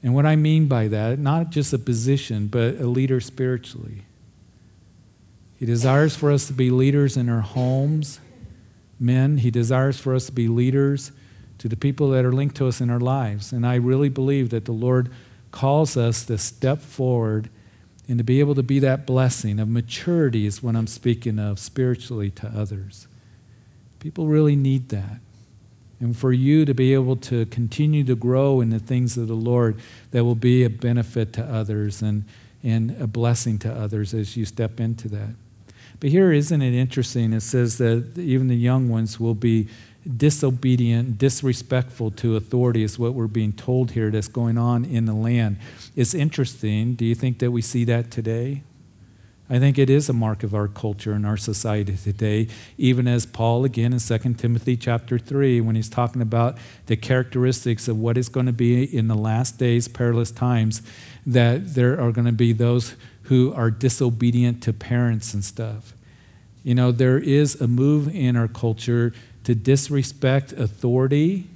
And 0.04 0.14
what 0.14 0.26
I 0.26 0.36
mean 0.36 0.68
by 0.68 0.88
that, 0.88 1.20
not 1.20 1.52
just 1.52 1.72
a 1.74 1.80
position, 1.80 2.48
but 2.48 2.76
a 2.76 2.88
leader 2.88 3.22
spiritually. 3.22 4.02
He 5.58 5.66
desires 5.66 6.16
for 6.16 6.32
us 6.32 6.48
to 6.48 6.54
be 6.54 6.72
leaders 6.72 7.16
in 7.16 7.30
our 7.30 7.42
homes 7.42 8.20
men. 9.02 9.38
He 9.38 9.52
desires 9.52 10.00
for 10.00 10.14
us 10.14 10.28
to 10.28 10.32
be 10.32 10.48
leaders 10.48 11.12
to 11.58 11.68
the 11.68 11.76
people 11.76 12.10
that 12.12 12.26
are 12.26 12.32
linked 12.32 12.56
to 12.58 12.68
us 12.68 12.82
in 12.82 12.90
our 12.90 13.00
lives. 13.00 13.52
And 13.52 13.66
I 13.68 13.76
really 13.76 14.10
believe 14.10 14.50
that 14.50 14.66
the 14.66 14.72
Lord 14.72 15.12
calls 15.52 15.98
us 15.98 16.26
to 16.26 16.38
step 16.38 16.80
forward 16.80 17.50
and 18.08 18.18
to 18.18 18.24
be 18.24 18.40
able 18.40 18.56
to 18.56 18.64
be 18.64 18.80
that 18.80 19.06
blessing 19.06 19.60
of 19.60 19.68
maturity, 19.68 20.46
is 20.46 20.64
what 20.64 20.76
I'm 20.76 20.88
speaking 20.88 21.40
of 21.40 21.60
spiritually 21.60 22.30
to 22.32 22.48
others. 22.48 23.08
People 24.00 24.28
really 24.28 24.56
need 24.56 24.90
that. 24.90 25.20
And 26.00 26.18
for 26.18 26.34
you 26.34 26.66
to 26.66 26.74
be 26.74 26.96
able 26.96 27.16
to 27.18 27.46
continue 27.46 28.04
to 28.06 28.16
grow 28.16 28.60
in 28.60 28.72
the 28.72 28.80
things 28.80 29.18
of 29.18 29.28
the 29.28 29.36
Lord 29.36 29.80
that 30.10 30.26
will 30.26 30.36
be 30.36 30.64
a 30.64 30.70
benefit 30.70 31.32
to 31.34 31.44
others 31.44 32.02
and, 32.02 32.26
and 32.64 33.00
a 33.00 33.06
blessing 33.06 33.60
to 33.60 33.72
others 33.72 34.14
as 34.14 34.36
you 34.36 34.46
step 34.46 34.80
into 34.80 35.08
that. 35.10 35.36
But 36.02 36.10
here, 36.10 36.32
isn't 36.32 36.62
it 36.62 36.74
interesting? 36.74 37.32
It 37.32 37.42
says 37.42 37.78
that 37.78 38.18
even 38.18 38.48
the 38.48 38.56
young 38.56 38.90
ones 38.90 39.20
will 39.20 39.36
be 39.36 39.68
disobedient, 40.18 41.20
disrespectful 41.20 42.10
to 42.10 42.36
authority, 42.36 42.82
is 42.82 42.98
what 42.98 43.14
we're 43.14 43.28
being 43.28 43.54
told 43.54 43.92
here 43.92 44.10
that's 44.10 44.28
going 44.28 44.58
on 44.58 44.84
in 44.84 45.06
the 45.06 45.14
land. 45.14 45.58
It's 45.96 46.16
interesting. 46.16 46.96
Do 46.96 47.06
you 47.06 47.14
think 47.14 47.38
that 47.38 47.52
we 47.52 47.62
see 47.62 47.86
that 47.86 48.10
today? 48.10 48.64
I 49.48 49.60
think 49.60 49.78
it 49.78 49.92
is 49.92 50.10
a 50.10 50.14
mark 50.14 50.42
of 50.42 50.56
our 50.56 50.68
culture 50.68 51.12
and 51.12 51.24
our 51.24 51.38
society 51.38 51.96
today, 51.98 52.48
even 52.80 53.08
as 53.08 53.28
Paul 53.28 53.64
again 53.64 53.94
in 53.94 54.00
2 54.00 54.18
Timothy 54.36 54.78
chapter 54.78 55.20
3, 55.20 55.62
when 55.62 55.76
he's 55.76 55.90
talking 55.90 56.22
about 56.22 56.58
the 56.88 56.96
characteristics 56.96 57.88
of 57.88 58.00
what 58.00 58.18
is 58.18 58.28
going 58.28 58.48
to 58.48 58.54
be 58.54 58.84
in 58.84 59.08
the 59.08 59.16
last 59.16 59.60
days, 59.60 59.88
perilous 59.88 60.32
times, 60.32 60.82
that 61.28 61.76
there 61.76 62.02
are 62.02 62.12
going 62.12 62.26
to 62.26 62.32
be 62.32 62.54
those 62.54 62.96
who 63.24 63.54
are 63.54 63.72
disobedient 63.72 64.62
to 64.64 64.74
parents 64.74 65.34
and 65.34 65.44
stuff. 65.44 65.94
You 66.64 66.76
know, 66.76 66.92
there 66.92 67.18
is 67.18 67.60
a 67.60 67.68
move 67.68 68.14
in 68.14 68.36
our 68.36 68.48
culture 68.48 69.14
to 69.44 69.56
disrespect 69.56 70.54
authority, 70.54 71.48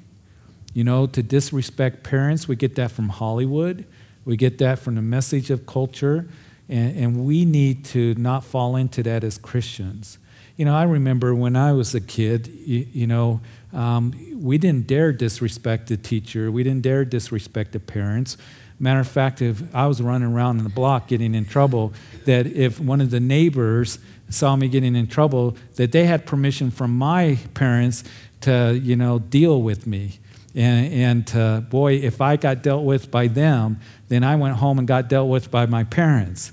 you 0.74 0.84
know, 0.84 1.06
to 1.08 1.22
disrespect 1.22 2.04
parents. 2.04 2.48
We 2.48 2.56
get 2.56 2.76
that 2.76 2.92
from 2.92 3.10
Hollywood, 3.10 3.86
we 4.26 4.36
get 4.36 4.58
that 4.58 4.80
from 4.80 4.96
the 4.96 5.02
message 5.02 5.52
of 5.52 5.66
culture, 5.66 6.28
and, 6.68 6.98
and 6.98 7.26
we 7.26 7.46
need 7.46 7.86
to 7.86 8.16
not 8.16 8.44
fall 8.44 8.76
into 8.76 9.04
that 9.04 9.24
as 9.24 9.38
Christians. 9.38 10.18
You 10.58 10.66
know, 10.66 10.74
I 10.74 10.84
remember 10.84 11.36
when 11.36 11.56
I 11.56 11.74
was 11.74 11.94
a 11.94 12.02
kid, 12.02 12.48
you, 12.48 12.88
you 12.92 13.08
know, 13.08 13.42
um, 13.74 14.14
we 14.34 14.58
didn't 14.58 14.88
dare 14.88 15.12
disrespect 15.12 15.88
the 15.88 15.98
teacher, 15.98 16.50
we 16.50 16.64
didn't 16.64 16.82
dare 16.82 17.06
disrespect 17.06 17.74
the 17.74 17.80
parents 17.80 18.38
Matter 18.78 19.00
of 19.00 19.08
fact, 19.08 19.42
if 19.42 19.64
I 19.74 19.88
was 19.88 20.02
running 20.02 20.28
around 20.28 20.58
in 20.58 20.64
the 20.64 20.70
block 20.70 21.08
getting 21.08 21.34
in 21.34 21.46
trouble, 21.46 21.94
that 22.26 22.46
if 22.46 22.80
one 22.80 23.02
of 23.02 23.10
the 23.10 23.20
neighbors 23.20 24.00
saw 24.30 24.56
me 24.56 24.68
getting 24.68 24.96
in 24.96 25.08
trouble, 25.08 25.56
that 25.76 25.92
they 25.92 26.06
had 26.06 26.26
permission 26.26 26.72
from 26.72 26.98
my 26.98 27.38
parents 27.54 28.04
to, 28.42 28.80
you 28.82 28.96
know, 28.96 29.20
deal 29.20 29.62
with 29.62 29.88
me. 29.88 30.20
And, 30.56 30.94
and 30.94 31.36
uh, 31.36 31.62
boy, 31.62 31.96
if 31.96 32.22
I 32.22 32.38
got 32.38 32.64
dealt 32.64 32.86
with 32.86 33.12
by 33.12 33.28
them, 33.28 33.80
then 34.08 34.24
I 34.24 34.36
went 34.36 34.56
home 34.56 34.80
and 34.80 34.88
got 34.88 35.10
dealt 35.10 35.30
with 35.30 35.52
by 35.52 35.66
my 35.66 35.84
parents. 35.84 36.52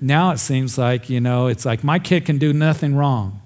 Now 0.00 0.30
it 0.32 0.38
seems 0.38 0.78
like, 0.78 1.10
you 1.10 1.20
know, 1.20 1.48
it's 1.48 1.64
like 1.64 1.84
my 1.84 1.98
kid 1.98 2.24
can 2.24 2.38
do 2.38 2.52
nothing 2.52 2.94
wrong. 2.94 3.41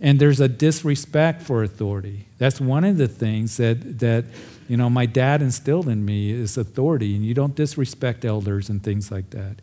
And 0.00 0.18
there's 0.18 0.40
a 0.40 0.48
disrespect 0.48 1.42
for 1.42 1.62
authority. 1.62 2.26
That's 2.38 2.60
one 2.60 2.84
of 2.84 2.96
the 2.96 3.08
things 3.08 3.58
that, 3.58 3.98
that 3.98 4.24
you 4.66 4.76
know, 4.76 4.88
my 4.88 5.04
dad 5.04 5.42
instilled 5.42 5.88
in 5.88 6.04
me 6.04 6.30
is 6.30 6.56
authority, 6.56 7.14
and 7.14 7.24
you 7.24 7.34
don't 7.34 7.54
disrespect 7.54 8.24
elders 8.24 8.68
and 8.68 8.82
things 8.82 9.10
like 9.10 9.30
that. 9.30 9.56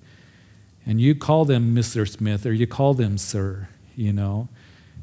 And 0.85 1.01
you 1.01 1.15
call 1.15 1.45
them 1.45 1.75
Mr. 1.75 2.07
Smith 2.07 2.45
or 2.45 2.53
you 2.53 2.67
call 2.67 2.93
them 2.93 3.17
Sir, 3.17 3.67
you 3.95 4.13
know. 4.13 4.47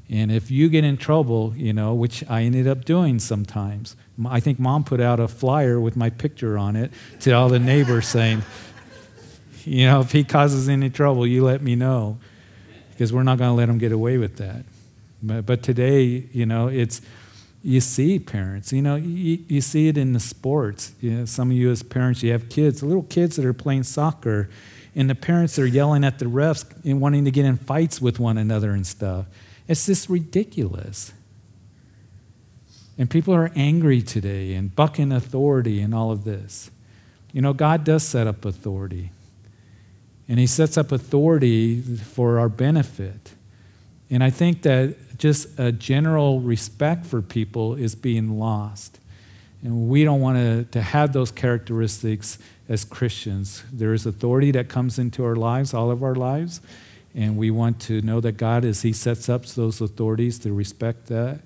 And 0.09 0.31
if 0.31 0.51
you 0.51 0.69
get 0.69 0.85
in 0.85 0.97
trouble, 0.97 1.55
you 1.57 1.73
know, 1.73 1.95
which 1.95 2.23
I 2.29 2.43
ended 2.43 2.69
up 2.69 2.85
doing 2.85 3.19
sometimes, 3.19 3.97
I 4.27 4.41
think 4.41 4.59
mom 4.59 4.85
put 4.85 5.01
out 5.01 5.19
a 5.19 5.27
flyer 5.27 5.81
with 5.81 5.97
my 5.97 6.11
picture 6.11 6.57
on 6.59 6.77
it 6.77 6.93
to 7.21 7.33
all 7.33 7.49
the 7.49 7.59
neighbors 7.59 8.07
saying, 8.07 8.43
you 9.65 9.87
know, 9.87 10.01
if 10.01 10.13
he 10.13 10.25
causes 10.25 10.69
any 10.69 10.91
trouble, 10.91 11.27
you 11.27 11.45
let 11.45 11.63
me 11.63 11.75
know 11.75 12.19
because 12.91 13.13
we're 13.13 13.23
not 13.23 13.39
going 13.39 13.51
to 13.51 13.55
let 13.55 13.69
him 13.69 13.79
get 13.79 13.93
away 13.93 14.19
with 14.19 14.37
that. 14.37 14.65
But, 15.27 15.63
today, 15.63 16.29
you 16.33 16.47
know, 16.47 16.69
it's, 16.69 17.01
you 17.63 17.81
see 17.81 18.19
parents, 18.19 18.73
you 18.73 18.83
know, 18.83 18.97
you, 18.97 19.39
you 19.49 19.61
see 19.63 19.89
it 19.89 19.97
in 19.97 20.13
the 20.13 20.21
sports. 20.21 20.93
You 21.01 21.11
know, 21.13 21.25
some 21.25 21.51
of 21.51 21.57
you 21.57 21.71
as 21.71 21.83
parents, 21.83 22.23
you 22.23 22.33
have 22.33 22.51
kids, 22.51 22.83
little 22.83 23.05
kids 23.05 23.37
that 23.37 23.45
are 23.47 23.55
playing 23.55 23.85
soccer, 23.85 24.51
and 24.95 25.09
the 25.09 25.15
parents 25.15 25.59
are 25.59 25.67
yelling 25.67 26.05
at 26.05 26.19
the 26.19 26.27
refs 26.27 26.65
and 26.85 27.01
wanting 27.01 27.25
to 27.25 27.31
get 27.31 27.45
in 27.45 27.57
fights 27.57 28.01
with 28.01 28.21
one 28.21 28.37
another 28.37 28.73
and 28.73 28.87
stuff. 28.87 29.27
It's 29.67 29.87
just 29.87 30.09
ridiculous. 30.11 31.13
And 32.99 33.11
people 33.11 33.35
are 33.35 33.51
angry 33.57 34.03
today 34.03 34.55
and 34.55 34.75
bucking 34.75 35.11
authority 35.11 35.81
and 35.81 35.95
all 35.95 36.13
of 36.13 36.25
this. 36.25 36.71
You 37.33 37.41
know, 37.41 37.53
God 37.53 37.83
does 37.83 38.05
set 38.05 38.27
up 38.27 38.45
authority. 38.45 39.11
And 40.29 40.39
He 40.39 40.47
sets 40.47 40.77
up 40.79 40.93
authority 40.93 41.81
for 41.83 42.39
our 42.39 42.49
benefit. 42.49 43.33
And 44.11 44.23
I 44.23 44.31
think 44.31 44.63
that 44.63 44.97
just 45.17 45.59
a 45.59 45.73
general 45.73 46.41
respect 46.41 47.07
for 47.07 47.23
people 47.23 47.75
is 47.75 47.95
being 47.95 48.39
lost. 48.39 48.99
And 49.63 49.89
we 49.89 50.05
don't 50.05 50.21
want 50.21 50.37
to, 50.37 50.65
to 50.73 50.83
have 50.83 51.13
those 51.13 51.31
characteristics 51.31 52.39
as 52.69 52.85
Christians. 52.85 53.65
There 53.73 53.95
is 53.95 54.05
authority 54.05 54.51
that 54.53 54.69
comes 54.69 54.99
into 54.99 55.25
our 55.25 55.37
lives, 55.37 55.73
all 55.73 55.91
of 55.91 56.03
our 56.03 56.15
lives. 56.15 56.61
And 57.15 57.37
we 57.37 57.51
want 57.51 57.81
to 57.83 58.03
know 58.03 58.21
that 58.21 58.33
God, 58.37 58.65
as 58.65 58.83
He 58.83 58.93
sets 58.93 59.29
up 59.29 59.47
those 59.47 59.81
authorities, 59.81 60.39
to 60.41 60.53
respect 60.53 61.07
that. 61.07 61.41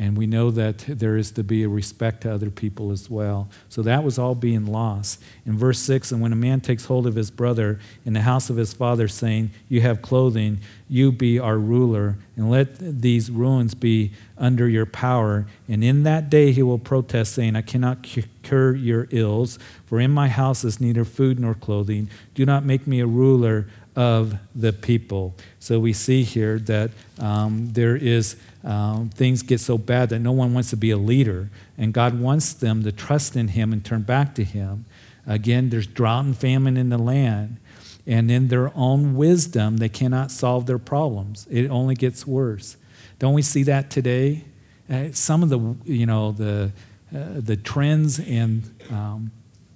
And 0.00 0.16
we 0.16 0.28
know 0.28 0.52
that 0.52 0.78
there 0.86 1.16
is 1.16 1.32
to 1.32 1.42
be 1.42 1.64
a 1.64 1.68
respect 1.68 2.20
to 2.20 2.32
other 2.32 2.50
people 2.50 2.92
as 2.92 3.10
well. 3.10 3.48
So 3.68 3.82
that 3.82 4.04
was 4.04 4.16
all 4.16 4.36
being 4.36 4.64
lost. 4.64 5.20
In 5.44 5.58
verse 5.58 5.80
6, 5.80 6.12
and 6.12 6.22
when 6.22 6.32
a 6.32 6.36
man 6.36 6.60
takes 6.60 6.84
hold 6.84 7.04
of 7.08 7.16
his 7.16 7.32
brother 7.32 7.80
in 8.04 8.12
the 8.12 8.20
house 8.20 8.48
of 8.48 8.56
his 8.56 8.72
father, 8.72 9.08
saying, 9.08 9.50
You 9.68 9.80
have 9.80 10.00
clothing, 10.00 10.60
you 10.88 11.10
be 11.10 11.40
our 11.40 11.58
ruler, 11.58 12.16
and 12.36 12.48
let 12.48 12.78
these 12.78 13.28
ruins 13.28 13.74
be 13.74 14.12
under 14.38 14.68
your 14.68 14.86
power. 14.86 15.46
And 15.68 15.82
in 15.82 16.04
that 16.04 16.30
day 16.30 16.52
he 16.52 16.62
will 16.62 16.78
protest, 16.78 17.34
saying, 17.34 17.56
I 17.56 17.62
cannot 17.62 18.04
cure 18.04 18.76
your 18.76 19.08
ills, 19.10 19.58
for 19.84 19.98
in 19.98 20.12
my 20.12 20.28
house 20.28 20.62
is 20.62 20.80
neither 20.80 21.04
food 21.04 21.40
nor 21.40 21.54
clothing. 21.54 22.08
Do 22.34 22.46
not 22.46 22.64
make 22.64 22.86
me 22.86 23.00
a 23.00 23.06
ruler 23.06 23.66
of 23.96 24.38
the 24.54 24.72
people. 24.72 25.34
So 25.58 25.80
we 25.80 25.92
see 25.92 26.22
here 26.22 26.60
that 26.60 26.92
um, 27.18 27.72
there 27.72 27.96
is 27.96 28.36
um, 28.64 29.10
things 29.10 29.42
get 29.42 29.60
so 29.60 29.78
bad 29.78 30.08
that 30.10 30.18
no 30.18 30.32
one 30.32 30.54
wants 30.54 30.70
to 30.70 30.76
be 30.76 30.90
a 30.90 30.96
leader, 30.96 31.50
and 31.76 31.92
God 31.92 32.20
wants 32.20 32.52
them 32.52 32.82
to 32.82 32.92
trust 32.92 33.36
in 33.36 33.48
Him 33.48 33.72
and 33.72 33.84
turn 33.84 34.02
back 34.02 34.34
to 34.36 34.44
Him. 34.44 34.84
Again, 35.26 35.70
there's 35.70 35.86
drought 35.86 36.24
and 36.24 36.36
famine 36.36 36.76
in 36.76 36.88
the 36.88 36.98
land, 36.98 37.58
and 38.06 38.30
in 38.30 38.48
their 38.48 38.72
own 38.74 39.14
wisdom, 39.14 39.76
they 39.76 39.88
cannot 39.88 40.30
solve 40.30 40.66
their 40.66 40.78
problems. 40.78 41.46
It 41.50 41.68
only 41.68 41.94
gets 41.94 42.26
worse. 42.26 42.76
Don't 43.18 43.34
we 43.34 43.42
see 43.42 43.62
that 43.64 43.90
today? 43.90 44.44
Uh, 44.90 45.08
some 45.12 45.42
of 45.42 45.50
the, 45.50 45.76
you 45.84 46.06
know, 46.06 46.32
the 46.32 46.72
uh, 47.14 47.40
the 47.40 47.56
trends 47.56 48.18
and 48.18 48.70
um, 48.90 49.30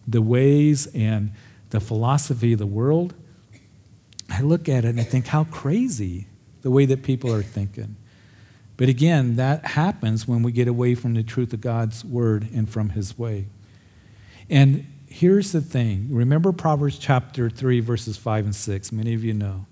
the 0.06 0.20
ways 0.20 0.86
and 0.94 1.32
the 1.70 1.80
philosophy 1.80 2.52
of 2.52 2.58
the 2.58 2.66
world 2.66 3.14
I 4.32 4.40
look 4.40 4.68
at 4.68 4.84
it 4.84 4.88
and 4.88 5.00
I 5.00 5.04
think, 5.04 5.26
how 5.26 5.44
crazy 5.44 6.26
the 6.62 6.70
way 6.70 6.86
that 6.86 7.02
people 7.02 7.32
are 7.32 7.42
thinking. 7.42 7.96
But 8.82 8.88
again, 8.88 9.36
that 9.36 9.64
happens 9.64 10.26
when 10.26 10.42
we 10.42 10.50
get 10.50 10.66
away 10.66 10.96
from 10.96 11.14
the 11.14 11.22
truth 11.22 11.52
of 11.52 11.60
God's 11.60 12.04
word 12.04 12.48
and 12.52 12.68
from 12.68 12.88
his 12.88 13.16
way. 13.16 13.46
And 14.50 14.84
here's 15.06 15.52
the 15.52 15.60
thing 15.60 16.08
remember 16.10 16.50
Proverbs 16.50 16.98
chapter 16.98 17.48
3, 17.48 17.78
verses 17.78 18.16
5 18.16 18.46
and 18.46 18.56
6. 18.56 18.90
Many 18.90 19.14
of 19.14 19.22
you 19.22 19.34
know 19.34 19.66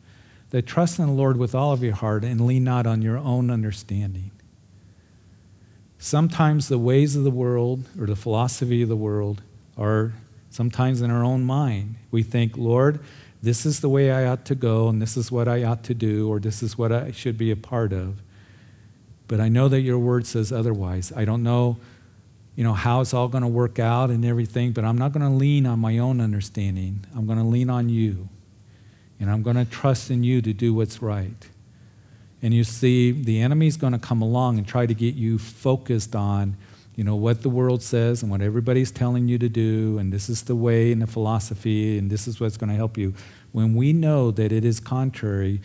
that 0.50 0.64
trust 0.64 1.00
in 1.00 1.06
the 1.06 1.12
Lord 1.12 1.38
with 1.38 1.56
all 1.56 1.72
of 1.72 1.82
your 1.82 1.96
heart 1.96 2.22
and 2.22 2.46
lean 2.46 2.62
not 2.62 2.86
on 2.86 3.02
your 3.02 3.18
own 3.18 3.50
understanding. 3.50 4.30
Sometimes 5.98 6.68
the 6.68 6.78
ways 6.78 7.16
of 7.16 7.24
the 7.24 7.32
world 7.32 7.86
or 7.98 8.06
the 8.06 8.14
philosophy 8.14 8.80
of 8.80 8.88
the 8.88 8.94
world 8.94 9.42
are 9.76 10.12
sometimes 10.50 11.02
in 11.02 11.10
our 11.10 11.24
own 11.24 11.42
mind. 11.42 11.96
We 12.12 12.22
think, 12.22 12.56
Lord, 12.56 13.00
this 13.42 13.66
is 13.66 13.80
the 13.80 13.88
way 13.88 14.12
I 14.12 14.26
ought 14.26 14.44
to 14.44 14.54
go, 14.54 14.86
and 14.86 15.02
this 15.02 15.16
is 15.16 15.32
what 15.32 15.48
I 15.48 15.64
ought 15.64 15.82
to 15.82 15.94
do, 15.94 16.28
or 16.28 16.38
this 16.38 16.62
is 16.62 16.78
what 16.78 16.92
I 16.92 17.10
should 17.10 17.36
be 17.36 17.50
a 17.50 17.56
part 17.56 17.92
of. 17.92 18.22
But 19.30 19.38
I 19.38 19.48
know 19.48 19.68
that 19.68 19.82
your 19.82 19.96
word 19.96 20.26
says 20.26 20.50
otherwise. 20.50 21.12
I 21.14 21.24
don't 21.24 21.44
know, 21.44 21.76
you 22.56 22.64
know, 22.64 22.72
how 22.72 23.00
it's 23.00 23.14
all 23.14 23.28
going 23.28 23.42
to 23.42 23.48
work 23.48 23.78
out 23.78 24.10
and 24.10 24.24
everything, 24.24 24.72
but 24.72 24.84
I'm 24.84 24.98
not 24.98 25.12
going 25.12 25.22
to 25.22 25.32
lean 25.32 25.66
on 25.66 25.78
my 25.78 25.98
own 25.98 26.20
understanding. 26.20 27.04
I'm 27.14 27.26
going 27.26 27.38
to 27.38 27.44
lean 27.44 27.70
on 27.70 27.88
you. 27.88 28.28
And 29.20 29.30
I'm 29.30 29.44
going 29.44 29.54
to 29.54 29.64
trust 29.64 30.10
in 30.10 30.24
you 30.24 30.42
to 30.42 30.52
do 30.52 30.74
what's 30.74 31.00
right. 31.00 31.48
And 32.42 32.52
you 32.52 32.64
see, 32.64 33.12
the 33.12 33.40
enemy's 33.40 33.76
going 33.76 33.92
to 33.92 34.00
come 34.00 34.20
along 34.20 34.58
and 34.58 34.66
try 34.66 34.84
to 34.84 34.94
get 34.94 35.14
you 35.14 35.38
focused 35.38 36.16
on 36.16 36.56
you 36.96 37.04
know, 37.04 37.14
what 37.14 37.42
the 37.42 37.48
world 37.48 37.84
says 37.84 38.20
and 38.20 38.32
what 38.32 38.42
everybody's 38.42 38.90
telling 38.90 39.28
you 39.28 39.38
to 39.38 39.48
do, 39.48 39.96
and 39.98 40.12
this 40.12 40.28
is 40.28 40.42
the 40.42 40.56
way 40.56 40.90
and 40.90 41.00
the 41.00 41.06
philosophy, 41.06 41.96
and 41.96 42.10
this 42.10 42.26
is 42.26 42.40
what's 42.40 42.56
going 42.56 42.68
to 42.68 42.76
help 42.76 42.98
you. 42.98 43.14
When 43.52 43.76
we 43.76 43.92
know 43.92 44.32
that 44.32 44.50
it 44.50 44.64
is 44.64 44.80
contrary 44.80 45.60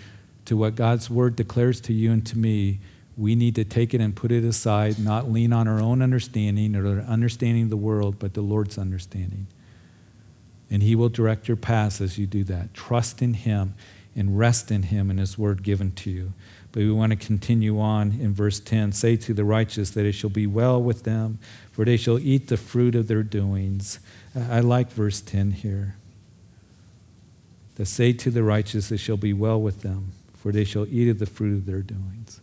to 0.45 0.55
what 0.55 0.75
God's 0.75 1.09
word 1.09 1.35
declares 1.35 1.81
to 1.81 1.93
you 1.93 2.11
and 2.11 2.23
to 2.27 2.37
me, 2.37 2.79
we 3.17 3.35
need 3.35 3.55
to 3.55 3.63
take 3.63 3.93
it 3.93 4.01
and 4.01 4.15
put 4.15 4.31
it 4.31 4.43
aside, 4.43 4.99
not 4.99 5.31
lean 5.31 5.53
on 5.53 5.67
our 5.67 5.81
own 5.81 6.01
understanding 6.01 6.75
or 6.75 7.01
understanding 7.01 7.63
of 7.63 7.69
the 7.69 7.77
world, 7.77 8.19
but 8.19 8.33
the 8.33 8.41
Lord's 8.41 8.77
understanding. 8.77 9.47
And 10.69 10.83
He 10.83 10.95
will 10.95 11.09
direct 11.09 11.47
your 11.47 11.57
paths 11.57 12.01
as 12.01 12.17
you 12.17 12.27
do 12.27 12.43
that. 12.45 12.73
Trust 12.73 13.21
in 13.21 13.35
Him 13.35 13.73
and 14.15 14.37
rest 14.37 14.71
in 14.71 14.83
Him 14.83 15.09
and 15.09 15.19
His 15.19 15.37
word 15.37 15.63
given 15.63 15.91
to 15.93 16.09
you. 16.09 16.33
But 16.71 16.81
we 16.81 16.91
want 16.91 17.11
to 17.11 17.15
continue 17.15 17.79
on 17.79 18.17
in 18.19 18.33
verse 18.33 18.59
10 18.59 18.91
say 18.91 19.15
to 19.17 19.33
the 19.33 19.45
righteous 19.45 19.91
that 19.91 20.05
it 20.05 20.11
shall 20.11 20.29
be 20.29 20.45
well 20.45 20.81
with 20.81 21.03
them, 21.03 21.39
for 21.71 21.85
they 21.85 21.95
shall 21.95 22.19
eat 22.19 22.47
the 22.47 22.57
fruit 22.57 22.95
of 22.95 23.07
their 23.07 23.23
doings. 23.23 23.99
I 24.35 24.59
like 24.59 24.91
verse 24.91 25.21
10 25.21 25.51
here. 25.51 25.95
To 27.77 27.85
say 27.85 28.11
to 28.13 28.29
the 28.29 28.43
righteous, 28.43 28.89
that 28.89 28.95
it 28.95 28.97
shall 28.99 29.17
be 29.17 29.33
well 29.33 29.61
with 29.61 29.81
them, 29.81 30.11
for 30.37 30.51
they 30.51 30.63
shall 30.63 30.85
eat 30.87 31.09
of 31.09 31.19
the 31.19 31.25
fruit 31.25 31.53
of 31.53 31.65
their 31.65 31.81
doings. 31.81 32.41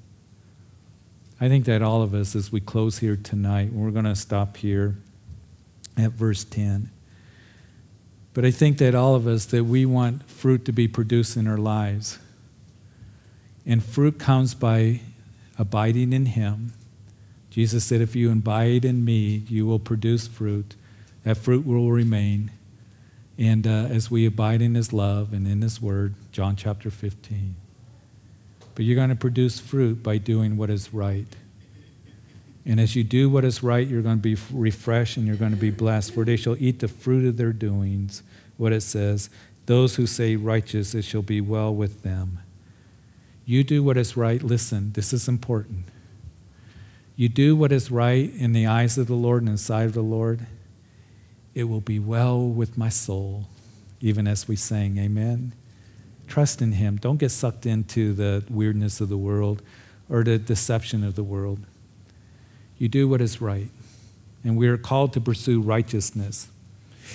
I 1.42 1.48
think 1.48 1.64
that 1.64 1.82
all 1.82 2.02
of 2.02 2.14
us, 2.14 2.36
as 2.36 2.52
we 2.52 2.60
close 2.60 2.98
here 2.98 3.16
tonight, 3.16 3.72
we're 3.72 3.90
going 3.90 4.04
to 4.04 4.14
stop 4.14 4.58
here 4.58 4.94
at 5.96 6.12
verse 6.12 6.44
10. 6.44 6.88
But 8.32 8.44
I 8.44 8.52
think 8.52 8.78
that 8.78 8.94
all 8.94 9.16
of 9.16 9.26
us, 9.26 9.46
that 9.46 9.64
we 9.64 9.84
want 9.84 10.30
fruit 10.30 10.64
to 10.66 10.72
be 10.72 10.86
produced 10.86 11.36
in 11.36 11.48
our 11.48 11.56
lives. 11.56 12.20
And 13.66 13.82
fruit 13.82 14.20
comes 14.20 14.54
by 14.54 15.00
abiding 15.58 16.12
in 16.12 16.26
Him. 16.26 16.74
Jesus 17.50 17.82
said, 17.82 18.00
If 18.00 18.14
you 18.14 18.30
abide 18.30 18.84
in 18.84 19.04
me, 19.04 19.42
you 19.48 19.66
will 19.66 19.80
produce 19.80 20.28
fruit. 20.28 20.76
That 21.24 21.38
fruit 21.38 21.66
will 21.66 21.90
remain. 21.90 22.52
And 23.36 23.66
uh, 23.66 23.88
as 23.90 24.12
we 24.12 24.26
abide 24.26 24.62
in 24.62 24.76
His 24.76 24.92
love 24.92 25.32
and 25.32 25.48
in 25.48 25.60
His 25.60 25.82
word, 25.82 26.14
John 26.30 26.54
chapter 26.54 26.88
15. 26.88 27.56
But 28.74 28.84
you're 28.84 28.96
going 28.96 29.10
to 29.10 29.16
produce 29.16 29.60
fruit 29.60 30.02
by 30.02 30.18
doing 30.18 30.56
what 30.56 30.70
is 30.70 30.94
right. 30.94 31.26
And 32.64 32.80
as 32.80 32.94
you 32.94 33.02
do 33.02 33.28
what 33.28 33.44
is 33.44 33.62
right, 33.62 33.86
you're 33.86 34.02
going 34.02 34.18
to 34.18 34.22
be 34.22 34.36
refreshed 34.52 35.16
and 35.16 35.26
you're 35.26 35.36
going 35.36 35.50
to 35.50 35.56
be 35.56 35.70
blessed. 35.70 36.12
For 36.12 36.24
they 36.24 36.36
shall 36.36 36.56
eat 36.58 36.78
the 36.78 36.88
fruit 36.88 37.26
of 37.26 37.36
their 37.36 37.52
doings, 37.52 38.22
what 38.56 38.72
it 38.72 38.82
says. 38.82 39.30
Those 39.66 39.96
who 39.96 40.06
say 40.06 40.36
righteous, 40.36 40.94
it 40.94 41.02
shall 41.02 41.22
be 41.22 41.40
well 41.40 41.74
with 41.74 42.02
them. 42.02 42.38
You 43.44 43.64
do 43.64 43.82
what 43.82 43.96
is 43.96 44.16
right. 44.16 44.42
Listen, 44.42 44.92
this 44.92 45.12
is 45.12 45.28
important. 45.28 45.86
You 47.16 47.28
do 47.28 47.54
what 47.56 47.72
is 47.72 47.90
right 47.90 48.32
in 48.34 48.52
the 48.52 48.66
eyes 48.66 48.96
of 48.96 49.08
the 49.08 49.14
Lord 49.14 49.42
and 49.42 49.48
in 49.48 49.54
the 49.56 49.58
sight 49.58 49.86
of 49.86 49.92
the 49.92 50.02
Lord, 50.02 50.46
it 51.54 51.64
will 51.64 51.80
be 51.80 51.98
well 51.98 52.40
with 52.40 52.78
my 52.78 52.88
soul, 52.88 53.48
even 54.00 54.26
as 54.26 54.48
we 54.48 54.56
sang, 54.56 54.98
Amen. 54.98 55.52
Trust 56.26 56.62
in 56.62 56.72
Him. 56.72 56.96
Don't 56.96 57.18
get 57.18 57.30
sucked 57.30 57.66
into 57.66 58.12
the 58.12 58.44
weirdness 58.48 59.00
of 59.00 59.08
the 59.08 59.16
world 59.16 59.62
or 60.08 60.24
the 60.24 60.38
deception 60.38 61.04
of 61.04 61.14
the 61.14 61.22
world. 61.22 61.60
You 62.78 62.88
do 62.88 63.08
what 63.08 63.20
is 63.20 63.40
right. 63.40 63.70
And 64.44 64.56
we 64.56 64.68
are 64.68 64.76
called 64.76 65.12
to 65.12 65.20
pursue 65.20 65.60
righteousness. 65.60 66.48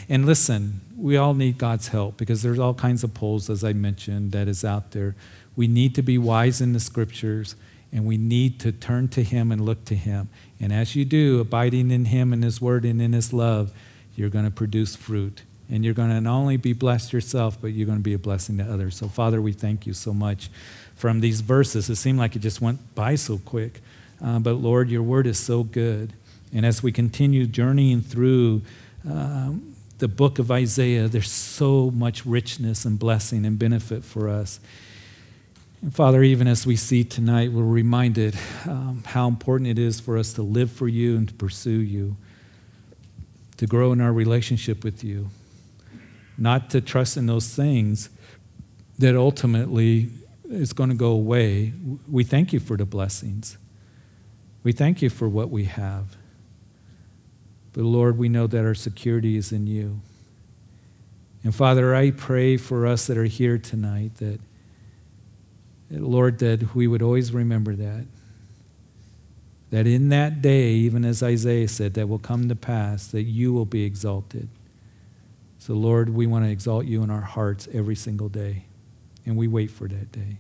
And 0.08 0.26
listen, 0.26 0.82
we 0.97 1.18
all 1.18 1.34
need 1.34 1.58
God's 1.58 1.89
help 1.89 2.18
because 2.18 2.41
there's 2.41 2.60
all 2.60 2.74
kinds 2.74 3.03
of 3.03 3.14
polls, 3.14 3.49
as 3.49 3.64
I 3.64 3.74
mentioned, 3.74 4.32
that 4.32 4.47
is 4.47 4.64
out 4.64 4.91
there. 4.91 5.16
We 5.55 5.68
need 5.68 5.95
to 5.95 6.01
be 6.01 6.18
wise 6.18 6.62
in 6.62 6.74
the 6.74 6.80
scriptures, 6.80 7.55
And 7.91 8.05
we 8.05 8.18
need 8.18 8.60
to 8.60 8.72
turn 8.72 9.08
to 9.10 9.24
Him 9.24 9.51
and 9.51 9.62
look 9.62 9.86
to 9.86 9.95
Him. 9.95 10.30
And 10.60 10.74
as 10.74 10.95
you 10.95 11.05
do, 11.05 11.39
abiding 11.39 11.89
in 11.89 12.05
Him 12.05 12.34
and 12.34 12.43
His 12.43 12.62
Word 12.62 12.84
and 12.84 13.01
in 13.01 13.14
His 13.14 13.32
love, 13.32 13.72
you're 14.16 14.30
going 14.30 14.45
to 14.45 14.51
produce 14.51 14.95
fruit. 14.95 15.43
And 15.70 15.84
you're 15.84 15.93
going 15.93 16.09
to 16.09 16.22
not 16.22 16.38
only 16.38 16.57
be 16.57 16.74
blessed 16.74 17.11
yourself, 17.11 17.57
but 17.59 17.68
you're 17.68 17.86
going 17.86 17.97
to 17.97 18.03
be 18.03 18.13
a 18.13 18.20
blessing 18.20 18.57
to 18.59 18.63
others. 18.63 18.95
So, 18.95 19.07
Father, 19.07 19.41
we 19.41 19.51
thank 19.51 19.86
you 19.86 19.93
so 19.93 20.13
much 20.13 20.49
from 20.95 21.20
these 21.20 21.41
verses. 21.41 21.89
It 21.89 21.97
seemed 21.97 22.20
like 22.20 22.36
it 22.36 22.39
just 22.39 22.61
went 22.61 22.95
by 22.95 23.15
so 23.15 23.38
quick. 23.38 23.82
Uh, 24.24 24.39
but, 24.39 24.53
Lord, 24.53 24.89
your 24.89 25.03
word 25.03 25.28
is 25.28 25.38
so 25.38 25.63
good. 25.63 26.13
And 26.53 26.65
as 26.65 26.82
we 26.82 26.91
continue 26.91 27.45
journeying 27.45 28.01
through 28.01 28.61
um, 29.07 29.76
the 29.97 30.07
book 30.07 30.39
of 30.39 30.51
Isaiah, 30.51 31.07
there's 31.07 31.32
so 31.32 31.91
much 31.91 32.26
richness 32.26 32.86
and 32.86 32.97
blessing 32.97 33.45
and 33.45 33.59
benefit 33.59 34.03
for 34.03 34.30
us. 34.30 34.59
And 35.82 35.93
Father, 35.93 36.24
even 36.24 36.47
as 36.47 36.65
we 36.65 36.76
see 36.76 37.03
tonight, 37.03 37.51
we're 37.51 37.63
reminded 37.63 38.36
um, 38.65 39.03
how 39.05 39.28
important 39.28 39.70
it 39.70 39.78
is 39.78 39.99
for 39.99 40.18
us 40.18 40.34
to 40.34 40.41
live 40.41 40.72
for 40.72 40.88
you 40.88 41.18
and 41.18 41.28
to 41.28 41.34
pursue 41.34 41.70
you, 41.70 42.15
to 43.57 43.68
grow 43.68 43.91
in 43.91 44.01
our 44.01 44.13
relationship 44.13 44.84
with 44.84 45.03
you, 45.03 45.30
not 46.38 46.70
to 46.72 46.82
trust 46.82 47.18
in 47.18 47.26
those 47.26 47.54
things 47.54 48.10
that 49.00 49.16
ultimately 49.16 50.10
is 50.50 50.74
going 50.74 50.90
to 50.90 50.96
go 50.96 51.12
away. 51.12 51.74
We 52.10 52.24
thank 52.24 52.54
you 52.54 52.60
for 52.60 52.78
the 52.78 52.86
blessings. 52.86 53.58
We 54.64 54.72
thank 54.72 55.02
you 55.02 55.10
for 55.10 55.28
what 55.28 55.50
we 55.50 55.66
have. 55.66 56.18
But 57.74 57.84
Lord, 57.84 58.18
we 58.18 58.30
know 58.30 58.48
that 58.48 58.66
our 58.66 58.74
security 58.74 59.38
is 59.38 59.52
in 59.52 59.68
you. 59.68 60.02
And 61.44 61.54
Father, 61.54 61.96
I 61.96 62.12
pray 62.12 62.58
for 62.58 62.88
us 62.88 63.08
that 63.08 63.18
are 63.18 63.26
here 63.26 63.58
tonight 63.58 64.16
that 64.18 64.40
Lord, 65.90 66.40
that 66.40 66.76
we 66.76 66.88
would 66.88 67.02
always 67.02 67.32
remember 67.32 67.76
that. 67.76 68.06
That 69.70 69.88
in 69.88 70.10
that 70.10 70.42
day, 70.42 70.72
even 70.72 71.06
as 71.06 71.24
Isaiah 71.24 71.68
said, 71.68 71.94
that 71.94 72.08
will 72.08 72.20
come 72.20 72.50
to 72.50 72.56
pass, 72.56 73.08
that 73.08 73.24
you 73.24 73.54
will 73.54 73.66
be 73.66 73.84
exalted. 73.84 74.50
So, 75.60 75.74
Lord, 75.74 76.10
we 76.10 76.28
want 76.28 76.45
to 76.45 76.51
exalt 76.51 76.86
you 76.86 77.03
in 77.03 77.10
our 77.10 77.22
hearts 77.22 77.68
every 77.74 77.95
single 77.95 78.30
day, 78.30 78.66
and 79.26 79.36
we 79.36 79.47
wait 79.47 79.72
for 79.72 79.88
that 79.88 80.12
day. 80.12 80.38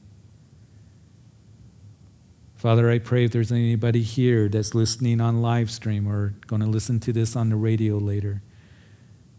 Father, 2.55 2.89
I 2.89 2.97
pray 2.97 3.25
if 3.25 3.31
there's 3.31 3.51
anybody 3.51 4.01
here 4.01 4.49
that's 4.49 4.73
listening 4.73 5.21
on 5.21 5.41
live 5.41 5.69
stream 5.69 6.07
or 6.07 6.33
going 6.47 6.61
to 6.61 6.67
listen 6.67 6.99
to 7.01 7.13
this 7.13 7.35
on 7.35 7.49
the 7.49 7.55
radio 7.55 7.97
later, 7.97 8.41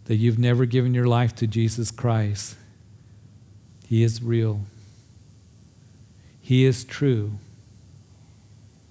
that 0.04 0.16
you've 0.16 0.38
never 0.38 0.66
given 0.66 0.94
your 0.94 1.06
life 1.06 1.34
to 1.36 1.46
Jesus 1.46 1.90
Christ. 1.90 2.56
He 3.86 4.02
is 4.02 4.22
real. 4.22 4.66
He 6.40 6.64
is 6.64 6.84
true. 6.84 7.38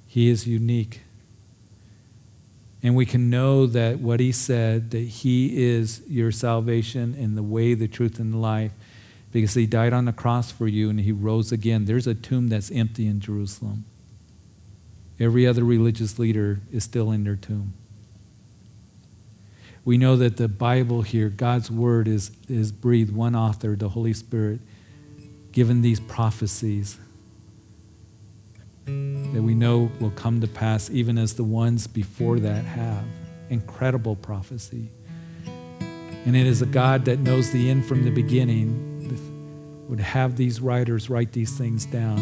He 0.05 0.29
is 0.29 0.45
unique. 0.45 1.01
And 2.87 2.95
we 2.95 3.05
can 3.05 3.29
know 3.29 3.67
that 3.67 3.99
what 3.99 4.21
he 4.21 4.31
said, 4.31 4.91
that 4.91 4.99
he 4.99 5.61
is 5.61 6.01
your 6.07 6.31
salvation 6.31 7.17
and 7.19 7.35
the 7.35 7.43
way, 7.43 7.73
the 7.73 7.89
truth, 7.89 8.17
and 8.17 8.31
the 8.31 8.37
life, 8.37 8.71
because 9.33 9.55
he 9.55 9.65
died 9.65 9.91
on 9.91 10.05
the 10.05 10.13
cross 10.13 10.53
for 10.53 10.69
you 10.69 10.89
and 10.89 11.01
he 11.01 11.11
rose 11.11 11.51
again. 11.51 11.83
There's 11.83 12.07
a 12.07 12.15
tomb 12.15 12.47
that's 12.47 12.71
empty 12.71 13.05
in 13.05 13.19
Jerusalem. 13.19 13.83
Every 15.19 15.45
other 15.45 15.65
religious 15.65 16.17
leader 16.17 16.61
is 16.71 16.85
still 16.85 17.11
in 17.11 17.25
their 17.25 17.35
tomb. 17.35 17.73
We 19.83 19.97
know 19.97 20.15
that 20.15 20.37
the 20.37 20.47
Bible 20.47 21.01
here, 21.01 21.27
God's 21.27 21.69
word, 21.69 22.07
is, 22.07 22.31
is 22.47 22.71
breathed, 22.71 23.13
one 23.13 23.35
author, 23.35 23.75
the 23.75 23.89
Holy 23.89 24.13
Spirit, 24.13 24.61
given 25.51 25.81
these 25.81 25.99
prophecies 25.99 26.97
that 28.87 29.43
we 29.43 29.53
know 29.53 29.91
will 29.99 30.11
come 30.11 30.41
to 30.41 30.47
pass 30.47 30.89
even 30.89 31.17
as 31.17 31.35
the 31.35 31.43
ones 31.43 31.85
before 31.85 32.39
that 32.39 32.63
have. 32.63 33.03
Incredible 33.49 34.15
prophecy. 34.15 34.89
And 35.45 36.35
it 36.35 36.47
is 36.47 36.61
a 36.61 36.65
God 36.65 37.05
that 37.05 37.19
knows 37.19 37.51
the 37.51 37.69
end 37.69 37.85
from 37.85 38.03
the 38.03 38.11
beginning, 38.11 38.87
would 39.87 39.99
have 39.99 40.35
these 40.35 40.59
writers 40.59 41.09
write 41.09 41.31
these 41.31 41.57
things 41.57 41.85
down, 41.85 42.19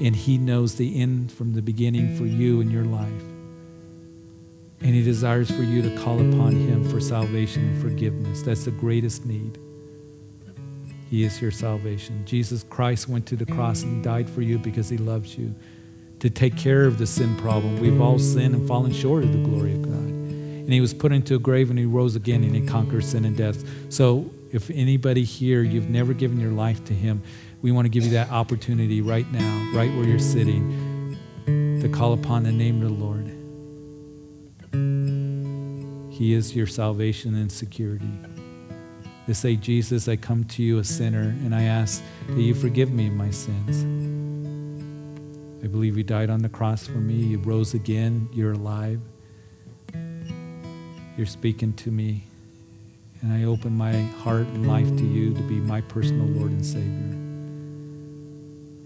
and 0.00 0.16
He 0.16 0.38
knows 0.38 0.76
the 0.76 1.00
end 1.00 1.30
from 1.30 1.52
the 1.52 1.62
beginning 1.62 2.16
for 2.16 2.24
you 2.24 2.60
and 2.60 2.72
your 2.72 2.84
life. 2.84 3.22
And 4.80 4.94
He 4.94 5.02
desires 5.02 5.50
for 5.50 5.62
you 5.62 5.82
to 5.82 5.96
call 5.98 6.18
upon 6.18 6.52
Him 6.52 6.88
for 6.88 7.00
salvation 7.00 7.62
and 7.68 7.82
forgiveness. 7.82 8.42
That's 8.42 8.64
the 8.64 8.70
greatest 8.70 9.26
need. 9.26 9.58
He 11.10 11.24
is 11.24 11.42
your 11.42 11.50
salvation. 11.50 12.24
Jesus 12.24 12.62
Christ 12.62 13.08
went 13.08 13.26
to 13.26 13.36
the 13.36 13.44
cross 13.44 13.82
and 13.82 14.02
died 14.02 14.30
for 14.30 14.40
you 14.40 14.58
because 14.58 14.88
He 14.88 14.96
loves 14.96 15.36
you 15.36 15.54
to 16.22 16.30
take 16.30 16.56
care 16.56 16.84
of 16.84 16.98
the 16.98 17.06
sin 17.06 17.36
problem. 17.36 17.80
We've 17.80 18.00
all 18.00 18.16
sinned 18.16 18.54
and 18.54 18.68
fallen 18.68 18.92
short 18.92 19.24
of 19.24 19.32
the 19.32 19.42
glory 19.42 19.74
of 19.74 19.82
God. 19.82 19.92
And 19.92 20.72
he 20.72 20.80
was 20.80 20.94
put 20.94 21.10
into 21.10 21.34
a 21.34 21.38
grave 21.40 21.68
and 21.68 21.76
he 21.76 21.84
rose 21.84 22.14
again 22.14 22.44
and 22.44 22.54
he 22.54 22.64
conquered 22.64 23.02
sin 23.02 23.24
and 23.24 23.36
death. 23.36 23.64
So 23.92 24.30
if 24.52 24.70
anybody 24.70 25.24
here, 25.24 25.64
you've 25.64 25.90
never 25.90 26.14
given 26.14 26.38
your 26.38 26.52
life 26.52 26.84
to 26.84 26.94
him, 26.94 27.24
we 27.60 27.72
want 27.72 27.86
to 27.86 27.88
give 27.88 28.04
you 28.04 28.10
that 28.10 28.30
opportunity 28.30 29.00
right 29.00 29.28
now, 29.32 29.72
right 29.74 29.92
where 29.96 30.04
you're 30.04 30.20
sitting, 30.20 31.18
to 31.46 31.88
call 31.88 32.12
upon 32.12 32.44
the 32.44 32.52
name 32.52 32.80
of 32.82 32.88
the 32.88 33.04
Lord. 33.04 33.26
He 36.12 36.34
is 36.34 36.54
your 36.54 36.68
salvation 36.68 37.34
and 37.34 37.50
security. 37.50 38.12
To 39.26 39.34
say, 39.34 39.56
Jesus, 39.56 40.06
I 40.06 40.14
come 40.14 40.44
to 40.44 40.62
you 40.62 40.78
a 40.78 40.84
sinner 40.84 41.22
and 41.22 41.52
I 41.52 41.64
ask 41.64 42.00
that 42.28 42.40
you 42.40 42.54
forgive 42.54 42.92
me 42.92 43.10
my 43.10 43.32
sins. 43.32 44.31
I 45.62 45.68
believe 45.68 45.96
you 45.96 46.02
died 46.02 46.28
on 46.28 46.40
the 46.40 46.48
cross 46.48 46.86
for 46.86 46.98
me. 46.98 47.14
You 47.14 47.38
rose 47.38 47.72
again. 47.72 48.28
You're 48.32 48.52
alive. 48.52 49.00
You're 51.16 51.26
speaking 51.26 51.72
to 51.74 51.90
me. 51.90 52.24
And 53.20 53.32
I 53.32 53.44
open 53.44 53.76
my 53.76 53.92
heart 53.92 54.48
and 54.48 54.66
life 54.66 54.88
to 54.88 55.04
you 55.04 55.32
to 55.34 55.40
be 55.42 55.54
my 55.54 55.80
personal 55.82 56.26
Lord 56.26 56.50
and 56.50 56.66
Savior. 56.66 57.18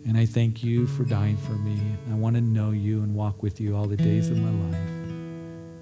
And 0.06 0.18
I 0.18 0.26
thank 0.26 0.62
you 0.62 0.86
for 0.86 1.04
dying 1.04 1.38
for 1.38 1.52
me. 1.52 1.80
I 2.10 2.14
want 2.14 2.36
to 2.36 2.42
know 2.42 2.70
you 2.70 3.02
and 3.02 3.14
walk 3.14 3.42
with 3.42 3.58
you 3.58 3.74
all 3.74 3.86
the 3.86 3.96
days 3.96 4.28
of 4.28 4.36
my 4.36 4.50
life. 4.68 4.88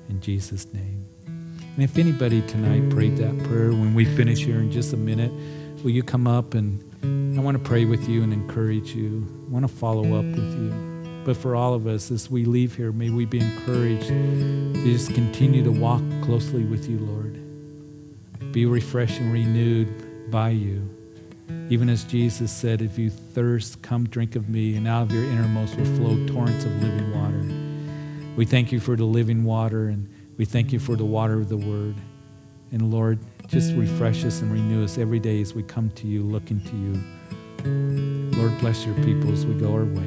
In 0.08 0.20
Jesus' 0.20 0.72
name. 0.72 1.04
And 1.26 1.82
if 1.82 1.98
anybody 1.98 2.40
tonight 2.42 2.88
prayed 2.90 3.16
that 3.16 3.36
prayer, 3.48 3.70
when 3.70 3.94
we 3.94 4.04
finish 4.04 4.44
here 4.44 4.60
in 4.60 4.70
just 4.70 4.92
a 4.92 4.96
minute, 4.96 5.32
will 5.82 5.90
you 5.90 6.04
come 6.04 6.28
up 6.28 6.54
and 6.54 6.93
I 7.04 7.40
want 7.40 7.56
to 7.56 7.62
pray 7.62 7.84
with 7.84 8.08
you 8.08 8.22
and 8.22 8.32
encourage 8.32 8.94
you. 8.94 9.26
I 9.48 9.52
want 9.52 9.68
to 9.68 9.74
follow 9.74 10.18
up 10.18 10.24
with 10.24 10.58
you. 10.58 11.22
But 11.24 11.36
for 11.36 11.56
all 11.56 11.74
of 11.74 11.86
us, 11.86 12.10
as 12.10 12.30
we 12.30 12.44
leave 12.44 12.74
here, 12.76 12.92
may 12.92 13.10
we 13.10 13.24
be 13.24 13.40
encouraged 13.40 14.08
to 14.08 14.72
just 14.84 15.14
continue 15.14 15.64
to 15.64 15.70
walk 15.70 16.02
closely 16.22 16.64
with 16.64 16.88
you, 16.88 16.98
Lord. 16.98 18.52
Be 18.52 18.66
refreshed 18.66 19.20
and 19.20 19.32
renewed 19.32 20.30
by 20.30 20.50
you. 20.50 20.88
Even 21.70 21.88
as 21.88 22.04
Jesus 22.04 22.52
said, 22.52 22.82
if 22.82 22.98
you 22.98 23.08
thirst, 23.08 23.80
come 23.80 24.06
drink 24.06 24.36
of 24.36 24.48
me, 24.50 24.76
and 24.76 24.86
out 24.86 25.02
of 25.02 25.12
your 25.12 25.24
innermost 25.24 25.76
will 25.76 25.84
flow 25.96 26.26
torrents 26.26 26.64
of 26.64 26.72
living 26.82 27.10
water. 27.14 28.34
We 28.36 28.44
thank 28.44 28.70
you 28.70 28.80
for 28.80 28.96
the 28.96 29.04
living 29.04 29.44
water, 29.44 29.88
and 29.88 30.08
we 30.36 30.44
thank 30.44 30.72
you 30.72 30.78
for 30.78 30.94
the 30.94 31.04
water 31.04 31.34
of 31.34 31.48
the 31.48 31.56
word. 31.56 31.94
And 32.70 32.92
Lord, 32.92 33.18
just 33.46 33.74
refresh 33.74 34.24
us 34.24 34.40
and 34.40 34.52
renew 34.52 34.84
us 34.84 34.98
every 34.98 35.20
day 35.20 35.40
as 35.40 35.54
we 35.54 35.62
come 35.62 35.90
to 35.90 36.06
you, 36.06 36.22
looking 36.22 36.60
to 36.60 36.76
you. 36.76 38.38
Lord, 38.38 38.58
bless 38.60 38.84
your 38.84 38.94
people 38.96 39.32
as 39.32 39.46
we 39.46 39.54
go 39.54 39.72
our 39.72 39.84
way. 39.84 40.02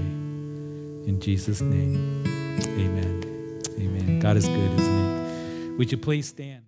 In 1.08 1.20
Jesus' 1.20 1.62
name, 1.62 2.24
amen. 2.58 3.62
Amen. 3.80 4.20
God 4.20 4.38
is 4.38 4.46
good, 4.46 4.80
isn't 4.80 5.70
he? 5.72 5.78
Would 5.78 5.92
you 5.92 5.98
please 5.98 6.28
stand? 6.28 6.67